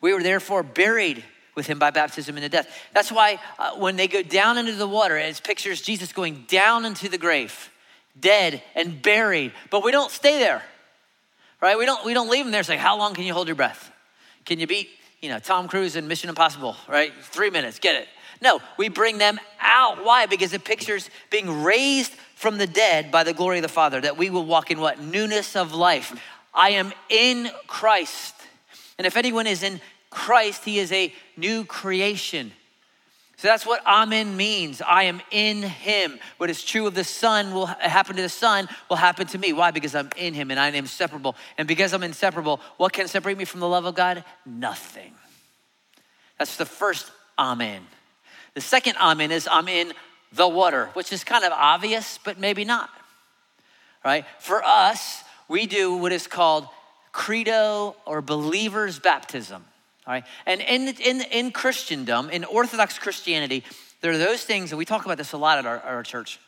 We 0.00 0.14
were 0.14 0.22
therefore 0.22 0.62
buried 0.62 1.24
with 1.54 1.66
him 1.66 1.78
by 1.78 1.90
baptism 1.90 2.36
into 2.36 2.48
death. 2.48 2.68
That's 2.94 3.12
why 3.12 3.38
uh, 3.58 3.72
when 3.72 3.96
they 3.96 4.08
go 4.08 4.22
down 4.22 4.56
into 4.56 4.72
the 4.72 4.88
water, 4.88 5.18
it 5.18 5.40
pictures 5.44 5.82
Jesus 5.82 6.12
going 6.12 6.44
down 6.48 6.84
into 6.84 7.08
the 7.08 7.18
grave, 7.18 7.70
dead 8.18 8.62
and 8.74 9.00
buried. 9.00 9.52
But 9.70 9.84
we 9.84 9.90
don't 9.90 10.10
stay 10.10 10.38
there, 10.38 10.62
right? 11.60 11.78
We 11.78 11.86
don't, 11.86 12.04
we 12.04 12.14
don't 12.14 12.30
leave 12.30 12.44
them 12.44 12.52
there. 12.52 12.62
Like, 12.68 12.78
how 12.78 12.98
long 12.98 13.14
can 13.14 13.24
you 13.24 13.32
hold 13.32 13.48
your 13.48 13.56
breath? 13.56 13.90
Can 14.44 14.58
you 14.58 14.66
beat, 14.66 14.90
you 15.20 15.28
know, 15.28 15.38
Tom 15.38 15.68
Cruise 15.68 15.96
in 15.96 16.08
Mission 16.08 16.28
Impossible, 16.28 16.76
right? 16.88 17.12
Three 17.22 17.50
minutes, 17.50 17.78
get 17.78 17.94
it. 17.94 18.08
No, 18.40 18.60
we 18.76 18.88
bring 18.88 19.18
them 19.18 19.38
out. 19.60 20.04
Why? 20.04 20.26
Because 20.26 20.52
it 20.52 20.64
pictures 20.64 21.08
being 21.30 21.62
raised 21.62 22.12
from 22.34 22.58
the 22.58 22.66
dead 22.66 23.12
by 23.12 23.22
the 23.22 23.32
glory 23.32 23.58
of 23.58 23.62
the 23.62 23.68
Father, 23.68 24.00
that 24.00 24.16
we 24.16 24.30
will 24.30 24.44
walk 24.44 24.72
in 24.72 24.80
what? 24.80 25.00
Newness 25.00 25.54
of 25.54 25.72
life. 25.72 26.20
I 26.52 26.70
am 26.70 26.92
in 27.08 27.50
Christ. 27.68 28.34
And 28.98 29.06
if 29.06 29.16
anyone 29.16 29.46
is 29.46 29.62
in 29.62 29.80
Christ, 30.10 30.64
he 30.64 30.80
is 30.80 30.90
a 30.90 31.14
new 31.36 31.64
creation. 31.64 32.52
So 33.42 33.48
that's 33.48 33.66
what 33.66 33.84
Amen 33.84 34.36
means. 34.36 34.80
I 34.80 35.02
am 35.02 35.20
in 35.32 35.64
him. 35.64 36.20
What 36.36 36.48
is 36.48 36.62
true 36.62 36.86
of 36.86 36.94
the 36.94 37.02
Son 37.02 37.52
will 37.52 37.66
happen 37.66 38.14
to 38.14 38.22
the 38.22 38.28
Son 38.28 38.68
will 38.88 38.96
happen 38.96 39.26
to 39.26 39.36
me. 39.36 39.52
Why? 39.52 39.72
Because 39.72 39.96
I'm 39.96 40.10
in 40.16 40.32
him 40.32 40.52
and 40.52 40.60
I 40.60 40.68
am 40.68 40.76
inseparable. 40.76 41.34
And 41.58 41.66
because 41.66 41.92
I'm 41.92 42.04
inseparable, 42.04 42.60
what 42.76 42.92
can 42.92 43.08
separate 43.08 43.36
me 43.36 43.44
from 43.44 43.58
the 43.58 43.66
love 43.66 43.84
of 43.84 43.96
God? 43.96 44.22
Nothing. 44.46 45.12
That's 46.38 46.56
the 46.56 46.64
first 46.64 47.10
Amen. 47.36 47.82
The 48.54 48.60
second 48.60 48.94
I'm 49.00 49.20
is 49.20 49.48
I'm 49.50 49.66
in 49.66 49.92
the 50.32 50.46
water, 50.46 50.90
which 50.92 51.12
is 51.12 51.24
kind 51.24 51.44
of 51.44 51.50
obvious, 51.50 52.20
but 52.24 52.38
maybe 52.38 52.64
not. 52.64 52.90
Right? 54.04 54.24
For 54.38 54.62
us, 54.62 55.24
we 55.48 55.66
do 55.66 55.96
what 55.96 56.12
is 56.12 56.28
called 56.28 56.68
credo 57.10 57.96
or 58.06 58.22
believer's 58.22 59.00
baptism. 59.00 59.64
All 60.06 60.14
right? 60.14 60.24
And 60.46 60.60
in, 60.60 60.88
in, 60.88 61.22
in 61.22 61.50
Christendom, 61.52 62.30
in 62.30 62.44
Orthodox 62.44 62.98
Christianity, 62.98 63.64
there 64.00 64.12
are 64.12 64.18
those 64.18 64.42
things, 64.42 64.72
and 64.72 64.78
we 64.78 64.84
talk 64.84 65.04
about 65.04 65.16
this 65.16 65.32
a 65.32 65.38
lot 65.38 65.58
at 65.58 65.66
our, 65.66 65.80
our 65.80 66.02
church, 66.02 66.40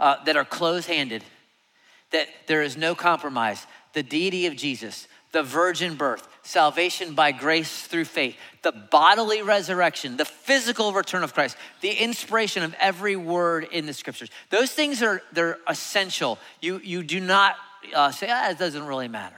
uh, 0.00 0.22
that 0.24 0.36
are 0.36 0.44
close 0.44 0.86
handed, 0.86 1.22
that 2.10 2.28
there 2.46 2.62
is 2.62 2.76
no 2.76 2.94
compromise. 2.94 3.66
The 3.92 4.02
deity 4.02 4.46
of 4.46 4.56
Jesus, 4.56 5.06
the 5.32 5.42
virgin 5.42 5.94
birth, 5.94 6.26
salvation 6.42 7.14
by 7.14 7.32
grace 7.32 7.82
through 7.86 8.04
faith, 8.04 8.36
the 8.62 8.72
bodily 8.72 9.42
resurrection, 9.42 10.16
the 10.16 10.24
physical 10.24 10.92
return 10.92 11.22
of 11.22 11.34
Christ, 11.34 11.56
the 11.80 11.92
inspiration 11.92 12.62
of 12.62 12.74
every 12.80 13.16
word 13.16 13.68
in 13.70 13.86
the 13.86 13.92
scriptures. 13.92 14.28
Those 14.50 14.72
things 14.72 15.02
are 15.02 15.22
they're 15.32 15.58
essential. 15.68 16.38
You 16.60 16.80
you 16.82 17.02
do 17.02 17.20
not 17.20 17.56
uh, 17.94 18.10
say 18.10 18.28
ah, 18.30 18.50
it 18.50 18.58
doesn't 18.58 18.86
really 18.86 19.08
matter. 19.08 19.36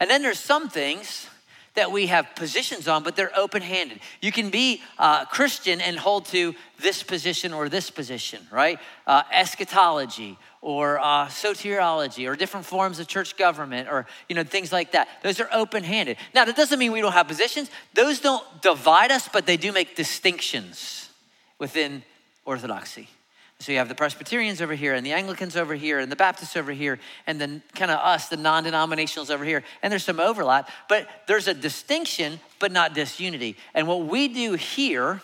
And 0.00 0.10
then 0.10 0.22
there's 0.22 0.38
some 0.38 0.68
things 0.68 1.28
that 1.76 1.92
we 1.92 2.06
have 2.06 2.34
positions 2.34 2.88
on, 2.88 3.02
but 3.02 3.16
they're 3.16 3.36
open 3.36 3.62
handed. 3.62 4.00
You 4.20 4.32
can 4.32 4.50
be 4.50 4.82
uh, 4.98 5.24
Christian 5.26 5.80
and 5.80 5.98
hold 5.98 6.26
to 6.26 6.54
this 6.80 7.02
position 7.02 7.52
or 7.52 7.68
this 7.68 7.90
position, 7.90 8.46
right? 8.50 8.78
Uh, 9.06 9.22
eschatology 9.32 10.36
or 10.60 10.98
uh, 10.98 11.28
soteriology 11.28 12.28
or 12.28 12.34
different 12.34 12.66
forms 12.66 12.98
of 12.98 13.06
church 13.06 13.36
government 13.36 13.88
or 13.88 14.06
you 14.28 14.34
know 14.34 14.42
things 14.42 14.72
like 14.72 14.92
that. 14.92 15.08
Those 15.22 15.38
are 15.38 15.48
open 15.52 15.84
handed. 15.84 16.16
Now 16.34 16.44
that 16.44 16.56
doesn't 16.56 16.78
mean 16.78 16.92
we 16.92 17.00
don't 17.00 17.12
have 17.12 17.28
positions. 17.28 17.70
Those 17.94 18.20
don't 18.20 18.44
divide 18.62 19.10
us, 19.10 19.28
but 19.32 19.46
they 19.46 19.56
do 19.56 19.72
make 19.72 19.94
distinctions 19.94 21.10
within 21.58 22.02
orthodoxy. 22.44 23.08
So 23.60 23.72
you 23.72 23.78
have 23.78 23.88
the 23.88 23.94
Presbyterians 23.94 24.60
over 24.60 24.74
here, 24.74 24.92
and 24.92 25.04
the 25.04 25.12
Anglicans 25.12 25.56
over 25.56 25.74
here, 25.74 25.98
and 25.98 26.12
the 26.12 26.16
Baptists 26.16 26.56
over 26.56 26.72
here, 26.72 26.98
and 27.26 27.40
then 27.40 27.62
kind 27.74 27.90
of 27.90 27.98
us, 27.98 28.28
the 28.28 28.36
non 28.36 28.64
denominationals 28.64 29.30
over 29.30 29.44
here. 29.44 29.64
And 29.82 29.90
there's 29.90 30.04
some 30.04 30.20
overlap, 30.20 30.70
but 30.88 31.08
there's 31.26 31.48
a 31.48 31.54
distinction, 31.54 32.38
but 32.58 32.70
not 32.70 32.94
disunity. 32.94 33.56
And 33.72 33.88
what 33.88 34.06
we 34.06 34.28
do 34.28 34.54
here 34.54 35.22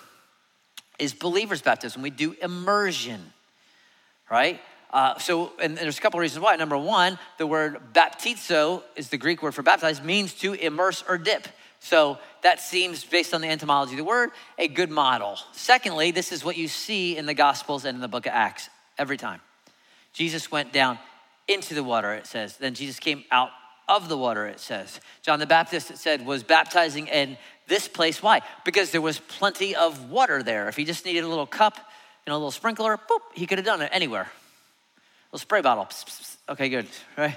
is 0.99 1.13
believers' 1.13 1.61
baptism. 1.61 2.01
We 2.01 2.11
do 2.11 2.35
immersion, 2.41 3.33
right? 4.31 4.61
Uh, 4.93 5.19
so, 5.19 5.53
and 5.61 5.77
there's 5.77 5.99
a 5.99 6.01
couple 6.01 6.21
reasons 6.21 6.43
why. 6.43 6.57
Number 6.57 6.77
one, 6.77 7.19
the 7.39 7.47
word 7.47 7.81
baptizo 7.95 8.83
is 8.97 9.09
the 9.09 9.19
Greek 9.19 9.43
word 9.43 9.55
for 9.55 9.63
baptize, 9.63 10.03
means 10.03 10.35
to 10.35 10.55
immerse 10.55 11.05
or 11.07 11.19
dip. 11.19 11.49
So 11.85 12.19
that 12.43 12.61
seems, 12.61 13.05
based 13.05 13.35
on 13.35 13.41
the 13.41 13.49
etymology 13.49 13.95
of 13.95 13.99
the 13.99 14.05
word, 14.05 14.31
a 14.57 14.69
good 14.69 14.89
model. 14.89 15.37
Secondly, 15.51 16.13
this 16.13 16.31
is 16.31 16.45
what 16.45 16.57
you 16.57 16.69
see 16.69 17.17
in 17.17 17.27
the 17.27 17.35
Gospels 17.35 17.85
and 17.85 17.97
in 17.97 18.01
the 18.01 18.09
book 18.09 18.25
of 18.25 18.33
Acts 18.33 18.71
every 18.99 19.17
time. 19.17 19.41
Jesus 20.13 20.51
went 20.51 20.73
down 20.73 20.99
into 21.49 21.75
the 21.75 21.83
water, 21.83 22.13
it 22.13 22.27
says. 22.27 22.57
Then 22.57 22.75
Jesus 22.75 23.01
came 23.01 23.25
out 23.33 23.51
of 23.89 24.09
the 24.09 24.17
water, 24.17 24.47
it 24.47 24.61
says. 24.61 25.01
John 25.23 25.41
the 25.41 25.47
Baptist, 25.47 25.91
it 25.91 25.99
said, 25.99 26.25
was 26.25 26.45
baptizing 26.45 27.09
in 27.09 27.37
this 27.67 27.89
place. 27.89 28.23
Why? 28.23 28.43
Because 28.65 28.93
there 28.93 29.01
was 29.01 29.19
plenty 29.19 29.75
of 29.75 30.09
water 30.09 30.43
there. 30.43 30.69
If 30.69 30.77
he 30.77 30.85
just 30.85 31.05
needed 31.05 31.25
a 31.25 31.29
little 31.29 31.47
cup, 31.47 31.79
know, 32.29 32.35
a 32.35 32.39
little 32.39 32.53
sprinkler, 32.53 32.97
boop, 32.97 33.21
he 33.35 33.47
could 33.47 33.59
have 33.59 33.65
done 33.65 33.83
it 33.83 33.91
anywhere. 33.93 34.23
A 34.23 34.29
little 35.33 35.41
spray 35.41 35.63
bottle. 35.63 35.89
Okay, 36.49 36.69
good, 36.69 36.87
right? 37.17 37.37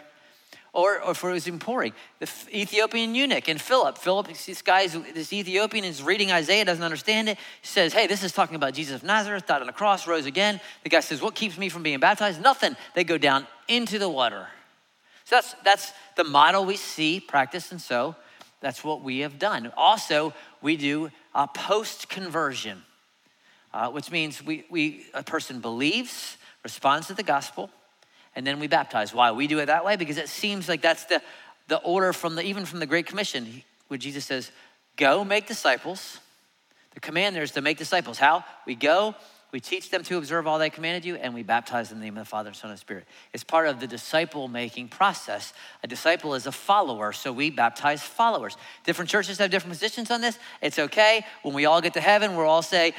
Or, 0.75 1.01
or 1.01 1.13
for 1.13 1.31
his 1.31 1.49
pouring. 1.59 1.93
The 2.19 2.29
Ethiopian 2.53 3.15
eunuch 3.15 3.47
and 3.47 3.59
Philip. 3.59 3.97
Philip, 3.97 4.27
this 4.27 4.61
guy, 4.61 4.85
this 4.87 5.31
Ethiopian 5.31 5.85
is 5.85 6.03
reading 6.03 6.31
Isaiah, 6.31 6.65
doesn't 6.65 6.83
understand 6.83 7.29
it. 7.29 7.37
He 7.61 7.67
says, 7.67 7.93
Hey, 7.93 8.07
this 8.07 8.23
is 8.23 8.33
talking 8.33 8.57
about 8.57 8.73
Jesus 8.73 8.97
of 8.97 9.03
Nazareth, 9.03 9.47
died 9.47 9.61
on 9.61 9.67
the 9.67 9.73
cross, 9.73 10.05
rose 10.05 10.25
again. 10.25 10.59
The 10.83 10.89
guy 10.89 10.99
says, 10.99 11.21
What 11.21 11.33
keeps 11.33 11.57
me 11.57 11.69
from 11.69 11.81
being 11.81 11.99
baptized? 11.99 12.41
Nothing. 12.41 12.75
They 12.93 13.05
go 13.05 13.17
down 13.17 13.47
into 13.69 13.97
the 13.97 14.09
water. 14.09 14.47
So 15.23 15.37
that's, 15.37 15.55
that's 15.63 15.93
the 16.17 16.25
model 16.25 16.65
we 16.65 16.75
see, 16.75 17.21
practice, 17.21 17.71
and 17.71 17.81
so 17.81 18.15
that's 18.59 18.83
what 18.83 19.01
we 19.01 19.19
have 19.19 19.39
done. 19.39 19.71
Also, 19.77 20.33
we 20.61 20.75
do 20.75 21.09
a 21.33 21.47
post 21.47 22.09
conversion, 22.09 22.83
uh, 23.73 23.89
which 23.91 24.11
means 24.11 24.43
we, 24.43 24.65
we, 24.69 25.05
a 25.13 25.23
person 25.23 25.61
believes, 25.61 26.37
responds 26.63 27.07
to 27.07 27.13
the 27.13 27.23
gospel, 27.23 27.69
and 28.35 28.45
then 28.45 28.59
we 28.59 28.67
baptize. 28.67 29.13
Why? 29.13 29.31
We 29.31 29.47
do 29.47 29.59
it 29.59 29.67
that 29.67 29.85
way 29.85 29.95
because 29.95 30.17
it 30.17 30.29
seems 30.29 30.67
like 30.67 30.81
that's 30.81 31.05
the, 31.05 31.21
the 31.67 31.77
order 31.77 32.13
from 32.13 32.35
the, 32.35 32.43
even 32.43 32.65
from 32.65 32.79
the 32.79 32.85
Great 32.85 33.05
Commission, 33.05 33.63
where 33.87 33.97
Jesus 33.97 34.25
says, 34.25 34.51
Go 34.97 35.23
make 35.25 35.47
disciples. 35.47 36.19
The 36.93 37.01
command 37.01 37.35
there 37.35 37.43
is 37.43 37.51
to 37.51 37.61
make 37.61 37.77
disciples. 37.77 38.17
How? 38.17 38.45
We 38.65 38.75
go, 38.75 39.15
we 39.51 39.59
teach 39.59 39.89
them 39.89 40.03
to 40.03 40.17
observe 40.17 40.47
all 40.47 40.59
they 40.59 40.69
commanded 40.69 41.05
you, 41.05 41.15
and 41.15 41.33
we 41.33 41.43
baptize 41.43 41.91
in 41.91 41.99
the 41.99 42.03
name 42.03 42.17
of 42.17 42.23
the 42.23 42.29
Father, 42.29 42.53
Son, 42.53 42.71
and 42.71 42.79
Spirit. 42.79 43.05
It's 43.33 43.43
part 43.43 43.67
of 43.67 43.79
the 43.79 43.87
disciple 43.87 44.47
making 44.47 44.89
process. 44.89 45.53
A 45.83 45.87
disciple 45.87 46.33
is 46.33 46.45
a 46.45 46.51
follower, 46.51 47.13
so 47.13 47.31
we 47.31 47.51
baptize 47.51 48.01
followers. 48.01 48.57
Different 48.83 49.09
churches 49.09 49.37
have 49.37 49.51
different 49.51 49.73
positions 49.73 50.11
on 50.11 50.21
this. 50.21 50.37
It's 50.61 50.79
okay. 50.79 51.25
When 51.43 51.53
we 51.53 51.65
all 51.65 51.81
get 51.81 51.93
to 51.93 52.01
heaven, 52.01 52.35
we'll 52.35 52.47
all 52.47 52.61
say, 52.61 52.93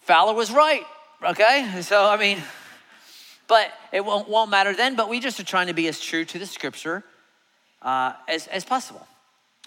Fowler 0.00 0.34
was 0.34 0.50
right, 0.50 0.82
okay? 1.22 1.80
So, 1.82 2.04
I 2.06 2.16
mean, 2.16 2.42
but 3.52 3.70
it 3.92 4.02
won't, 4.02 4.30
won't 4.30 4.50
matter 4.50 4.74
then, 4.74 4.96
but 4.96 5.10
we 5.10 5.20
just 5.20 5.38
are 5.38 5.44
trying 5.44 5.66
to 5.66 5.74
be 5.74 5.86
as 5.86 6.00
true 6.00 6.24
to 6.24 6.38
the 6.38 6.46
scripture 6.46 7.04
uh, 7.82 8.14
as, 8.26 8.46
as 8.46 8.64
possible. 8.64 9.06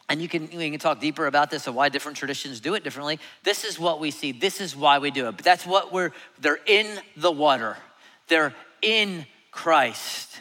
And 0.09 0.19
you 0.19 0.27
can, 0.27 0.49
we 0.57 0.71
can 0.71 0.79
talk 0.79 0.99
deeper 0.99 1.27
about 1.27 1.51
this 1.51 1.67
and 1.67 1.75
why 1.75 1.89
different 1.89 2.17
traditions 2.17 2.59
do 2.59 2.73
it 2.73 2.83
differently. 2.83 3.19
This 3.43 3.63
is 3.63 3.77
what 3.77 3.99
we 3.99 4.09
see. 4.09 4.31
This 4.31 4.59
is 4.59 4.75
why 4.75 4.97
we 4.97 5.11
do 5.11 5.27
it. 5.27 5.33
But 5.33 5.45
that's 5.45 5.67
what 5.67 5.93
we're, 5.93 6.13
they're 6.39 6.57
in 6.65 6.99
the 7.15 7.31
water. 7.31 7.77
They're 8.27 8.55
in 8.81 9.27
Christ, 9.51 10.35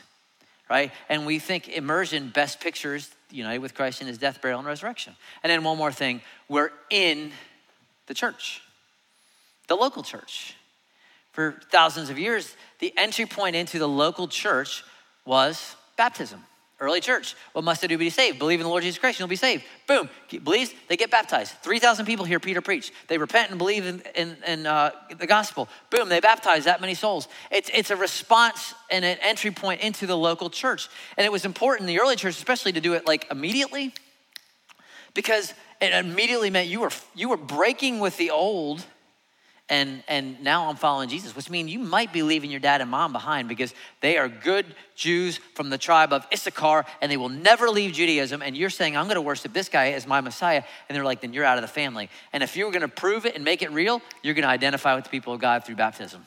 right? 0.71 0.91
And 1.11 1.27
we 1.27 1.39
think 1.39 1.69
immersion 1.69 2.31
best 2.31 2.61
pictures 2.61 3.11
united 3.31 3.59
with 3.59 3.75
Christ 3.75 4.01
in 4.01 4.07
his 4.07 4.17
death, 4.17 4.41
burial, 4.41 4.61
and 4.61 4.67
resurrection. 4.67 5.17
And 5.43 5.51
then 5.51 5.65
one 5.65 5.77
more 5.77 5.93
thing 5.93 6.23
we're 6.49 6.71
in 6.89 7.31
the 8.07 8.15
church, 8.15 8.63
the 9.69 9.77
local 9.77 10.03
church. 10.03 10.57
For 11.35 11.61
thousands 11.71 12.11
of 12.11 12.19
years, 12.19 12.55
the 12.79 12.95
entry 12.97 13.27
point 13.27 13.57
into 13.57 13.81
the 13.81 13.89
local 13.89 14.29
church 14.29 14.85
was 15.27 15.75
baptism. 15.97 16.41
Early 16.79 17.01
church. 17.01 17.35
What 17.53 17.65
must 17.65 17.83
I 17.83 17.89
do 17.89 17.95
to 17.95 17.99
be 17.99 18.11
saved? 18.11 18.39
Believe 18.39 18.61
in 18.61 18.65
the 18.65 18.71
Lord 18.71 18.85
Jesus 18.85 18.99
Christ, 18.99 19.19
you'll 19.19 19.27
be 19.27 19.35
saved. 19.35 19.65
Boom. 19.89 20.09
Believes, 20.43 20.73
they 20.89 20.97
get 20.97 21.11
baptized. 21.11 21.55
3,000 21.63 22.07
people 22.07 22.25
hear 22.25 22.39
Peter 22.39 22.61
preach. 22.61 22.93
They 23.09 23.19
repent 23.19 23.51
and 23.51 23.59
believe 23.59 23.85
in, 23.85 24.03
in, 24.15 24.37
in 24.47 24.67
uh, 24.67 24.93
the 25.19 25.27
gospel. 25.27 25.69
Boom, 25.91 26.09
they 26.09 26.21
baptize 26.21 26.65
that 26.65 26.81
many 26.81 26.95
souls. 26.95 27.27
It's, 27.51 27.71
it's 27.75 27.91
a 27.91 27.97
response 27.97 28.75
and 28.91 29.05
an 29.05 29.19
entry 29.23 29.51
point 29.51 29.81
into 29.81 30.07
the 30.07 30.17
local 30.17 30.51
church. 30.51 30.89
And 31.17 31.25
it 31.25 31.33
was 31.33 31.45
important 31.45 31.89
in 31.89 31.95
the 31.97 32.01
early 32.01 32.17
church, 32.17 32.37
especially 32.37 32.73
to 32.73 32.81
do 32.81 32.95
it 32.95 33.07
like 33.07 33.27
immediately, 33.31 33.93
because 35.15 35.53
it 35.81 35.93
immediately 35.93 36.51
meant 36.51 36.69
you 36.69 36.81
were, 36.81 36.93
you 37.15 37.29
were 37.29 37.37
breaking 37.37 37.99
with 37.99 38.17
the 38.19 38.31
old 38.31 38.85
and 39.71 40.03
and 40.09 40.43
now 40.43 40.69
I'm 40.69 40.77
following 40.77 41.09
Jesus, 41.09 41.35
which 41.35 41.49
means 41.49 41.73
you 41.73 41.79
might 41.79 42.13
be 42.13 42.23
leaving 42.23 42.51
your 42.51 42.61
dad 42.61 42.83
and 42.83 42.91
mom 42.91 43.13
behind 43.13 43.49
because 43.49 43.73
they 44.01 44.19
are 44.19 44.29
good 44.29 44.67
Jews 44.95 45.39
from 45.55 45.71
the 45.71 45.79
tribe 45.79 46.13
of 46.13 46.27
Issachar 46.33 46.85
and 47.01 47.11
they 47.11 47.17
will 47.17 47.31
never 47.31 47.71
leave 47.71 47.93
Judaism. 47.93 48.43
And 48.43 48.55
you're 48.57 48.69
saying, 48.69 48.95
I'm 48.95 49.09
to 49.09 49.23
worship 49.23 49.55
this 49.55 49.71
guy 49.71 49.93
as 49.93 50.07
my 50.07 50.21
Messiah. 50.21 50.63
And 50.89 50.97
they're 50.97 51.05
like, 51.05 51.23
then 51.23 51.33
you're 51.33 51.45
out 51.45 51.57
of 51.57 51.63
the 51.63 51.69
family. 51.69 52.11
And 52.33 52.43
if 52.43 52.57
you 52.57 52.67
were 52.67 52.73
going 52.73 52.83
to 52.83 52.89
prove 52.89 53.25
it 53.25 53.37
and 53.37 53.45
make 53.45 53.63
it 53.63 53.73
real, 53.73 54.03
you're 54.23 54.35
to 54.35 54.51
identify 54.51 54.95
with 54.95 55.05
the 55.05 55.11
people 55.11 55.33
of 55.33 55.41
God 55.41 55.65
through 55.65 55.77
baptism. 55.77 56.27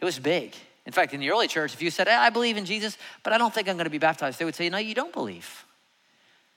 It 0.00 0.04
was 0.04 0.18
big. 0.18 0.54
In 0.86 0.92
fact, 0.92 1.12
in 1.12 1.20
the 1.20 1.30
early 1.30 1.48
church, 1.48 1.74
if 1.74 1.82
you 1.82 1.90
said, 1.90 2.08
I 2.08 2.30
believe 2.30 2.56
in 2.56 2.64
Jesus, 2.64 2.96
but 3.22 3.32
I 3.32 3.38
don't 3.38 3.52
think 3.52 3.68
I'm 3.68 3.76
to 3.84 3.90
be 3.90 3.98
baptized, 3.98 4.38
they 4.38 4.44
would 4.44 4.54
say, 4.54 4.68
No, 4.68 4.78
you 4.78 4.94
don't 4.94 5.12
believe 5.12 5.64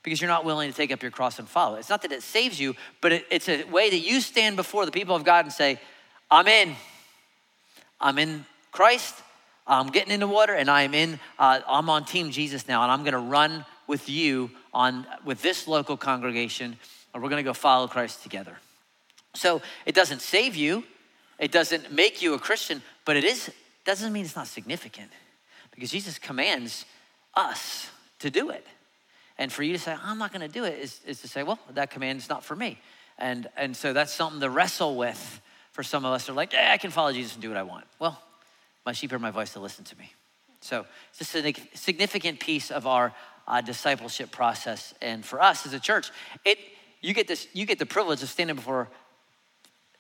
because 0.06 0.22
you're 0.22 0.30
not 0.30 0.46
willing 0.46 0.70
to 0.70 0.78
take 0.78 0.92
up 0.92 1.02
your 1.02 1.12
cross 1.12 1.40
and 1.40 1.50
follow. 1.50 1.78
It's 1.78 1.90
not 1.90 2.04
that 2.04 2.12
it 2.12 2.22
saves 2.22 2.60
you, 2.60 2.76
but 3.02 3.12
it, 3.12 3.26
it's 3.32 3.50
a 3.50 3.64
way 3.64 3.90
that 3.90 3.98
you 3.98 4.22
stand 4.22 4.56
before 4.56 4.86
the 4.86 4.92
people 4.92 5.16
of 5.16 5.24
God 5.24 5.46
and 5.46 5.52
say, 5.52 5.80
I'm 6.30 6.48
in. 6.48 6.76
I'm 8.00 8.20
in 8.20 8.46
Christ. 8.72 9.16
I'm 9.66 9.88
getting 9.88 10.14
in 10.14 10.20
the 10.20 10.28
water, 10.28 10.54
and 10.54 10.70
I'm 10.70 10.94
in. 10.94 11.20
Uh, 11.40 11.60
I'm 11.68 11.90
on 11.90 12.06
Team 12.06 12.30
Jesus 12.30 12.68
now, 12.68 12.84
and 12.84 12.92
I'm 12.92 13.00
going 13.00 13.14
to 13.14 13.18
run 13.18 13.66
with 13.88 14.08
you 14.08 14.52
on 14.76 15.08
with 15.26 15.42
this 15.42 15.68
local 15.68 15.98
congregation, 15.98 16.78
and 17.14 17.24
we're 17.24 17.30
going 17.30 17.44
to 17.44 17.50
go 17.50 17.54
follow 17.54 17.88
Christ 17.88 18.22
together. 18.22 18.60
So 19.34 19.64
it 19.88 19.96
doesn't 19.96 20.22
save 20.22 20.56
you, 20.56 20.84
it 21.40 21.52
doesn't 21.52 21.92
make 21.92 22.22
you 22.22 22.36
a 22.36 22.40
Christian, 22.40 22.84
but 23.06 23.18
it 23.18 23.24
is 23.24 23.52
doesn't 23.86 24.14
mean 24.14 24.24
it's 24.24 24.36
not 24.36 24.46
significant, 24.46 25.10
because 25.72 25.90
Jesus 25.90 26.20
commands 26.20 26.86
us 27.34 27.90
to 28.20 28.30
do 28.30 28.52
it. 28.52 28.68
And 29.38 29.52
for 29.52 29.64
you 29.64 29.74
to 29.74 29.80
say, 29.80 29.96
I'm 30.04 30.18
not 30.18 30.32
going 30.32 30.42
to 30.42 30.48
do 30.48 30.64
it, 30.64 30.80
is, 30.80 31.02
is 31.06 31.22
to 31.22 31.28
say, 31.28 31.44
well, 31.44 31.60
that 31.74 31.92
command 31.92 32.20
is 32.20 32.30
not 32.30 32.44
for 32.44 32.56
me. 32.56 32.80
And, 33.18 33.48
and 33.58 33.76
so 33.76 33.94
that's 33.94 34.14
something 34.14 34.40
to 34.42 34.50
wrestle 34.50 34.96
with 34.96 35.42
for 35.72 35.84
some 35.84 36.06
of 36.06 36.14
us. 36.14 36.26
They're 36.26 36.36
like, 36.36 36.54
yeah, 36.54 36.72
I 36.72 36.78
can 36.78 36.92
follow 36.92 37.12
Jesus 37.12 37.34
and 37.34 37.42
do 37.42 37.50
what 37.50 37.58
I 37.58 37.64
want. 37.64 37.86
Well, 38.00 38.20
my 38.86 38.94
sheep 38.94 39.10
hear 39.10 39.20
my 39.20 39.32
voice 39.32 39.54
to 39.54 39.60
listen 39.60 39.84
to 39.86 39.98
me. 39.98 40.12
So 40.62 40.86
it's 41.10 41.20
just 41.20 41.36
a 41.36 41.54
significant 41.74 42.40
piece 42.40 42.72
of 42.72 42.88
our 42.88 43.14
uh, 43.48 43.62
discipleship 43.62 44.32
process. 44.32 44.94
And 45.02 45.24
for 45.24 45.42
us 45.42 45.66
as 45.66 45.74
a 45.74 45.80
church, 45.80 46.12
it 46.44 46.58
you 47.02 47.14
get 47.14 47.28
this 47.28 47.48
you 47.54 47.66
get 47.66 47.78
the 47.78 47.86
privilege 47.86 48.24
of 48.24 48.30
standing 48.30 48.56
before 48.56 48.90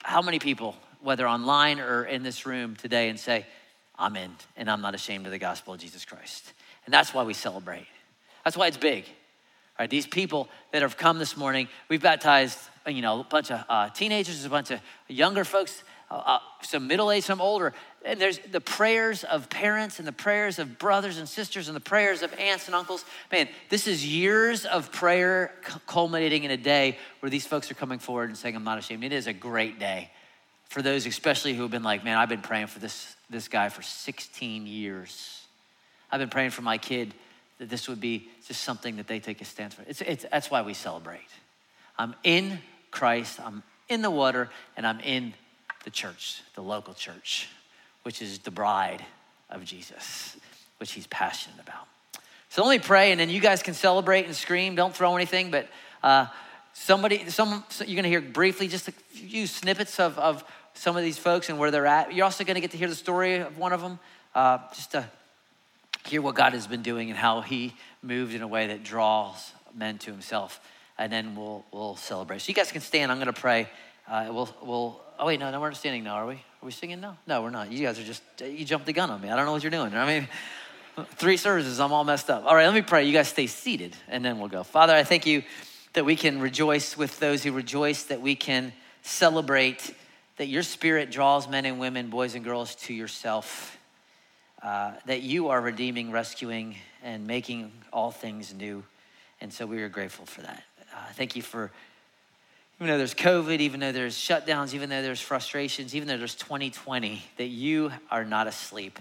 how 0.02 0.22
many 0.22 0.40
people, 0.40 0.76
whether 1.02 1.28
online 1.28 1.80
or 1.80 2.06
in 2.06 2.24
this 2.24 2.46
room 2.46 2.76
today, 2.76 3.10
and 3.10 3.20
say, 3.20 3.46
I'm 3.98 4.16
in, 4.16 4.32
and 4.58 4.70
I'm 4.70 4.82
not 4.82 4.96
ashamed 4.96 5.26
of 5.26 5.32
the 5.32 5.40
gospel 5.40 5.74
of 5.74 5.80
Jesus 5.80 6.06
Christ. 6.06 6.54
And 6.86 6.94
that's 6.94 7.14
why 7.14 7.24
we 7.24 7.34
celebrate. 7.34 7.88
That's 8.44 8.58
why 8.58 8.68
it's 8.68 8.78
big. 8.78 9.06
Right, 9.80 9.90
these 9.90 10.08
people 10.08 10.48
that 10.72 10.82
have 10.84 10.96
come 10.96 11.20
this 11.20 11.36
morning, 11.36 11.68
we've 11.90 12.02
baptized, 12.02 12.58
you 12.88 13.02
know, 13.02 13.20
a 13.20 13.24
bunch 13.26 13.52
of 13.52 13.64
uh, 13.68 13.90
teenagers, 13.90 14.46
a 14.46 14.50
bunch 14.50 14.72
of 14.72 14.80
younger 15.10 15.44
folks, 15.44 15.84
uh, 16.10 16.14
uh, 16.14 16.40
some 16.62 16.88
middle 16.88 17.12
aged, 17.12 17.26
some 17.26 17.42
older. 17.42 17.74
And 18.06 18.22
there's 18.22 18.38
the 18.40 18.62
prayers 18.62 19.26
of 19.26 19.50
parents 19.50 20.00
and 20.00 20.08
the 20.08 20.14
prayers 20.14 20.60
of 20.60 20.80
brothers 20.80 21.18
and 21.18 21.28
sisters 21.28 21.68
and 21.68 21.76
the 21.76 21.82
prayers 21.82 22.22
of 22.22 22.34
aunts 22.36 22.68
and 22.68 22.76
uncles. 22.76 23.04
Man, 23.34 23.50
this 23.70 23.86
is 23.86 24.06
years 24.06 24.66
of 24.66 24.94
prayer 24.94 25.52
culminating 25.88 26.46
in 26.46 26.52
a 26.52 26.58
day 26.58 26.98
where 27.20 27.30
these 27.30 27.46
folks 27.46 27.70
are 27.70 27.76
coming 27.76 28.00
forward 28.00 28.30
and 28.30 28.38
saying, 28.38 28.56
I'm 28.56 28.64
not 28.64 28.78
ashamed. 28.78 29.04
It 29.04 29.12
is 29.12 29.28
a 29.28 29.34
great 29.34 29.78
day 29.78 30.10
for 30.70 30.82
those, 30.82 31.06
especially 31.06 31.54
who 31.54 31.64
have 31.64 31.72
been 31.72 31.84
like, 31.84 32.06
man, 32.06 32.18
I've 32.18 32.30
been 32.30 32.42
praying 32.42 32.68
for 32.68 32.80
this, 32.80 33.16
this 33.30 33.50
guy 33.50 33.68
for 33.68 33.82
16 33.82 34.68
years. 34.68 35.42
I've 36.12 36.20
been 36.20 36.30
praying 36.30 36.52
for 36.52 36.62
my 36.62 36.78
kid 36.78 37.14
that 37.58 37.70
this 37.70 37.88
would 37.88 38.02
be 38.02 38.30
just 38.48 38.62
something 38.62 38.98
that 38.98 39.08
they 39.08 39.20
take 39.20 39.42
a 39.42 39.46
stance 39.46 39.74
for. 39.74 39.84
It's, 39.88 40.02
it's, 40.02 40.26
that's 40.32 40.52
why 40.52 40.62
we 40.62 40.74
celebrate. 40.74 41.28
I'm 41.98 42.16
in 42.24 42.60
Christ, 42.92 43.40
I'm 43.40 43.64
in 43.90 44.02
the 44.02 44.12
water, 44.12 44.50
and 44.76 44.86
I'm 44.86 45.00
in 45.00 45.34
the 45.84 45.90
church, 45.90 46.42
the 46.56 46.62
local 46.62 46.94
church, 46.94 47.50
which 48.04 48.22
is 48.22 48.40
the 48.40 48.52
bride 48.52 49.06
of 49.50 49.64
Jesus, 49.64 50.36
which 50.80 50.92
he's 50.92 51.08
passionate 51.08 51.60
about. 51.62 51.88
So 52.50 52.66
let 52.66 52.82
me 52.82 52.86
pray, 52.86 53.12
and 53.12 53.20
then 53.20 53.30
you 53.30 53.42
guys 53.42 53.62
can 53.62 53.74
celebrate 53.74 54.26
and 54.26 54.36
scream. 54.36 54.76
Don't 54.76 54.96
throw 54.96 55.16
anything, 55.16 55.52
but 55.52 55.68
uh, 56.02 56.28
somebody, 56.74 57.30
some, 57.30 57.64
you're 57.80 57.96
going 57.96 58.04
to 58.04 58.10
hear 58.10 58.22
briefly 58.22 58.68
just 58.68 58.88
a 58.88 58.92
few 58.92 59.46
snippets 59.48 60.00
of, 60.00 60.18
of 60.18 60.44
some 60.74 60.96
of 60.98 61.04
these 61.04 61.18
folks 61.18 61.50
and 61.50 61.60
where 61.60 61.72
they're 61.72 61.86
at. 61.86 62.14
You're 62.14 62.26
also 62.26 62.44
going 62.44 62.56
to 62.56 62.62
get 62.62 62.72
to 62.72 62.78
hear 62.78 62.88
the 62.88 62.96
story 62.96 63.38
of 63.38 63.58
one 63.58 63.74
of 63.74 63.82
them, 63.82 64.00
uh, 64.34 64.60
just 64.74 64.92
to 64.92 65.06
hear 66.06 66.22
what 66.22 66.36
God 66.36 66.54
has 66.54 66.68
been 66.68 66.82
doing 66.82 67.10
and 67.10 67.18
how 67.18 67.42
He 67.42 67.74
moved 68.02 68.34
in 68.34 68.42
a 68.42 68.48
way 68.48 68.68
that 68.68 68.84
draws 68.84 69.52
men 69.74 69.98
to 70.00 70.12
Himself. 70.12 70.60
And 70.98 71.12
then 71.12 71.36
we'll 71.36 71.66
we'll 71.72 71.98
celebrate. 71.98 72.42
So 72.42 72.50
you 72.50 72.56
guys 72.56 72.72
can 72.72 72.82
stand. 72.82 73.12
I'm 73.12 73.18
going 73.18 73.34
to 73.34 73.34
pray. 73.34 73.70
Uh, 74.08 74.28
we'll 74.32 74.56
we'll. 74.62 75.02
Oh 75.18 75.26
wait, 75.28 75.40
no, 75.40 75.50
no, 75.52 75.60
we're 75.60 75.70
not 75.70 75.78
standing 75.78 76.04
now, 76.04 76.16
are 76.16 76.28
we? 76.28 76.36
Are 76.36 76.66
we 76.66 76.72
singing 76.72 77.02
now? 77.02 77.18
No, 77.28 77.42
we're 77.42 77.50
not. 77.50 77.72
You 77.72 77.86
guys 77.86 78.00
are 78.00 78.04
just 78.04 78.22
you 78.42 78.66
jumped 78.66 78.86
the 78.86 78.94
gun 78.94 79.10
on 79.10 79.22
me. 79.22 79.30
I 79.30 79.36
don't 79.36 79.46
know 79.46 79.52
what 79.52 79.64
you're 79.64 79.72
doing. 79.72 79.94
I 79.94 80.06
mean. 80.06 80.28
Three 81.16 81.36
services, 81.36 81.82
I'm 81.82 81.92
all 81.92 82.06
messed 82.06 82.30
up. 82.30 82.46
All 82.46 82.56
right, 82.56 82.66
let 82.66 82.74
me 82.74 82.82
pray. 82.82 83.04
You 83.04 83.12
guys 83.12 83.28
stay 83.28 83.48
seated 83.48 83.94
and 84.08 84.24
then 84.24 84.40
we'll 84.40 84.48
go. 84.48 84.64
Father, 84.64 84.96
I 84.96 85.04
thank 85.04 85.26
you 85.26 85.44
that 85.92 86.06
we 86.06 86.16
can 86.16 86.40
rejoice 86.40 86.96
with 86.96 87.20
those 87.20 87.44
who 87.44 87.52
rejoice, 87.52 88.04
that 88.04 88.22
we 88.22 88.34
can 88.34 88.72
celebrate 89.02 89.94
that 90.38 90.48
your 90.48 90.64
spirit 90.64 91.12
draws 91.12 91.48
men 91.48 91.66
and 91.66 91.80
women, 91.80 92.10
boys 92.10 92.36
and 92.36 92.44
girls 92.44 92.76
to 92.76 92.94
yourself, 92.94 93.78
uh, 94.66 94.94
that 95.06 95.22
you 95.22 95.50
are 95.50 95.62
redeeming, 95.62 96.12
rescuing, 96.12 96.76
and 97.04 97.28
making 97.28 97.72
all 97.94 98.10
things 98.10 98.52
new. 98.52 98.84
And 99.40 99.54
so 99.54 99.68
we 99.68 99.80
are 99.84 99.90
grateful 99.90 100.26
for 100.26 100.42
that. 100.42 100.64
Uh, 100.92 100.98
thank 101.14 101.36
you 101.36 101.44
for, 101.44 101.70
even 102.80 102.88
though 102.88 102.98
there's 102.98 103.14
COVID, 103.14 103.60
even 103.60 103.80
though 103.80 103.92
there's 103.92 104.16
shutdowns, 104.16 104.74
even 104.74 104.90
though 104.90 105.04
there's 105.04 105.22
frustrations, 105.22 105.94
even 105.94 106.08
though 106.08 106.18
there's 106.18 106.34
2020, 106.34 107.22
that 107.38 107.46
you 107.46 107.92
are 108.10 108.26
not 108.26 108.48
asleep, 108.48 108.98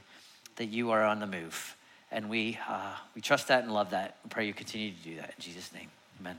that 0.57 0.67
you 0.67 0.91
are 0.91 1.03
on 1.03 1.19
the 1.19 1.27
move. 1.27 1.77
And 2.13 2.29
we, 2.29 2.59
uh, 2.69 2.93
we 3.15 3.23
trust 3.23 3.49
that 3.49 3.65
and 3.65 3.73
love 3.73 3.91
that 3.91 4.17
and 4.23 4.31
pray 4.31 4.47
you 4.47 4.53
continue 4.53 4.91
to 4.91 5.03
do 5.03 5.17
that. 5.17 5.33
In 5.35 5.41
Jesus' 5.43 5.73
name, 5.73 5.89
amen. 6.21 6.39